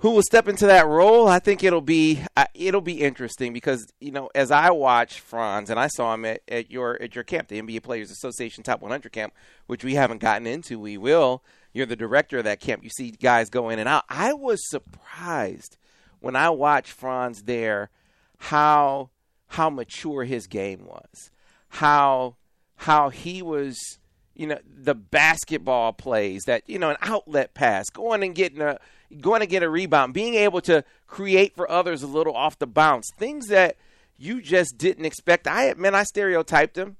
who 0.00 0.10
will 0.10 0.22
step 0.22 0.46
into 0.46 0.66
that 0.66 0.86
role? 0.86 1.26
I 1.26 1.38
think 1.38 1.64
it'll 1.64 1.80
be 1.80 2.22
uh, 2.36 2.44
it'll 2.54 2.82
be 2.82 3.00
interesting 3.00 3.52
because 3.54 3.86
you 3.98 4.10
know 4.12 4.28
as 4.34 4.50
I 4.50 4.70
watch 4.70 5.20
Franz 5.20 5.70
and 5.70 5.80
I 5.80 5.86
saw 5.86 6.12
him 6.12 6.24
at, 6.26 6.42
at 6.48 6.70
your 6.70 7.00
at 7.00 7.14
your 7.14 7.24
camp, 7.24 7.48
the 7.48 7.60
NBA 7.62 7.82
Players 7.82 8.10
Association 8.10 8.62
Top 8.62 8.82
100 8.82 9.10
camp, 9.12 9.32
which 9.66 9.82
we 9.84 9.94
haven't 9.94 10.18
gotten 10.18 10.46
into. 10.46 10.78
We 10.78 10.98
will. 10.98 11.42
You're 11.72 11.86
the 11.86 11.96
director 11.96 12.38
of 12.38 12.44
that 12.44 12.60
camp. 12.60 12.84
You 12.84 12.90
see 12.90 13.10
guys 13.10 13.48
go 13.50 13.68
in 13.70 13.78
and 13.78 13.88
out. 13.88 14.04
I 14.10 14.32
was 14.34 14.60
surprised 14.68 15.76
when 16.20 16.36
I 16.36 16.50
watched 16.50 16.92
Franz 16.92 17.42
there 17.44 17.90
how 18.38 19.10
how 19.48 19.70
mature 19.70 20.24
his 20.24 20.46
game 20.46 20.84
was, 20.84 21.30
how 21.68 22.36
how 22.76 23.08
he 23.08 23.42
was, 23.42 23.98
you 24.34 24.46
know, 24.46 24.58
the 24.66 24.94
basketball 24.94 25.92
plays 25.92 26.42
that 26.46 26.62
you 26.66 26.78
know 26.78 26.90
an 26.90 26.96
outlet 27.00 27.54
pass, 27.54 27.90
going 27.90 28.22
and 28.22 28.34
getting 28.34 28.60
a 28.60 28.78
going 29.20 29.40
to 29.40 29.46
get 29.46 29.62
a 29.62 29.68
rebound, 29.68 30.14
being 30.14 30.34
able 30.34 30.60
to 30.60 30.84
create 31.06 31.54
for 31.54 31.70
others 31.70 32.02
a 32.02 32.06
little 32.06 32.34
off 32.34 32.58
the 32.58 32.66
bounce, 32.66 33.08
things 33.16 33.46
that 33.48 33.76
you 34.18 34.40
just 34.40 34.78
didn't 34.78 35.04
expect. 35.04 35.46
I 35.46 35.64
admit 35.64 35.94
I 35.94 36.04
stereotyped 36.04 36.76
him, 36.76 36.96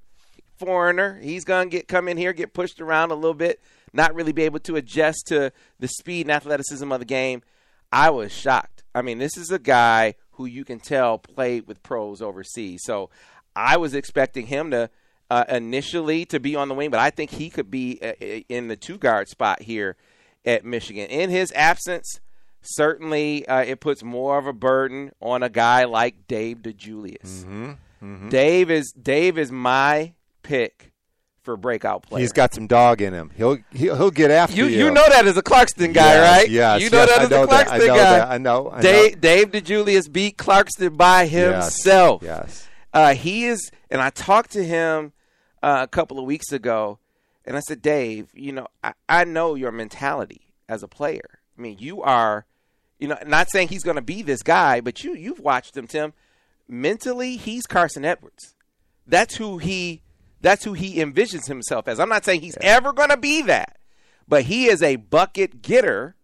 foreigner. 0.57 1.19
He's 1.21 1.43
gonna 1.43 1.69
get 1.69 1.87
come 1.87 2.07
in 2.07 2.17
here, 2.17 2.33
get 2.33 2.53
pushed 2.53 2.81
around 2.81 3.11
a 3.11 3.15
little 3.15 3.33
bit, 3.33 3.61
not 3.93 4.13
really 4.13 4.31
be 4.31 4.43
able 4.43 4.59
to 4.61 4.75
adjust 4.75 5.27
to 5.27 5.51
the 5.79 5.87
speed 5.87 6.27
and 6.27 6.31
athleticism 6.31 6.91
of 6.91 6.99
the 6.99 7.05
game. 7.05 7.41
I 7.91 8.09
was 8.09 8.31
shocked. 8.31 8.83
I 8.93 9.01
mean, 9.01 9.17
this 9.17 9.37
is 9.37 9.51
a 9.51 9.59
guy 9.59 10.15
who 10.31 10.45
you 10.45 10.65
can 10.65 10.79
tell 10.79 11.17
played 11.17 11.67
with 11.67 11.83
pros 11.83 12.21
overseas. 12.21 12.81
So 12.83 13.09
I 13.55 13.77
was 13.77 13.93
expecting 13.93 14.47
him 14.47 14.71
to 14.71 14.89
uh, 15.29 15.43
initially 15.49 16.25
to 16.25 16.39
be 16.39 16.55
on 16.55 16.67
the 16.69 16.73
wing, 16.73 16.89
but 16.89 16.99
I 16.99 17.09
think 17.09 17.31
he 17.31 17.49
could 17.49 17.69
be 17.69 17.99
uh, 18.01 18.13
in 18.49 18.67
the 18.67 18.75
two 18.75 18.97
guard 18.97 19.27
spot 19.27 19.61
here 19.61 19.95
at 20.45 20.63
Michigan. 20.63 21.07
In 21.09 21.29
his 21.29 21.51
absence, 21.53 22.19
certainly 22.61 23.47
uh, 23.47 23.59
it 23.61 23.79
puts 23.79 24.03
more 24.03 24.37
of 24.37 24.45
a 24.47 24.53
burden 24.53 25.11
on 25.21 25.43
a 25.43 25.49
guy 25.49 25.83
like 25.85 26.27
Dave 26.27 26.57
DeJulius. 26.59 27.77
Dave 28.29 28.71
is 28.71 28.91
Dave 28.99 29.37
is 29.37 29.51
my 29.51 30.13
pick 30.43 30.91
for 31.41 31.57
breakout 31.57 32.03
player. 32.03 32.21
He's 32.21 32.31
got 32.33 32.53
some 32.53 32.67
dog 32.67 33.01
in 33.01 33.13
him. 33.13 33.31
He'll 33.35 33.57
he'll, 33.71 33.95
he'll 33.95 34.11
get 34.11 34.31
after 34.31 34.55
you, 34.55 34.65
you. 34.65 34.85
you 34.85 34.91
know 34.91 35.05
that 35.09 35.25
as 35.25 35.35
a 35.37 35.41
Clarkston 35.41 35.93
guy, 35.93 36.13
Yes, 36.13 36.37
right? 36.37 36.49
Yes, 36.49 36.81
you 36.81 36.89
know 36.89 36.97
yes, 36.99 37.09
that 37.09 37.19
I 37.19 37.23
as 37.23 37.29
know 37.29 37.43
a 37.43 37.47
that. 37.47 37.67
Clarkston 37.67 37.71
I 37.73 37.77
know 37.79 37.87
guy. 37.87 37.95
that. 37.95 38.27
I 38.29 38.37
know. 38.37 38.69
I 38.69 38.81
Dave, 38.81 39.13
know. 39.13 39.19
Dave 39.19 39.51
DeJulius 39.51 40.11
beat 40.11 40.37
Clarkston 40.37 40.95
by 40.97 41.23
Yes, 41.23 41.31
himself. 41.31 42.21
Yes. 42.23 42.67
Uh, 42.93 43.13
he 43.13 43.45
is, 43.45 43.71
and 43.89 44.01
I 44.01 44.09
talked 44.09 44.51
to 44.51 44.63
him 44.63 45.13
uh, 45.67 45.83
a 45.83 45.87
couple 45.87 46.17
of 46.17 46.23
weeks 46.23 46.53
ago, 46.53 46.97
and 47.43 47.57
I 47.57 47.59
said, 47.59 47.81
Dave, 47.81 48.29
you 48.33 48.53
know, 48.53 48.67
I, 48.81 48.93
I 49.09 49.23
know 49.25 49.55
your 49.55 49.73
mentality 49.73 50.53
as 50.69 50.81
a 50.81 50.87
player. 50.87 51.39
I 51.57 51.61
mean, 51.61 51.75
you 51.77 52.01
are, 52.01 52.45
you 52.99 53.09
know, 53.09 53.17
not 53.25 53.49
saying 53.49 53.67
he's 53.67 53.83
going 53.83 53.97
to 53.97 54.01
be 54.01 54.21
this 54.21 54.43
guy, 54.43 54.79
but 54.79 55.03
you 55.03 55.13
you've 55.13 55.41
watched 55.41 55.75
him, 55.75 55.85
Tim. 55.85 56.13
Mentally, 56.69 57.35
he's 57.35 57.65
Carson 57.65 58.05
Edwards. 58.05 58.55
That's 59.05 59.35
who 59.35 59.57
he. 59.57 60.03
That's 60.39 60.63
who 60.63 60.71
he 60.71 60.99
envisions 60.99 61.47
himself 61.47 61.89
as. 61.89 61.99
I'm 61.99 62.09
not 62.09 62.23
saying 62.23 62.41
he's 62.41 62.57
ever 62.61 62.93
going 62.93 63.09
to 63.09 63.17
be 63.17 63.41
that, 63.41 63.77
but 64.25 64.43
he 64.43 64.67
is 64.67 64.81
a 64.81 64.95
bucket 64.95 65.61
getter. 65.61 66.15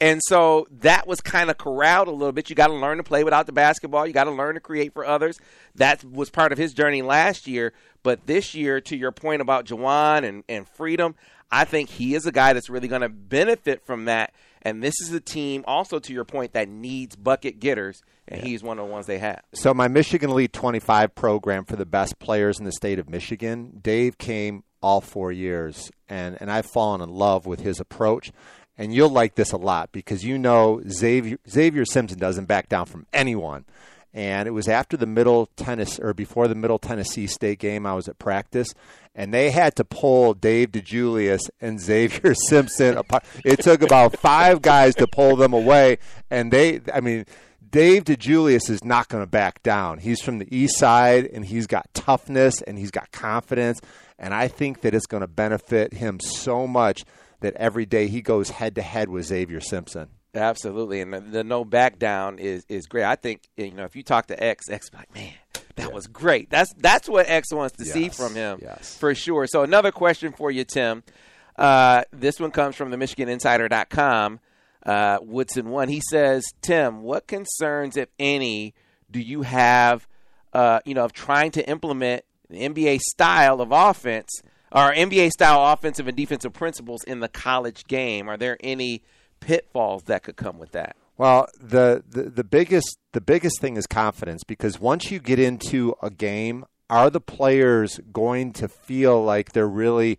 And 0.00 0.20
so 0.26 0.66
that 0.80 1.06
was 1.06 1.20
kind 1.20 1.48
of 1.48 1.58
corralled 1.58 2.08
a 2.08 2.10
little 2.10 2.32
bit. 2.32 2.50
You 2.50 2.56
got 2.56 2.66
to 2.66 2.74
learn 2.74 2.96
to 2.96 3.04
play 3.04 3.22
without 3.22 3.46
the 3.46 3.52
basketball. 3.52 4.04
You 4.04 4.12
got 4.12 4.24
to 4.24 4.32
learn 4.32 4.54
to 4.54 4.60
create 4.60 4.92
for 4.92 5.04
others. 5.04 5.38
That 5.76 6.02
was 6.02 6.28
part 6.28 6.50
of 6.50 6.58
his 6.58 6.74
journey 6.74 7.02
last 7.02 7.46
year. 7.46 7.72
But 8.02 8.26
this 8.26 8.54
year, 8.54 8.80
to 8.82 8.96
your 8.96 9.12
point 9.12 9.42
about 9.42 9.66
Juwan 9.66 10.24
and, 10.24 10.44
and 10.48 10.68
freedom, 10.68 11.14
I 11.50 11.64
think 11.64 11.90
he 11.90 12.14
is 12.14 12.26
a 12.26 12.32
guy 12.32 12.54
that's 12.54 12.70
really 12.70 12.88
going 12.88 13.02
to 13.02 13.08
benefit 13.08 13.84
from 13.84 14.06
that. 14.06 14.32
And 14.62 14.82
this 14.82 14.94
is 15.02 15.12
a 15.12 15.20
team, 15.20 15.64
also 15.66 15.98
to 15.98 16.12
your 16.12 16.24
point, 16.24 16.52
that 16.52 16.68
needs 16.68 17.16
bucket 17.16 17.58
getters, 17.58 18.02
and 18.28 18.40
he's 18.40 18.62
one 18.62 18.78
of 18.78 18.86
the 18.86 18.92
ones 18.92 19.06
they 19.06 19.18
have. 19.18 19.42
So 19.52 19.74
my 19.74 19.88
Michigan 19.88 20.30
Elite 20.30 20.52
25 20.52 21.14
program 21.14 21.64
for 21.64 21.76
the 21.76 21.84
best 21.84 22.18
players 22.18 22.58
in 22.58 22.64
the 22.64 22.72
state 22.72 22.98
of 22.98 23.08
Michigan, 23.08 23.80
Dave 23.82 24.18
came 24.18 24.62
all 24.80 25.00
four 25.00 25.32
years, 25.32 25.90
and, 26.08 26.36
and 26.40 26.50
I've 26.50 26.66
fallen 26.66 27.00
in 27.00 27.10
love 27.10 27.44
with 27.44 27.60
his 27.60 27.80
approach. 27.80 28.32
And 28.78 28.94
you'll 28.94 29.10
like 29.10 29.34
this 29.34 29.52
a 29.52 29.58
lot 29.58 29.92
because 29.92 30.24
you 30.24 30.38
know 30.38 30.80
Xavier, 30.88 31.38
Xavier 31.48 31.84
Simpson 31.84 32.18
doesn't 32.18 32.46
back 32.46 32.68
down 32.68 32.86
from 32.86 33.06
anyone. 33.12 33.66
And 34.14 34.46
it 34.46 34.50
was 34.50 34.68
after 34.68 34.96
the 34.96 35.06
Middle 35.06 35.46
Tennis 35.56 35.98
or 35.98 36.12
before 36.12 36.46
the 36.46 36.54
Middle 36.54 36.78
Tennessee 36.78 37.26
State 37.26 37.58
game. 37.58 37.86
I 37.86 37.94
was 37.94 38.08
at 38.08 38.18
practice, 38.18 38.74
and 39.14 39.32
they 39.32 39.50
had 39.50 39.74
to 39.76 39.84
pull 39.84 40.34
Dave 40.34 40.70
DeJulius 40.70 41.40
and 41.60 41.80
Xavier 41.80 42.34
Simpson 42.48 42.98
apart. 42.98 43.24
It 43.44 43.60
took 43.60 43.82
about 43.82 44.18
five 44.18 44.60
guys 44.60 44.94
to 44.96 45.06
pull 45.06 45.36
them 45.36 45.54
away, 45.54 45.98
and 46.30 46.52
they, 46.52 46.80
I 46.92 47.00
mean, 47.00 47.24
Dave 47.72 48.04
DeJulius 48.04 48.68
is 48.68 48.84
not 48.84 49.08
going 49.08 49.22
to 49.22 49.26
back 49.26 49.62
down. 49.62 49.96
He's 49.96 50.20
from 50.20 50.38
the 50.38 50.54
east 50.54 50.78
side, 50.78 51.24
and 51.24 51.46
he's 51.46 51.66
got 51.66 51.86
toughness 51.94 52.60
and 52.60 52.78
he's 52.78 52.90
got 52.90 53.10
confidence, 53.12 53.80
and 54.18 54.34
I 54.34 54.48
think 54.48 54.82
that 54.82 54.94
it's 54.94 55.06
going 55.06 55.22
to 55.22 55.26
benefit 55.26 55.94
him 55.94 56.20
so 56.20 56.66
much 56.66 57.04
that 57.40 57.54
every 57.56 57.86
day 57.86 58.08
he 58.08 58.20
goes 58.20 58.50
head 58.50 58.74
to 58.74 58.82
head 58.82 59.08
with 59.08 59.24
Xavier 59.24 59.60
Simpson. 59.60 60.08
Absolutely, 60.34 61.02
and 61.02 61.12
the, 61.12 61.20
the 61.20 61.44
no 61.44 61.64
back 61.64 61.98
down 61.98 62.38
is 62.38 62.64
is 62.68 62.86
great. 62.86 63.04
I 63.04 63.16
think 63.16 63.42
you 63.56 63.70
know 63.72 63.84
if 63.84 63.94
you 63.94 64.02
talk 64.02 64.28
to 64.28 64.42
X, 64.42 64.70
X 64.70 64.88
be 64.88 64.96
like, 64.96 65.14
man, 65.14 65.34
that 65.76 65.92
was 65.92 66.06
great. 66.06 66.48
That's 66.48 66.72
that's 66.78 67.06
what 67.08 67.28
X 67.28 67.52
wants 67.52 67.76
to 67.76 67.84
see 67.84 68.08
from 68.08 68.34
him, 68.34 68.58
yes. 68.62 68.96
for 68.96 69.14
sure. 69.14 69.46
So 69.46 69.62
another 69.62 69.92
question 69.92 70.32
for 70.32 70.50
you, 70.50 70.64
Tim. 70.64 71.02
Uh, 71.56 72.04
this 72.12 72.40
one 72.40 72.50
comes 72.50 72.76
from 72.76 72.90
the 72.90 72.96
MichiganInsider.com. 72.96 74.40
Uh, 74.86 75.18
Woodson 75.20 75.68
one. 75.68 75.88
He 75.88 76.00
says, 76.10 76.44
Tim, 76.62 77.02
what 77.02 77.26
concerns, 77.26 77.98
if 77.98 78.08
any, 78.18 78.74
do 79.10 79.20
you 79.20 79.42
have? 79.42 80.08
Uh, 80.54 80.80
you 80.84 80.94
know, 80.94 81.04
of 81.04 81.12
trying 81.12 81.50
to 81.50 81.66
implement 81.68 82.24
the 82.50 82.58
NBA 82.58 83.00
style 83.00 83.60
of 83.60 83.70
offense 83.70 84.28
or 84.70 84.92
NBA 84.92 85.30
style 85.30 85.72
offensive 85.72 86.08
and 86.08 86.16
defensive 86.16 86.52
principles 86.52 87.04
in 87.04 87.20
the 87.20 87.28
college 87.28 87.86
game. 87.86 88.28
Are 88.28 88.36
there 88.36 88.58
any 88.60 89.02
pitfalls 89.42 90.04
that 90.04 90.22
could 90.22 90.36
come 90.36 90.58
with 90.58 90.72
that? 90.72 90.96
Well, 91.18 91.46
the, 91.60 92.02
the 92.08 92.22
the 92.24 92.44
biggest 92.44 92.98
the 93.12 93.20
biggest 93.20 93.60
thing 93.60 93.76
is 93.76 93.86
confidence 93.86 94.44
because 94.44 94.80
once 94.80 95.10
you 95.10 95.18
get 95.18 95.38
into 95.38 95.94
a 96.02 96.10
game, 96.10 96.64
are 96.88 97.10
the 97.10 97.20
players 97.20 98.00
going 98.12 98.52
to 98.54 98.68
feel 98.68 99.22
like 99.22 99.52
they're 99.52 99.68
really 99.68 100.18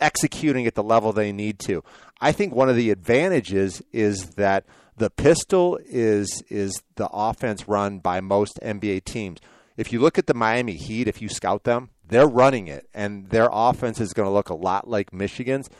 executing 0.00 0.66
at 0.66 0.74
the 0.74 0.82
level 0.82 1.12
they 1.12 1.32
need 1.32 1.58
to? 1.60 1.84
I 2.20 2.32
think 2.32 2.54
one 2.54 2.68
of 2.68 2.76
the 2.76 2.90
advantages 2.90 3.82
is 3.92 4.30
that 4.30 4.64
the 4.96 5.10
pistol 5.10 5.78
is 5.86 6.42
is 6.48 6.82
the 6.96 7.08
offense 7.08 7.68
run 7.68 7.98
by 7.98 8.20
most 8.20 8.58
NBA 8.62 9.04
teams. 9.04 9.38
If 9.76 9.92
you 9.92 10.00
look 10.00 10.18
at 10.18 10.26
the 10.26 10.34
Miami 10.34 10.74
Heat, 10.74 11.08
if 11.08 11.22
you 11.22 11.28
scout 11.28 11.64
them, 11.64 11.90
they're 12.06 12.28
running 12.28 12.68
it, 12.68 12.88
and 12.92 13.30
their 13.30 13.48
offense 13.50 14.00
is 14.00 14.12
going 14.12 14.26
to 14.26 14.32
look 14.32 14.50
a 14.50 14.54
lot 14.54 14.88
like 14.88 15.12
Michigan's. 15.12 15.70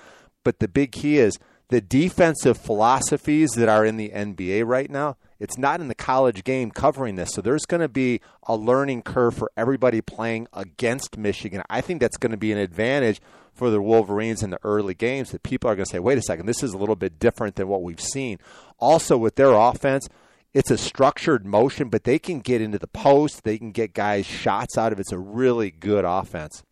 But 0.45 0.61
the 0.61 0.68
big 0.68 0.93
key 0.93 1.18
is 1.18 1.38
the 1.73 1.81
defensive 1.81 2.59
philosophies 2.59 3.53
that 3.53 3.66
are 3.66 3.87
in 3.87 3.97
the 3.97 4.11
NBA 4.11 4.66
right 4.66 4.91
now. 4.91 5.16
It's 5.41 5.57
not 5.57 5.81
in 5.81 5.89
the 5.89 5.95
college 5.95 6.45
game 6.45 6.70
covering 6.70 7.16
this. 7.16 7.31
So 7.33 7.41
there's 7.41 7.64
going 7.64 7.81
to 7.81 7.89
be 7.89 8.20
a 8.43 8.55
learning 8.55 9.05
curve 9.05 9.35
for 9.35 9.51
everybody 9.57 10.03
playing 10.03 10.49
against 10.53 11.16
Michigan. 11.16 11.62
I 11.70 11.81
think 11.81 12.03
that's 12.03 12.18
going 12.18 12.33
to 12.33 12.37
be 12.37 12.53
an 12.53 12.59
advantage 12.59 13.23
for 13.55 13.70
the 13.70 13.81
Wolverines 13.81 14.43
in 14.43 14.51
the 14.51 14.61
early 14.64 14.93
games 14.93 15.31
that 15.31 15.43
people 15.43 15.70
are 15.70 15.75
going 15.75 15.87
to 15.87 15.91
say, 15.91 15.99
wait 15.99 16.18
a 16.18 16.23
second, 16.23 16.45
this 16.45 16.62
is 16.62 16.75
a 16.75 16.77
little 16.77 16.95
bit 16.95 17.18
different 17.18 17.57
than 17.57 17.68
what 17.68 17.83
we've 17.83 17.99
seen. 17.99 18.39
Also, 18.79 19.16
with 19.16 19.37
their 19.37 19.55
offense, 19.55 20.11
it's 20.53 20.70
a 20.70 20.77
structured 20.77 21.47
motion, 21.47 21.89
but 21.89 22.05
they 22.05 22.18
can 22.18 22.41
get 22.41 22.61
into 22.61 22.79
the 22.79 22.87
post. 22.87 23.45
They 23.45 23.57
can 23.57 23.73
get 23.73 23.95
guys 23.95 24.27
shots 24.27 24.77
out 24.77 24.93
of 24.93 24.99
it. 24.99 25.01
It's 25.01 25.12
a 25.12 25.18
really 25.18 25.70
good 25.70 26.05
offense. 26.05 26.64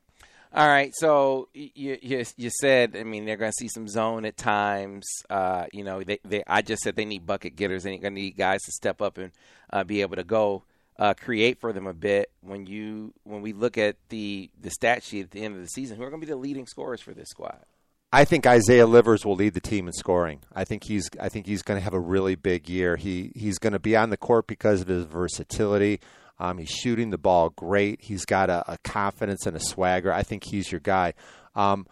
All 0.52 0.66
right, 0.66 0.92
so 0.96 1.48
you 1.54 1.96
you, 2.02 2.24
you 2.36 2.50
said 2.50 2.96
I 2.96 3.04
mean 3.04 3.24
they're 3.24 3.36
going 3.36 3.52
to 3.52 3.56
see 3.56 3.68
some 3.68 3.86
zone 3.86 4.24
at 4.24 4.36
times. 4.36 5.06
Uh, 5.28 5.66
you 5.72 5.84
know, 5.84 6.02
they, 6.02 6.18
they 6.24 6.42
I 6.46 6.62
just 6.62 6.82
said 6.82 6.96
they 6.96 7.04
need 7.04 7.24
bucket 7.24 7.54
getters. 7.54 7.84
They're 7.84 7.92
going 7.98 8.14
to 8.14 8.20
need 8.20 8.36
guys 8.36 8.60
to 8.62 8.72
step 8.72 9.00
up 9.00 9.16
and 9.16 9.30
uh, 9.72 9.84
be 9.84 10.00
able 10.00 10.16
to 10.16 10.24
go 10.24 10.64
uh, 10.98 11.14
create 11.14 11.60
for 11.60 11.72
them 11.72 11.86
a 11.86 11.94
bit. 11.94 12.30
When 12.40 12.66
you 12.66 13.14
when 13.22 13.42
we 13.42 13.52
look 13.52 13.78
at 13.78 13.96
the 14.08 14.50
the 14.60 14.70
stat 14.70 15.04
sheet 15.04 15.26
at 15.26 15.30
the 15.30 15.42
end 15.42 15.54
of 15.54 15.62
the 15.62 15.68
season, 15.68 15.96
who 15.96 16.02
are 16.02 16.10
going 16.10 16.20
to 16.20 16.26
be 16.26 16.32
the 16.32 16.36
leading 16.36 16.66
scorers 16.66 17.00
for 17.00 17.14
this 17.14 17.28
squad? 17.28 17.60
I 18.12 18.24
think 18.24 18.44
Isaiah 18.44 18.88
Livers 18.88 19.24
will 19.24 19.36
lead 19.36 19.54
the 19.54 19.60
team 19.60 19.86
in 19.86 19.92
scoring. 19.92 20.40
I 20.52 20.64
think 20.64 20.82
he's 20.82 21.08
I 21.20 21.28
think 21.28 21.46
he's 21.46 21.62
going 21.62 21.78
to 21.78 21.84
have 21.84 21.94
a 21.94 22.00
really 22.00 22.34
big 22.34 22.68
year. 22.68 22.96
He 22.96 23.30
he's 23.36 23.58
going 23.58 23.72
to 23.72 23.78
be 23.78 23.96
on 23.96 24.10
the 24.10 24.16
court 24.16 24.48
because 24.48 24.80
of 24.80 24.88
his 24.88 25.04
versatility. 25.04 26.00
Um, 26.40 26.56
he's 26.56 26.70
shooting 26.70 27.10
the 27.10 27.18
ball 27.18 27.50
great. 27.50 28.00
He's 28.00 28.24
got 28.24 28.48
a, 28.48 28.72
a, 28.72 28.78
confidence 28.78 29.44
and 29.44 29.54
a 29.54 29.60
swagger. 29.60 30.10
I 30.10 30.22
think 30.22 30.44
he's 30.44 30.72
your 30.72 30.80
guy. 30.80 31.12
Um, 31.54 31.86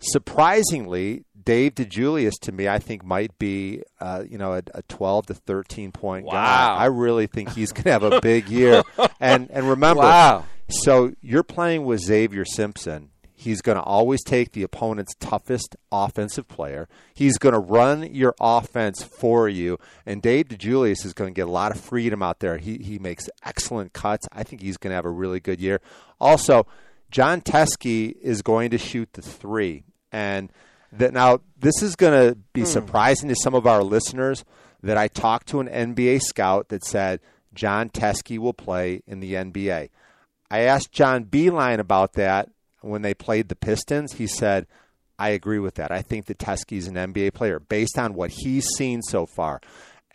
surprisingly, 0.00 1.24
Dave 1.40 1.76
DeJulius 1.76 2.32
to 2.42 2.50
me, 2.50 2.68
I 2.68 2.80
think 2.80 3.04
might 3.04 3.38
be 3.38 3.84
uh, 4.00 4.24
you 4.28 4.38
know 4.38 4.54
a, 4.54 4.62
a, 4.74 4.82
12 4.88 5.26
to 5.26 5.34
13 5.34 5.92
point 5.92 6.26
wow. 6.26 6.32
guy. 6.32 6.76
I 6.78 6.86
really 6.86 7.28
think 7.28 7.50
he's 7.50 7.70
going 7.72 7.84
to 7.84 7.92
have 7.92 8.02
a 8.02 8.20
big 8.20 8.48
year. 8.48 8.82
and 9.20 9.48
and 9.52 9.68
remember, 9.68 10.02
wow. 10.02 10.44
so 10.68 11.14
you're 11.20 11.44
playing 11.44 11.84
with 11.84 12.00
Xavier 12.00 12.44
Simpson. 12.44 13.11
He's 13.42 13.60
going 13.60 13.76
to 13.76 13.82
always 13.82 14.22
take 14.22 14.52
the 14.52 14.62
opponent's 14.62 15.14
toughest 15.16 15.74
offensive 15.90 16.46
player. 16.46 16.88
He's 17.12 17.38
going 17.38 17.54
to 17.54 17.58
run 17.58 18.14
your 18.14 18.36
offense 18.40 19.02
for 19.02 19.48
you. 19.48 19.78
And 20.06 20.22
Dave 20.22 20.46
DeJulius 20.46 21.04
is 21.04 21.12
going 21.12 21.34
to 21.34 21.36
get 21.36 21.48
a 21.48 21.50
lot 21.50 21.72
of 21.74 21.80
freedom 21.80 22.22
out 22.22 22.38
there. 22.38 22.58
He, 22.58 22.78
he 22.78 23.00
makes 23.00 23.28
excellent 23.44 23.94
cuts. 23.94 24.28
I 24.32 24.44
think 24.44 24.62
he's 24.62 24.76
going 24.76 24.92
to 24.92 24.94
have 24.94 25.04
a 25.04 25.10
really 25.10 25.40
good 25.40 25.60
year. 25.60 25.80
Also, 26.20 26.68
Jon 27.10 27.40
Teske 27.40 28.16
is 28.20 28.42
going 28.42 28.70
to 28.70 28.78
shoot 28.78 29.12
the 29.12 29.22
three. 29.22 29.82
And 30.12 30.52
that 30.92 31.12
now 31.12 31.40
this 31.58 31.82
is 31.82 31.96
going 31.96 32.12
to 32.12 32.38
be 32.52 32.60
hmm. 32.60 32.66
surprising 32.66 33.28
to 33.28 33.34
some 33.34 33.56
of 33.56 33.66
our 33.66 33.82
listeners 33.82 34.44
that 34.84 34.96
I 34.96 35.08
talked 35.08 35.48
to 35.48 35.58
an 35.58 35.68
NBA 35.68 36.20
scout 36.20 36.68
that 36.68 36.84
said 36.84 37.18
Jon 37.54 37.90
Teske 37.90 38.38
will 38.38 38.54
play 38.54 39.02
in 39.04 39.18
the 39.18 39.34
NBA. 39.34 39.90
I 40.48 40.60
asked 40.60 40.92
John 40.92 41.24
Beilein 41.24 41.80
about 41.80 42.12
that 42.12 42.50
when 42.82 43.02
they 43.02 43.14
played 43.14 43.48
the 43.48 43.56
Pistons. 43.56 44.14
He 44.14 44.26
said, 44.26 44.66
I 45.18 45.30
agree 45.30 45.58
with 45.58 45.74
that. 45.76 45.90
I 45.90 46.02
think 46.02 46.26
that 46.26 46.38
Teske's 46.38 46.86
an 46.88 46.94
NBA 46.94 47.34
player 47.34 47.60
based 47.60 47.98
on 47.98 48.14
what 48.14 48.30
he's 48.30 48.66
seen 48.76 49.02
so 49.02 49.26
far. 49.26 49.60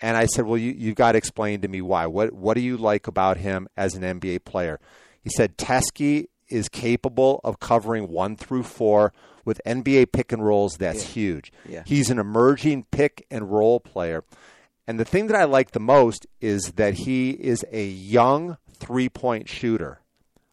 And 0.01 0.15
I 0.15 0.25
said, 0.25 0.45
Well, 0.45 0.57
you, 0.57 0.73
you've 0.73 0.95
got 0.95 1.13
to 1.13 1.17
explain 1.17 1.61
to 1.61 1.67
me 1.67 1.81
why. 1.81 2.05
What, 2.05 2.33
what 2.33 2.55
do 2.55 2.61
you 2.61 2.77
like 2.77 3.07
about 3.07 3.37
him 3.37 3.67
as 3.75 3.95
an 3.95 4.03
NBA 4.03 4.45
player? 4.45 4.79
He 5.21 5.29
said, 5.29 5.57
Teske 5.57 6.27
is 6.49 6.69
capable 6.69 7.41
of 7.43 7.59
covering 7.59 8.07
one 8.07 8.35
through 8.35 8.63
four 8.63 9.13
with 9.43 9.61
NBA 9.65 10.11
pick 10.11 10.31
and 10.31 10.45
rolls. 10.45 10.77
That's 10.77 11.03
yeah. 11.03 11.13
huge. 11.13 11.51
Yeah. 11.67 11.83
He's 11.85 12.09
an 12.09 12.19
emerging 12.19 12.85
pick 12.91 13.25
and 13.31 13.51
roll 13.51 13.79
player. 13.79 14.23
And 14.87 14.99
the 14.99 15.05
thing 15.05 15.27
that 15.27 15.35
I 15.35 15.43
like 15.43 15.71
the 15.71 15.79
most 15.79 16.27
is 16.39 16.73
that 16.73 16.93
he 16.93 17.31
is 17.31 17.65
a 17.71 17.85
young 17.85 18.57
three 18.71 19.09
point 19.09 19.49
shooter. 19.49 20.01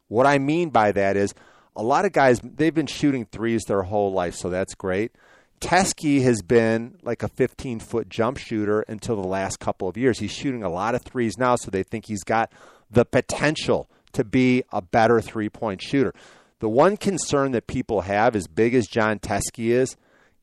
What 0.09 0.27
I 0.27 0.39
mean 0.39 0.71
by 0.71 0.93
that 0.93 1.17
is 1.17 1.35
a 1.77 1.83
lot 1.83 2.05
of 2.05 2.13
guys, 2.13 2.41
they've 2.43 2.75
been 2.75 2.87
shooting 2.87 3.25
threes 3.25 3.65
their 3.65 3.83
whole 3.83 4.13
life, 4.13 4.35
so 4.35 4.51
that's 4.51 4.75
great. 4.75 5.13
Teske 5.61 6.23
has 6.23 6.43
been 6.43 6.99
like 7.03 7.23
a 7.23 7.29
15 7.29 7.81
foot 7.81 8.09
jump 8.09 8.37
shooter 8.37 8.83
until 8.83 9.17
the 9.17 9.27
last 9.27 9.61
couple 9.61 9.89
of 9.89 9.97
years. 9.97 10.19
He's 10.19 10.33
shooting 10.33 10.63
a 10.63 10.69
lot 10.69 10.95
of 10.95 11.03
threes 11.03 11.39
now, 11.39 11.57
so 11.57 11.71
they 11.71 11.83
think 11.83 12.07
he's 12.07 12.25
got 12.25 12.53
the 12.91 13.05
potential 13.05 13.89
to 14.13 14.25
be 14.25 14.63
a 14.73 14.83
better 14.83 15.21
three 15.21 15.49
point 15.49 15.83
shooter. 15.83 16.13
The 16.61 16.69
one 16.69 16.97
concern 16.97 17.53
that 17.53 17.67
people 17.67 18.03
have, 18.03 18.37
as 18.37 18.47
big 18.47 18.75
as 18.75 18.87
Jon 18.87 19.19
Teske 19.19 19.71
is, 19.71 19.97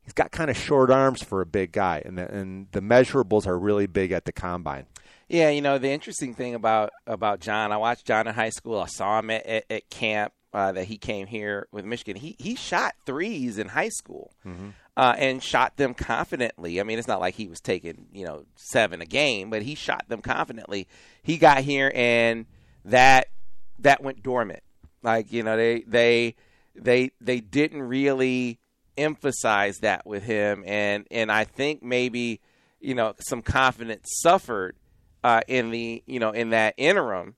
he's 0.04 0.14
got 0.14 0.32
kind 0.32 0.50
of 0.50 0.58
short 0.58 0.92
arms 0.92 1.24
for 1.24 1.42
a 1.42 1.46
big 1.46 1.72
guy, 1.72 2.02
and 2.06 2.18
the, 2.18 2.32
and 2.32 2.68
the 2.72 2.82
measurables 2.82 3.48
are 3.48 3.58
really 3.58 3.88
big 3.88 4.12
at 4.12 4.26
the 4.26 4.32
combine. 4.32 4.86
Yeah, 5.30 5.50
you 5.50 5.62
know 5.62 5.78
the 5.78 5.90
interesting 5.90 6.34
thing 6.34 6.56
about 6.56 6.92
about 7.08 7.40
John, 7.40 7.72
I 7.72 7.78
watched 7.78 8.06
John 8.06 8.28
in 8.28 8.34
high 8.34 8.50
school. 8.50 8.82
I 8.82 8.88
saw 8.88 9.20
him 9.20 9.30
at, 9.30 9.46
at, 9.46 9.66
at 9.70 9.90
camp 9.90 10.34
uh, 10.54 10.72
that 10.74 10.86
he 10.86 10.98
came 10.98 11.28
here 11.28 11.68
with 11.72 11.86
Michigan. 11.86 12.16
He 12.16 12.36
he 12.40 12.56
shot 12.56 12.96
threes 13.06 13.58
in 13.58 13.70
high 13.70 13.90
school. 13.90 14.32
Mm-hmm. 14.46 14.70
Uh, 14.98 15.16
and 15.18 15.42
shot 15.42 15.78
them 15.78 15.94
confidently. 15.94 16.82
I 16.82 16.84
mean, 16.84 17.00
it's 17.00 17.08
not 17.08 17.22
like 17.22 17.36
he 17.36 17.48
was 17.48 17.62
taking 17.62 18.08
you 18.12 18.26
know 18.26 18.44
seven 18.56 19.02
a 19.02 19.06
game, 19.06 19.50
but 19.50 19.62
he 19.62 19.74
shot 19.74 20.10
them 20.10 20.22
confidently. 20.22 20.88
He 21.24 21.38
got 21.38 21.60
here 21.60 21.92
and 21.96 22.46
that 22.86 23.28
that 23.80 24.04
went 24.04 24.22
dormant. 24.22 24.64
Like 25.02 25.32
you 25.32 25.44
know 25.44 25.56
they 25.56 25.82
they 25.88 26.36
they 26.76 27.12
they 27.22 27.40
didn't 27.40 27.84
really 27.84 28.60
emphasize 28.98 29.80
that 29.80 30.06
with 30.06 30.24
him, 30.24 30.64
and 30.66 31.08
and 31.10 31.32
I 31.32 31.46
think 31.46 31.82
maybe 31.84 32.42
you 32.80 32.96
know 32.96 33.14
some 33.20 33.42
confidence 33.42 34.08
suffered 34.22 34.76
uh, 35.24 35.42
in 35.48 35.72
the 35.72 36.04
you 36.06 36.20
know 36.20 36.32
in 36.32 36.52
that 36.52 36.76
interim. 36.78 37.36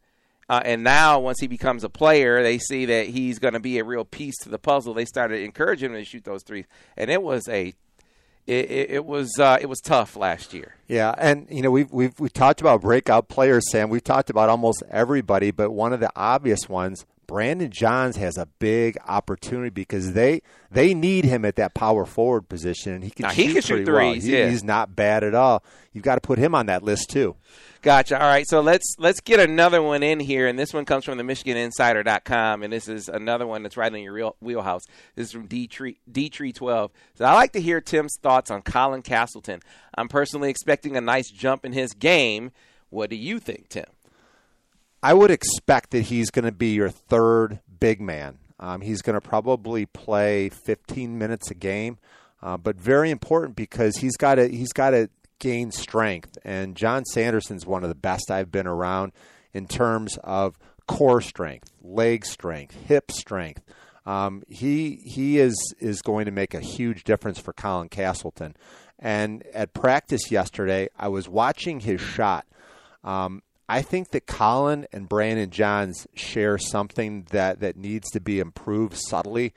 Uh, 0.50 0.62
and 0.66 0.84
now, 0.84 1.20
once 1.20 1.40
he 1.40 1.48
becomes 1.48 1.84
a 1.84 1.90
player, 1.90 2.44
they 2.44 2.58
see 2.58 2.86
that 2.86 3.08
he's 3.08 3.40
going 3.40 3.54
to 3.54 3.60
be 3.60 3.80
a 3.80 3.84
real 3.84 4.06
piece 4.06 4.38
to 4.40 4.50
the 4.50 4.60
puzzle. 4.60 4.94
They 4.94 5.06
started 5.06 5.42
encouraging 5.42 5.92
him 5.92 5.98
to 5.98 6.06
shoot 6.06 6.26
those 6.26 6.44
threes, 6.44 6.66
and 6.98 7.10
it 7.10 7.22
was 7.22 7.48
a 7.48 7.74
it, 8.46 8.70
it, 8.70 9.06
was 9.06 9.40
uh, 9.40 9.58
it 9.62 9.68
was 9.68 9.80
tough 9.80 10.18
last 10.18 10.54
year. 10.54 10.76
Yeah, 10.88 11.16
and 11.18 11.48
you 11.50 11.62
know 11.62 11.72
we've 11.72 11.92
we've 11.92 12.20
we 12.20 12.28
talked 12.28 12.60
about 12.60 12.82
breakout 12.82 13.30
players, 13.30 13.72
Sam. 13.72 13.90
We've 13.90 14.04
talked 14.04 14.30
about 14.30 14.50
almost 14.50 14.84
everybody, 14.90 15.52
but 15.52 15.72
one 15.72 15.94
of 15.94 16.02
the 16.02 16.12
obvious 16.16 16.68
ones, 16.68 17.06
Brandon 17.28 17.72
Johns, 17.72 18.18
has 18.18 18.38
a 18.38 18.46
big 18.60 18.98
opportunity 19.08 19.70
because 19.70 20.14
they 20.14 20.42
they 20.72 20.94
need 20.94 21.26
him 21.26 21.46
at 21.46 21.56
that 21.58 21.74
power 21.74 22.06
forward 22.06 22.50
position, 22.50 22.94
and 22.94 23.04
he 23.04 23.10
can 23.10 23.24
now, 23.24 23.30
shoot 23.30 23.48
he 23.48 23.54
can 23.54 23.62
shoot 23.62 23.86
threes. 23.86 23.88
Well. 23.88 24.14
He, 24.14 24.38
yeah. 24.38 24.50
He's 24.50 24.64
not 24.64 24.96
bad 24.96 25.24
at 25.24 25.36
all. 25.36 25.64
You've 25.92 26.04
got 26.04 26.16
to 26.16 26.22
put 26.22 26.40
him 26.40 26.56
on 26.56 26.66
that 26.68 26.84
list 26.84 27.10
too. 27.10 27.36
Gotcha. 27.84 28.18
All 28.18 28.28
right, 28.28 28.48
so 28.48 28.62
let's 28.62 28.96
let's 28.98 29.20
get 29.20 29.42
another 29.42 29.82
one 29.82 30.04
in 30.04 30.20
here, 30.22 30.48
and 30.48 30.58
this 30.58 30.74
one 30.74 30.86
comes 30.86 31.04
from 31.04 31.18
the 31.18 31.24
MichiganInsider.com, 31.24 32.64
and 32.64 32.72
this 32.72 32.88
is 32.88 33.10
another 33.10 33.46
one 33.46 33.62
that's 33.62 33.76
right 33.76 33.94
in 33.94 34.02
your 34.02 34.14
real 34.14 34.36
wheelhouse. 34.40 34.84
This 35.16 35.28
is 35.28 35.32
from 35.34 35.48
D 35.48 35.68
Tree 35.68 36.00
D 36.10 36.30
Twelve. 36.30 36.92
So 37.16 37.26
I 37.26 37.34
like 37.34 37.52
to 37.54 37.62
hear 37.62 37.82
Tim's 37.82 38.18
thoughts 38.22 38.50
on 38.50 38.62
Colin 38.62 39.02
Castleton. 39.02 39.60
I'm 39.98 40.08
personally 40.08 40.50
expecting 40.50 40.96
a 40.96 41.02
nice 41.02 41.30
jump 41.30 41.66
in 41.66 41.74
his 41.74 41.94
game. 41.94 42.52
What 42.90 43.10
do 43.10 43.18
you 43.18 43.40
think, 43.40 43.68
Tim? 43.68 43.86
I 45.04 45.14
would 45.14 45.32
expect 45.32 45.92
that 45.92 46.04
he's 46.04 46.32
going 46.32 46.46
to 46.46 46.52
be 46.54 46.70
your 46.70 46.90
third 46.90 47.60
big 47.80 48.00
man. 48.00 48.38
Um, 48.58 48.80
he's 48.80 49.02
going 49.02 49.20
to 49.20 49.22
probably 49.22 49.86
play 49.86 50.48
15 50.48 51.18
minutes 51.18 51.52
a 51.52 51.54
game, 51.54 51.98
uh, 52.42 52.56
but 52.56 52.78
very 52.78 53.12
important 53.12 53.58
because 53.58 53.98
he's 53.98 54.16
got 54.16 54.36
to 54.36 54.48
he's 54.48 54.72
got 54.72 54.92
to 54.92 55.10
gain 55.40 55.72
strength. 55.72 56.38
And 56.46 56.78
Jon 56.78 57.04
Sanderson's 57.04 57.66
one 57.66 57.84
of 57.84 57.90
the 57.90 57.96
best 57.96 58.32
I've 58.32 58.50
been 58.50 58.66
around 58.66 59.12
in 59.54 59.68
terms 59.68 60.18
of 60.24 60.58
core 60.88 61.20
strength, 61.20 61.70
leg 61.82 62.26
strength, 62.26 62.74
hip 62.74 63.12
strength. 63.12 63.62
Um, 64.06 64.44
he 64.48 65.02
he 65.04 65.38
is 65.38 65.76
is 65.80 66.02
going 66.02 66.26
to 66.26 66.32
make 66.32 66.54
a 66.54 66.62
huge 66.62 67.04
difference 67.04 67.40
for 67.40 67.52
Colin 67.52 67.90
Castleton. 67.90 68.56
And 68.98 69.44
at 69.54 69.74
practice 69.74 70.32
yesterday, 70.32 70.88
I 70.98 71.10
was 71.10 71.28
watching 71.28 71.82
his 71.82 72.00
shot. 72.00 72.46
Um, 73.04 73.42
I 73.74 73.82
think 73.82 74.12
that 74.12 74.28
Colin 74.28 74.86
and 74.94 75.10
Brandon 75.10 75.50
Johns 75.50 76.06
share 76.14 76.60
something 76.60 77.26
that, 77.32 77.62
that 77.62 77.76
needs 77.76 78.08
to 78.12 78.20
be 78.20 78.40
improved 78.40 78.96
subtly. 78.96 79.56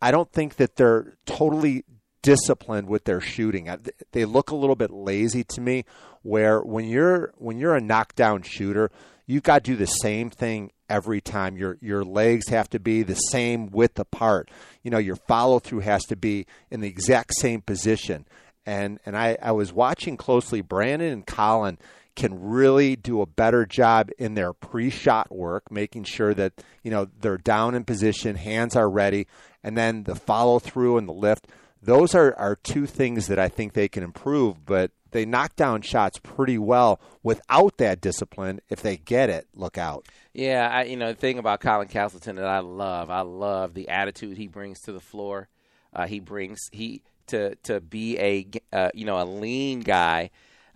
I 0.00 0.10
don't 0.10 0.32
think 0.32 0.56
that 0.56 0.76
they're 0.76 1.18
totally 1.26 1.84
disciplined 2.22 2.88
with 2.88 3.04
their 3.04 3.20
shooting. 3.20 3.68
They 4.12 4.24
look 4.24 4.50
a 4.50 4.56
little 4.56 4.74
bit 4.74 4.90
lazy 4.90 5.44
to 5.44 5.60
me. 5.60 5.84
Where 6.22 6.62
when 6.62 6.86
you're 6.86 7.34
when 7.36 7.58
you're 7.58 7.76
a 7.76 7.80
knockdown 7.82 8.40
shooter, 8.40 8.90
you've 9.26 9.42
got 9.42 9.64
to 9.64 9.72
do 9.72 9.76
the 9.76 9.84
same 9.84 10.30
thing 10.30 10.72
every 10.88 11.20
time. 11.20 11.58
Your 11.58 11.76
your 11.82 12.04
legs 12.04 12.48
have 12.48 12.70
to 12.70 12.80
be 12.80 13.02
the 13.02 13.16
same 13.16 13.70
width 13.70 13.98
apart. 13.98 14.50
You 14.82 14.90
know, 14.90 14.98
your 14.98 15.16
follow 15.16 15.58
through 15.58 15.80
has 15.80 16.06
to 16.06 16.16
be 16.16 16.46
in 16.70 16.80
the 16.80 16.88
exact 16.88 17.34
same 17.34 17.60
position. 17.60 18.26
And 18.64 18.98
and 19.04 19.14
I, 19.14 19.36
I 19.42 19.52
was 19.52 19.74
watching 19.74 20.16
closely. 20.16 20.62
Brandon 20.62 21.12
and 21.12 21.26
Colin 21.26 21.76
can 22.18 22.40
really 22.40 22.96
do 22.96 23.22
a 23.22 23.26
better 23.26 23.64
job 23.64 24.10
in 24.18 24.34
their 24.34 24.52
pre-shot 24.52 25.34
work, 25.34 25.70
making 25.70 26.04
sure 26.04 26.34
that 26.34 26.52
you 26.82 26.90
know 26.90 27.08
they're 27.20 27.38
down 27.38 27.74
in 27.74 27.84
position, 27.84 28.36
hands 28.36 28.76
are 28.76 28.90
ready, 28.90 29.26
and 29.62 29.78
then 29.78 30.02
the 30.02 30.14
follow 30.14 30.58
through 30.58 30.98
and 30.98 31.08
the 31.08 31.12
lift 31.12 31.46
those 31.82 32.14
are, 32.14 32.34
are 32.34 32.56
two 32.56 32.86
things 32.86 33.28
that 33.28 33.38
I 33.38 33.48
think 33.48 33.72
they 33.72 33.88
can 33.88 34.02
improve, 34.02 34.64
but 34.66 34.90
they 35.10 35.24
knock 35.24 35.56
down 35.56 35.82
shots 35.82 36.18
pretty 36.18 36.58
well 36.58 37.00
without 37.22 37.78
that 37.78 38.00
discipline. 38.00 38.60
If 38.68 38.82
they 38.82 38.96
get 38.96 39.30
it, 39.30 39.46
look 39.54 39.78
out. 39.78 40.06
Yeah, 40.34 40.68
I, 40.68 40.84
you 40.84 40.96
know, 40.96 41.08
the 41.08 41.18
thing 41.18 41.38
about 41.38 41.60
Colin 41.60 41.88
Castleton 41.88 42.36
that 42.36 42.46
I 42.46 42.58
love, 42.60 43.10
I 43.10 43.20
love 43.22 43.74
the 43.74 43.88
attitude 43.88 44.36
he 44.36 44.48
brings 44.48 44.80
to 44.82 44.92
the 44.92 45.00
floor. 45.00 45.48
Uh, 45.94 46.06
he 46.06 46.20
brings 46.20 46.58
he 46.72 47.02
to 47.28 47.54
to 47.56 47.80
be 47.80 48.18
a 48.18 48.46
uh, 48.72 48.90
you 48.94 49.04
know 49.04 49.20
a 49.20 49.24
lean 49.24 49.80
guy 49.80 50.30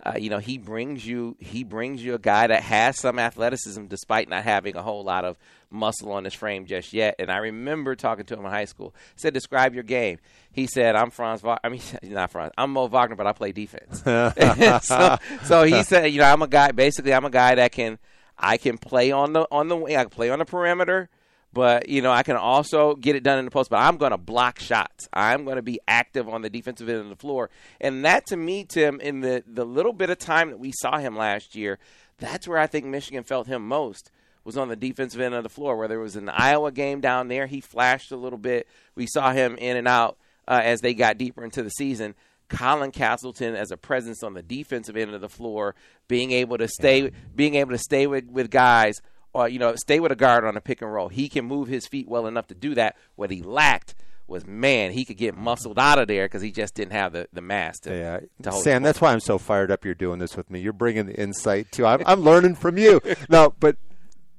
uh, 0.05 0.15
you 0.19 0.29
know, 0.29 0.39
he 0.39 0.57
brings 0.57 1.05
you 1.05 1.37
he 1.39 1.63
brings 1.63 2.03
you 2.03 2.13
a 2.13 2.19
guy 2.19 2.47
that 2.47 2.61
has 2.63 2.99
some 2.99 3.17
athleticism 3.17 3.85
despite 3.85 4.27
not 4.27 4.43
having 4.43 4.75
a 4.75 4.81
whole 4.81 5.03
lot 5.03 5.23
of 5.23 5.37
muscle 5.71 6.11
on 6.11 6.25
his 6.25 6.33
frame 6.33 6.65
just 6.65 6.91
yet. 6.91 7.15
And 7.19 7.31
I 7.31 7.37
remember 7.37 7.95
talking 7.95 8.25
to 8.25 8.33
him 8.33 8.41
in 8.45 8.51
high 8.51 8.65
school. 8.65 8.93
I 8.95 8.99
said, 9.15 9.33
"Describe 9.33 9.73
your 9.73 9.83
game." 9.83 10.19
He 10.51 10.67
said, 10.67 10.95
"I'm 10.95 11.09
Franz. 11.09 11.41
Wagner. 11.41 11.59
I 11.63 11.69
mean, 11.69 11.81
not 12.03 12.31
Franz. 12.31 12.51
I'm 12.57 12.71
Mo 12.71 12.87
Wagner, 12.87 13.15
but 13.15 13.27
I 13.27 13.31
play 13.31 13.53
defense." 13.53 14.03
so, 14.85 15.17
so 15.43 15.63
he 15.63 15.83
said, 15.83 16.07
"You 16.07 16.19
know, 16.19 16.25
I'm 16.25 16.41
a 16.41 16.47
guy. 16.47 16.71
Basically, 16.71 17.13
I'm 17.13 17.25
a 17.25 17.31
guy 17.31 17.55
that 17.55 17.71
can." 17.71 17.97
I 18.35 18.57
can 18.57 18.79
play 18.79 19.11
on 19.11 19.31
the 19.33 19.47
on 19.51 19.67
the 19.67 19.77
wing. 19.77 19.95
I 19.95 20.01
can 20.01 20.09
play 20.09 20.31
on 20.31 20.39
the 20.39 20.45
perimeter, 20.45 21.07
but 21.53 21.87
you 21.89 22.01
know 22.01 22.11
I 22.11 22.23
can 22.23 22.35
also 22.35 22.95
get 22.95 23.15
it 23.15 23.23
done 23.23 23.39
in 23.39 23.45
the 23.45 23.51
post. 23.51 23.69
But 23.69 23.77
I'm 23.77 23.97
going 23.97 24.11
to 24.11 24.17
block 24.17 24.59
shots. 24.59 25.07
I'm 25.13 25.45
going 25.45 25.57
to 25.57 25.61
be 25.61 25.79
active 25.87 26.27
on 26.27 26.41
the 26.41 26.49
defensive 26.49 26.89
end 26.89 26.99
of 26.99 27.09
the 27.09 27.15
floor, 27.15 27.49
and 27.79 28.03
that 28.05 28.25
to 28.27 28.37
me, 28.37 28.65
Tim, 28.65 28.99
in 28.99 29.21
the 29.21 29.43
the 29.45 29.65
little 29.65 29.93
bit 29.93 30.09
of 30.09 30.17
time 30.17 30.49
that 30.49 30.59
we 30.59 30.71
saw 30.71 30.97
him 30.97 31.15
last 31.15 31.55
year, 31.55 31.79
that's 32.17 32.47
where 32.47 32.57
I 32.57 32.67
think 32.67 32.85
Michigan 32.85 33.23
felt 33.23 33.47
him 33.47 33.67
most 33.67 34.11
was 34.43 34.57
on 34.57 34.67
the 34.67 34.75
defensive 34.75 35.21
end 35.21 35.35
of 35.35 35.43
the 35.43 35.49
floor. 35.49 35.77
Where 35.77 35.87
there 35.87 35.99
was 35.99 36.15
an 36.15 36.29
Iowa 36.29 36.71
game 36.71 37.01
down 37.01 37.27
there, 37.27 37.47
he 37.47 37.61
flashed 37.61 38.11
a 38.11 38.17
little 38.17 38.39
bit. 38.39 38.67
We 38.95 39.07
saw 39.07 39.31
him 39.31 39.55
in 39.57 39.77
and 39.77 39.87
out 39.87 40.17
uh, 40.47 40.61
as 40.63 40.81
they 40.81 40.93
got 40.93 41.17
deeper 41.17 41.43
into 41.43 41.63
the 41.63 41.69
season. 41.69 42.15
Colin 42.49 42.91
Castleton 42.91 43.55
as 43.55 43.71
a 43.71 43.77
presence 43.77 44.21
on 44.21 44.33
the 44.33 44.43
defensive 44.43 44.95
end 44.95 45.13
of 45.13 45.21
the 45.21 45.29
floor, 45.29 45.75
being 46.07 46.31
able 46.31 46.57
to 46.57 46.67
stay, 46.67 47.11
being 47.35 47.55
able 47.55 47.71
to 47.71 47.77
stay 47.77 48.05
with, 48.05 48.25
with 48.29 48.51
guys, 48.51 49.01
or 49.33 49.49
you 49.49 49.59
know, 49.59 49.75
stay 49.75 49.99
with 49.99 50.11
a 50.11 50.15
guard 50.15 50.45
on 50.45 50.55
a 50.55 50.61
pick 50.61 50.81
and 50.81 50.93
roll. 50.93 51.09
He 51.09 51.27
can 51.27 51.45
move 51.45 51.67
his 51.67 51.87
feet 51.87 52.07
well 52.07 52.27
enough 52.27 52.47
to 52.47 52.55
do 52.55 52.75
that. 52.75 52.95
What 53.15 53.31
he 53.31 53.41
lacked 53.41 53.95
was 54.27 54.45
man, 54.47 54.91
he 54.91 55.03
could 55.05 55.17
get 55.17 55.35
muscled 55.35 55.77
out 55.77 55.99
of 55.99 56.07
there 56.07 56.25
because 56.25 56.41
he 56.41 56.51
just 56.51 56.75
didn't 56.75 56.93
have 56.93 57.13
the, 57.13 57.27
the 57.33 57.41
mass 57.41 57.79
to, 57.79 57.95
yeah. 57.95 58.19
To 58.43 58.51
Sam, 58.53 58.83
that's 58.83 59.01
why 59.01 59.11
I'm 59.11 59.19
so 59.19 59.37
fired 59.37 59.71
up. 59.71 59.83
You're 59.83 59.95
doing 59.95 60.19
this 60.19 60.37
with 60.37 60.49
me. 60.49 60.59
You're 60.59 60.73
bringing 60.73 61.07
the 61.07 61.19
insight 61.19 61.71
too. 61.71 61.85
I'm, 61.85 62.01
I'm 62.05 62.21
learning 62.21 62.55
from 62.55 62.77
you. 62.77 63.01
no, 63.29 63.53
but 63.59 63.75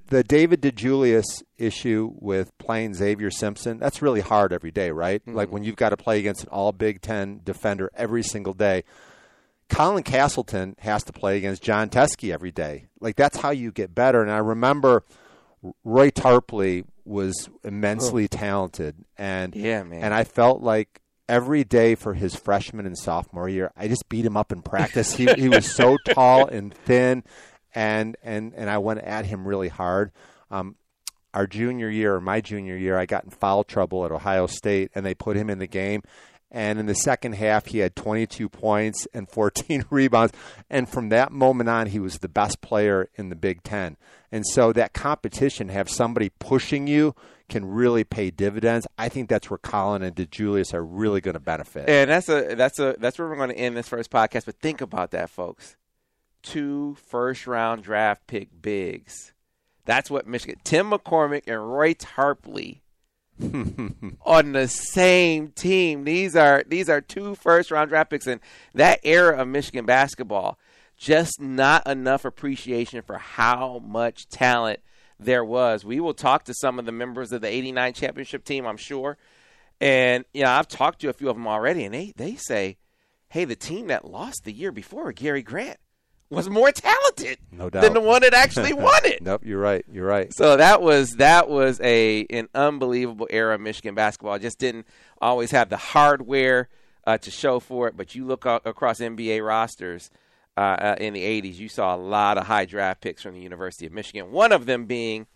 the 0.09 0.22
David 0.22 0.61
DeJulius 0.62 1.42
issue 1.59 2.12
with 2.18 2.57
playing 2.59 2.95
Xavier 2.95 3.30
Simpson, 3.30 3.78
that's 3.78 4.03
really 4.03 4.20
hard 4.20 4.53
every 4.53 4.70
day, 4.70 4.90
right? 4.90 5.20
Mm-hmm. 5.22 5.36
Like 5.36 5.51
when 5.51 5.64
you've 5.64 5.76
got 5.76 5.90
to 5.90 5.97
play 5.97 6.18
against 6.18 6.45
an 6.45 6.49
all 6.51 6.72
Big 6.72 7.01
Ten 7.01 7.40
defender 7.45 7.90
every 7.95 8.22
single 8.22 8.55
day. 8.55 8.84
Colin 9.75 10.03
Castleton 10.03 10.77
has 10.79 11.05
to 11.05 11.12
play 11.12 11.37
against 11.37 11.62
Jon 11.62 11.89
Teske 11.89 12.33
every 12.33 12.53
day. 12.53 12.87
Like 13.01 13.16
that's 13.16 13.37
how 13.37 13.51
you 13.51 13.72
get 13.72 13.95
better. 13.95 14.22
And 14.22 14.31
I 14.31 14.39
remember 14.39 15.05
Roy 15.83 16.11
Tarpley 16.11 16.85
was 17.05 17.49
immensely 17.62 18.25
oh. 18.25 18.29
talented, 18.29 18.97
and 19.18 19.55
yeah, 19.55 19.83
man. 19.83 20.03
And 20.03 20.14
I 20.14 20.25
felt 20.25 20.62
like 20.62 21.01
every 21.29 21.64
day 21.64 21.95
for 21.95 22.14
his 22.14 22.35
freshman 22.35 22.87
and 22.87 22.97
sophomore 22.97 23.49
year, 23.49 23.72
I 23.77 23.89
just 23.89 24.09
beat 24.09 24.25
him 24.25 24.37
up 24.37 24.53
in 24.53 24.62
practice. 24.62 25.14
he 25.14 25.27
he 25.35 25.49
was 25.49 25.70
so 25.70 25.97
tall 26.09 26.47
and 26.47 26.72
thin, 26.72 27.25
and 27.75 28.16
and 28.22 28.53
and 28.55 28.70
I 28.70 28.79
went 28.79 29.01
at 29.01 29.27
him 29.27 29.47
really 29.47 29.68
hard. 29.68 30.12
Um, 30.51 30.77
our 31.33 31.47
junior 31.47 31.91
year, 31.91 32.14
or 32.14 32.20
my 32.20 32.41
junior 32.41 32.77
year, 32.77 32.97
I 32.97 33.07
got 33.07 33.25
in 33.25 33.31
foul 33.31 33.64
trouble 33.64 34.05
at 34.05 34.12
Ohio 34.12 34.47
State, 34.47 34.93
and 34.95 35.05
they 35.05 35.14
put 35.14 35.37
him 35.37 35.51
in 35.51 35.59
the 35.59 35.66
game. 35.66 36.03
And 36.55 36.78
in 36.78 36.86
the 36.86 36.94
second 36.94 37.34
half, 37.34 37.66
he 37.66 37.78
had 37.78 37.96
22 37.96 38.48
points 38.48 39.09
and 39.12 39.28
14 39.28 39.84
rebounds. 39.90 40.32
And 40.70 40.88
from 40.88 41.09
that 41.11 41.32
moment 41.32 41.68
on, 41.68 41.88
he 41.88 41.98
was 41.98 42.18
the 42.18 42.28
best 42.28 42.61
player 42.61 43.11
in 43.16 43.28
the 43.28 43.36
Big 43.36 43.62
Ten. 43.62 43.96
And 44.30 44.46
so 44.46 44.72
that 44.72 44.92
competition, 44.92 45.68
have 45.68 45.90
somebody 45.90 46.30
pushing 46.38 46.86
you, 46.86 47.14
can 47.48 47.66
really 47.66 48.05
pay 48.05 48.30
dividends. 48.30 48.86
I 48.96 49.09
think 49.09 49.28
that's 49.28 49.50
where 49.50 49.59
Colin 49.59 50.02
and 50.02 50.16
DeJulius 50.16 50.72
are 50.72 50.84
really 50.84 51.20
going 51.20 51.34
to 51.34 51.40
benefit. 51.40 51.88
And 51.88 52.09
that's 52.09 52.28
a 52.28 52.55
that's 52.55 52.78
a 52.78 52.96
that's 52.98 53.18
where 53.18 53.28
we're 53.28 53.36
going 53.36 53.50
to 53.50 53.59
end 53.59 53.76
this 53.76 53.88
first 53.88 54.11
podcast. 54.11 54.46
But 54.46 54.61
think 54.61 54.80
about 54.80 55.11
that, 55.11 55.28
folks 55.28 55.76
two 56.44 56.94
first 57.07 57.46
round 57.46 57.82
draft 57.82 58.26
pick 58.28 58.62
bigs. 58.62 59.32
That's 59.84 60.11
what 60.11 60.26
Michigan. 60.26 60.61
Tim 60.62 60.90
McCormick 60.90 61.42
and 61.46 61.68
Roy 61.68 61.94
Tarpley 61.94 62.80
on 63.43 64.53
the 64.53 64.68
same 64.68 65.49
team. 65.49 66.05
These 66.05 66.37
are 66.37 66.62
these 66.66 66.89
are 66.89 67.01
two 67.01 67.35
first 67.35 67.70
round 67.70 67.91
draft 67.91 68.11
picks 68.11 68.26
in 68.26 68.41
that 68.74 69.01
era 69.03 69.37
of 69.39 69.49
Michigan 69.49 69.87
basketball. 69.87 70.59
Just 70.97 71.41
not 71.41 71.87
enough 71.89 72.24
appreciation 72.24 73.03
for 73.03 73.18
how 73.18 73.80
much 73.85 74.28
talent 74.28 74.80
there 75.18 75.45
was. 75.45 75.85
We 75.85 75.99
will 75.99 76.14
talk 76.14 76.45
to 76.45 76.55
some 76.55 76.78
of 76.78 76.87
the 76.87 76.93
members 76.93 77.32
of 77.32 77.41
the 77.41 77.49
89 77.49 77.95
championship 77.95 78.45
team, 78.45 78.66
I'm 78.66 78.76
sure. 78.76 79.18
And 79.80 80.24
you 80.32 80.45
know, 80.45 80.51
I've 80.51 80.68
talked 80.68 81.01
to 81.01 81.09
a 81.09 81.12
few 81.12 81.28
of 81.28 81.37
them 81.37 81.49
already 81.49 81.85
and 81.85 81.95
they 81.95 82.12
they 82.16 82.37
say, 82.37 82.76
"Hey, 83.28 83.45
the 83.45 83.57
team 83.57 83.89
that 83.89 84.05
lost 84.05 84.43
the 84.45 84.53
year 84.53 84.70
before 84.70 85.11
Gary 85.12 85.43
Grant 85.43 85.78
was 86.31 86.49
more 86.49 86.72
talented 86.72 87.39
no 87.53 87.70
doubt. 87.70 87.83
than 87.83 87.93
the 87.93 88.01
one 88.01 88.22
that 88.22 88.35
actually 88.35 88.72
won 88.72 89.01
it. 89.05 89.22
nope, 89.22 89.43
you're 89.45 89.61
right. 89.61 89.85
You're 89.91 90.07
right. 90.07 90.33
So 90.33 90.57
that 90.57 90.83
was 90.83 91.12
that 91.12 91.49
was 91.49 91.81
a 91.81 92.27
an 92.31 92.49
unbelievable 92.55 93.29
era 93.31 93.55
of 93.55 93.61
Michigan 93.61 93.95
basketball. 93.95 94.39
Just 94.39 94.59
didn't 94.59 94.87
always 95.20 95.51
have 95.53 95.68
the 95.68 95.77
hardware 95.77 96.68
uh, 97.07 97.18
to 97.18 97.31
show 97.31 97.61
for 97.61 97.89
it. 97.89 97.97
But 97.97 98.14
you 98.14 98.25
look 98.25 98.45
across 98.47 99.01
NBA 99.01 99.47
rosters 99.47 100.11
uh, 100.57 100.61
uh, 100.61 100.97
in 100.99 101.14
the 101.14 101.22
'80s, 101.22 101.57
you 101.57 101.68
saw 101.68 101.95
a 101.95 101.99
lot 101.99 102.39
of 102.39 102.47
high 102.47 102.64
draft 102.64 103.01
picks 103.01 103.22
from 103.22 103.35
the 103.35 103.41
University 103.41 103.87
of 103.87 103.93
Michigan. 103.93 104.33
One 104.33 104.53
of 104.53 104.66
them 104.66 104.87
being 104.87 105.27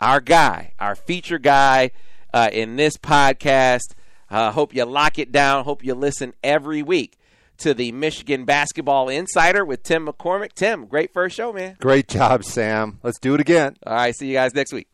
our 0.00 0.20
guy, 0.20 0.74
our 0.78 0.94
feature 0.94 1.38
guy 1.38 1.90
uh, 2.32 2.50
in 2.52 2.76
this 2.76 2.96
podcast. 2.96 3.94
Uh, 4.30 4.52
hope 4.52 4.74
you 4.74 4.84
lock 4.84 5.18
it 5.18 5.32
down. 5.32 5.64
Hope 5.64 5.84
you 5.84 5.94
listen 5.94 6.34
every 6.42 6.82
week 6.82 7.18
to 7.60 7.74
the 7.74 7.92
Michigan 7.92 8.44
Basketball 8.44 9.08
Insider 9.08 9.64
with 9.64 9.82
Tim 9.82 10.06
McCormick. 10.06 10.52
Tim, 10.54 10.86
great 10.86 11.12
first 11.12 11.36
show, 11.36 11.52
man. 11.52 11.76
Great 11.80 12.08
job, 12.08 12.44
Sam. 12.44 12.98
Let's 13.02 13.18
do 13.18 13.34
it 13.34 13.40
again. 13.40 13.76
All 13.86 13.94
right, 13.94 14.14
see 14.14 14.26
you 14.26 14.34
guys 14.34 14.54
next 14.54 14.72
week. 14.72 14.88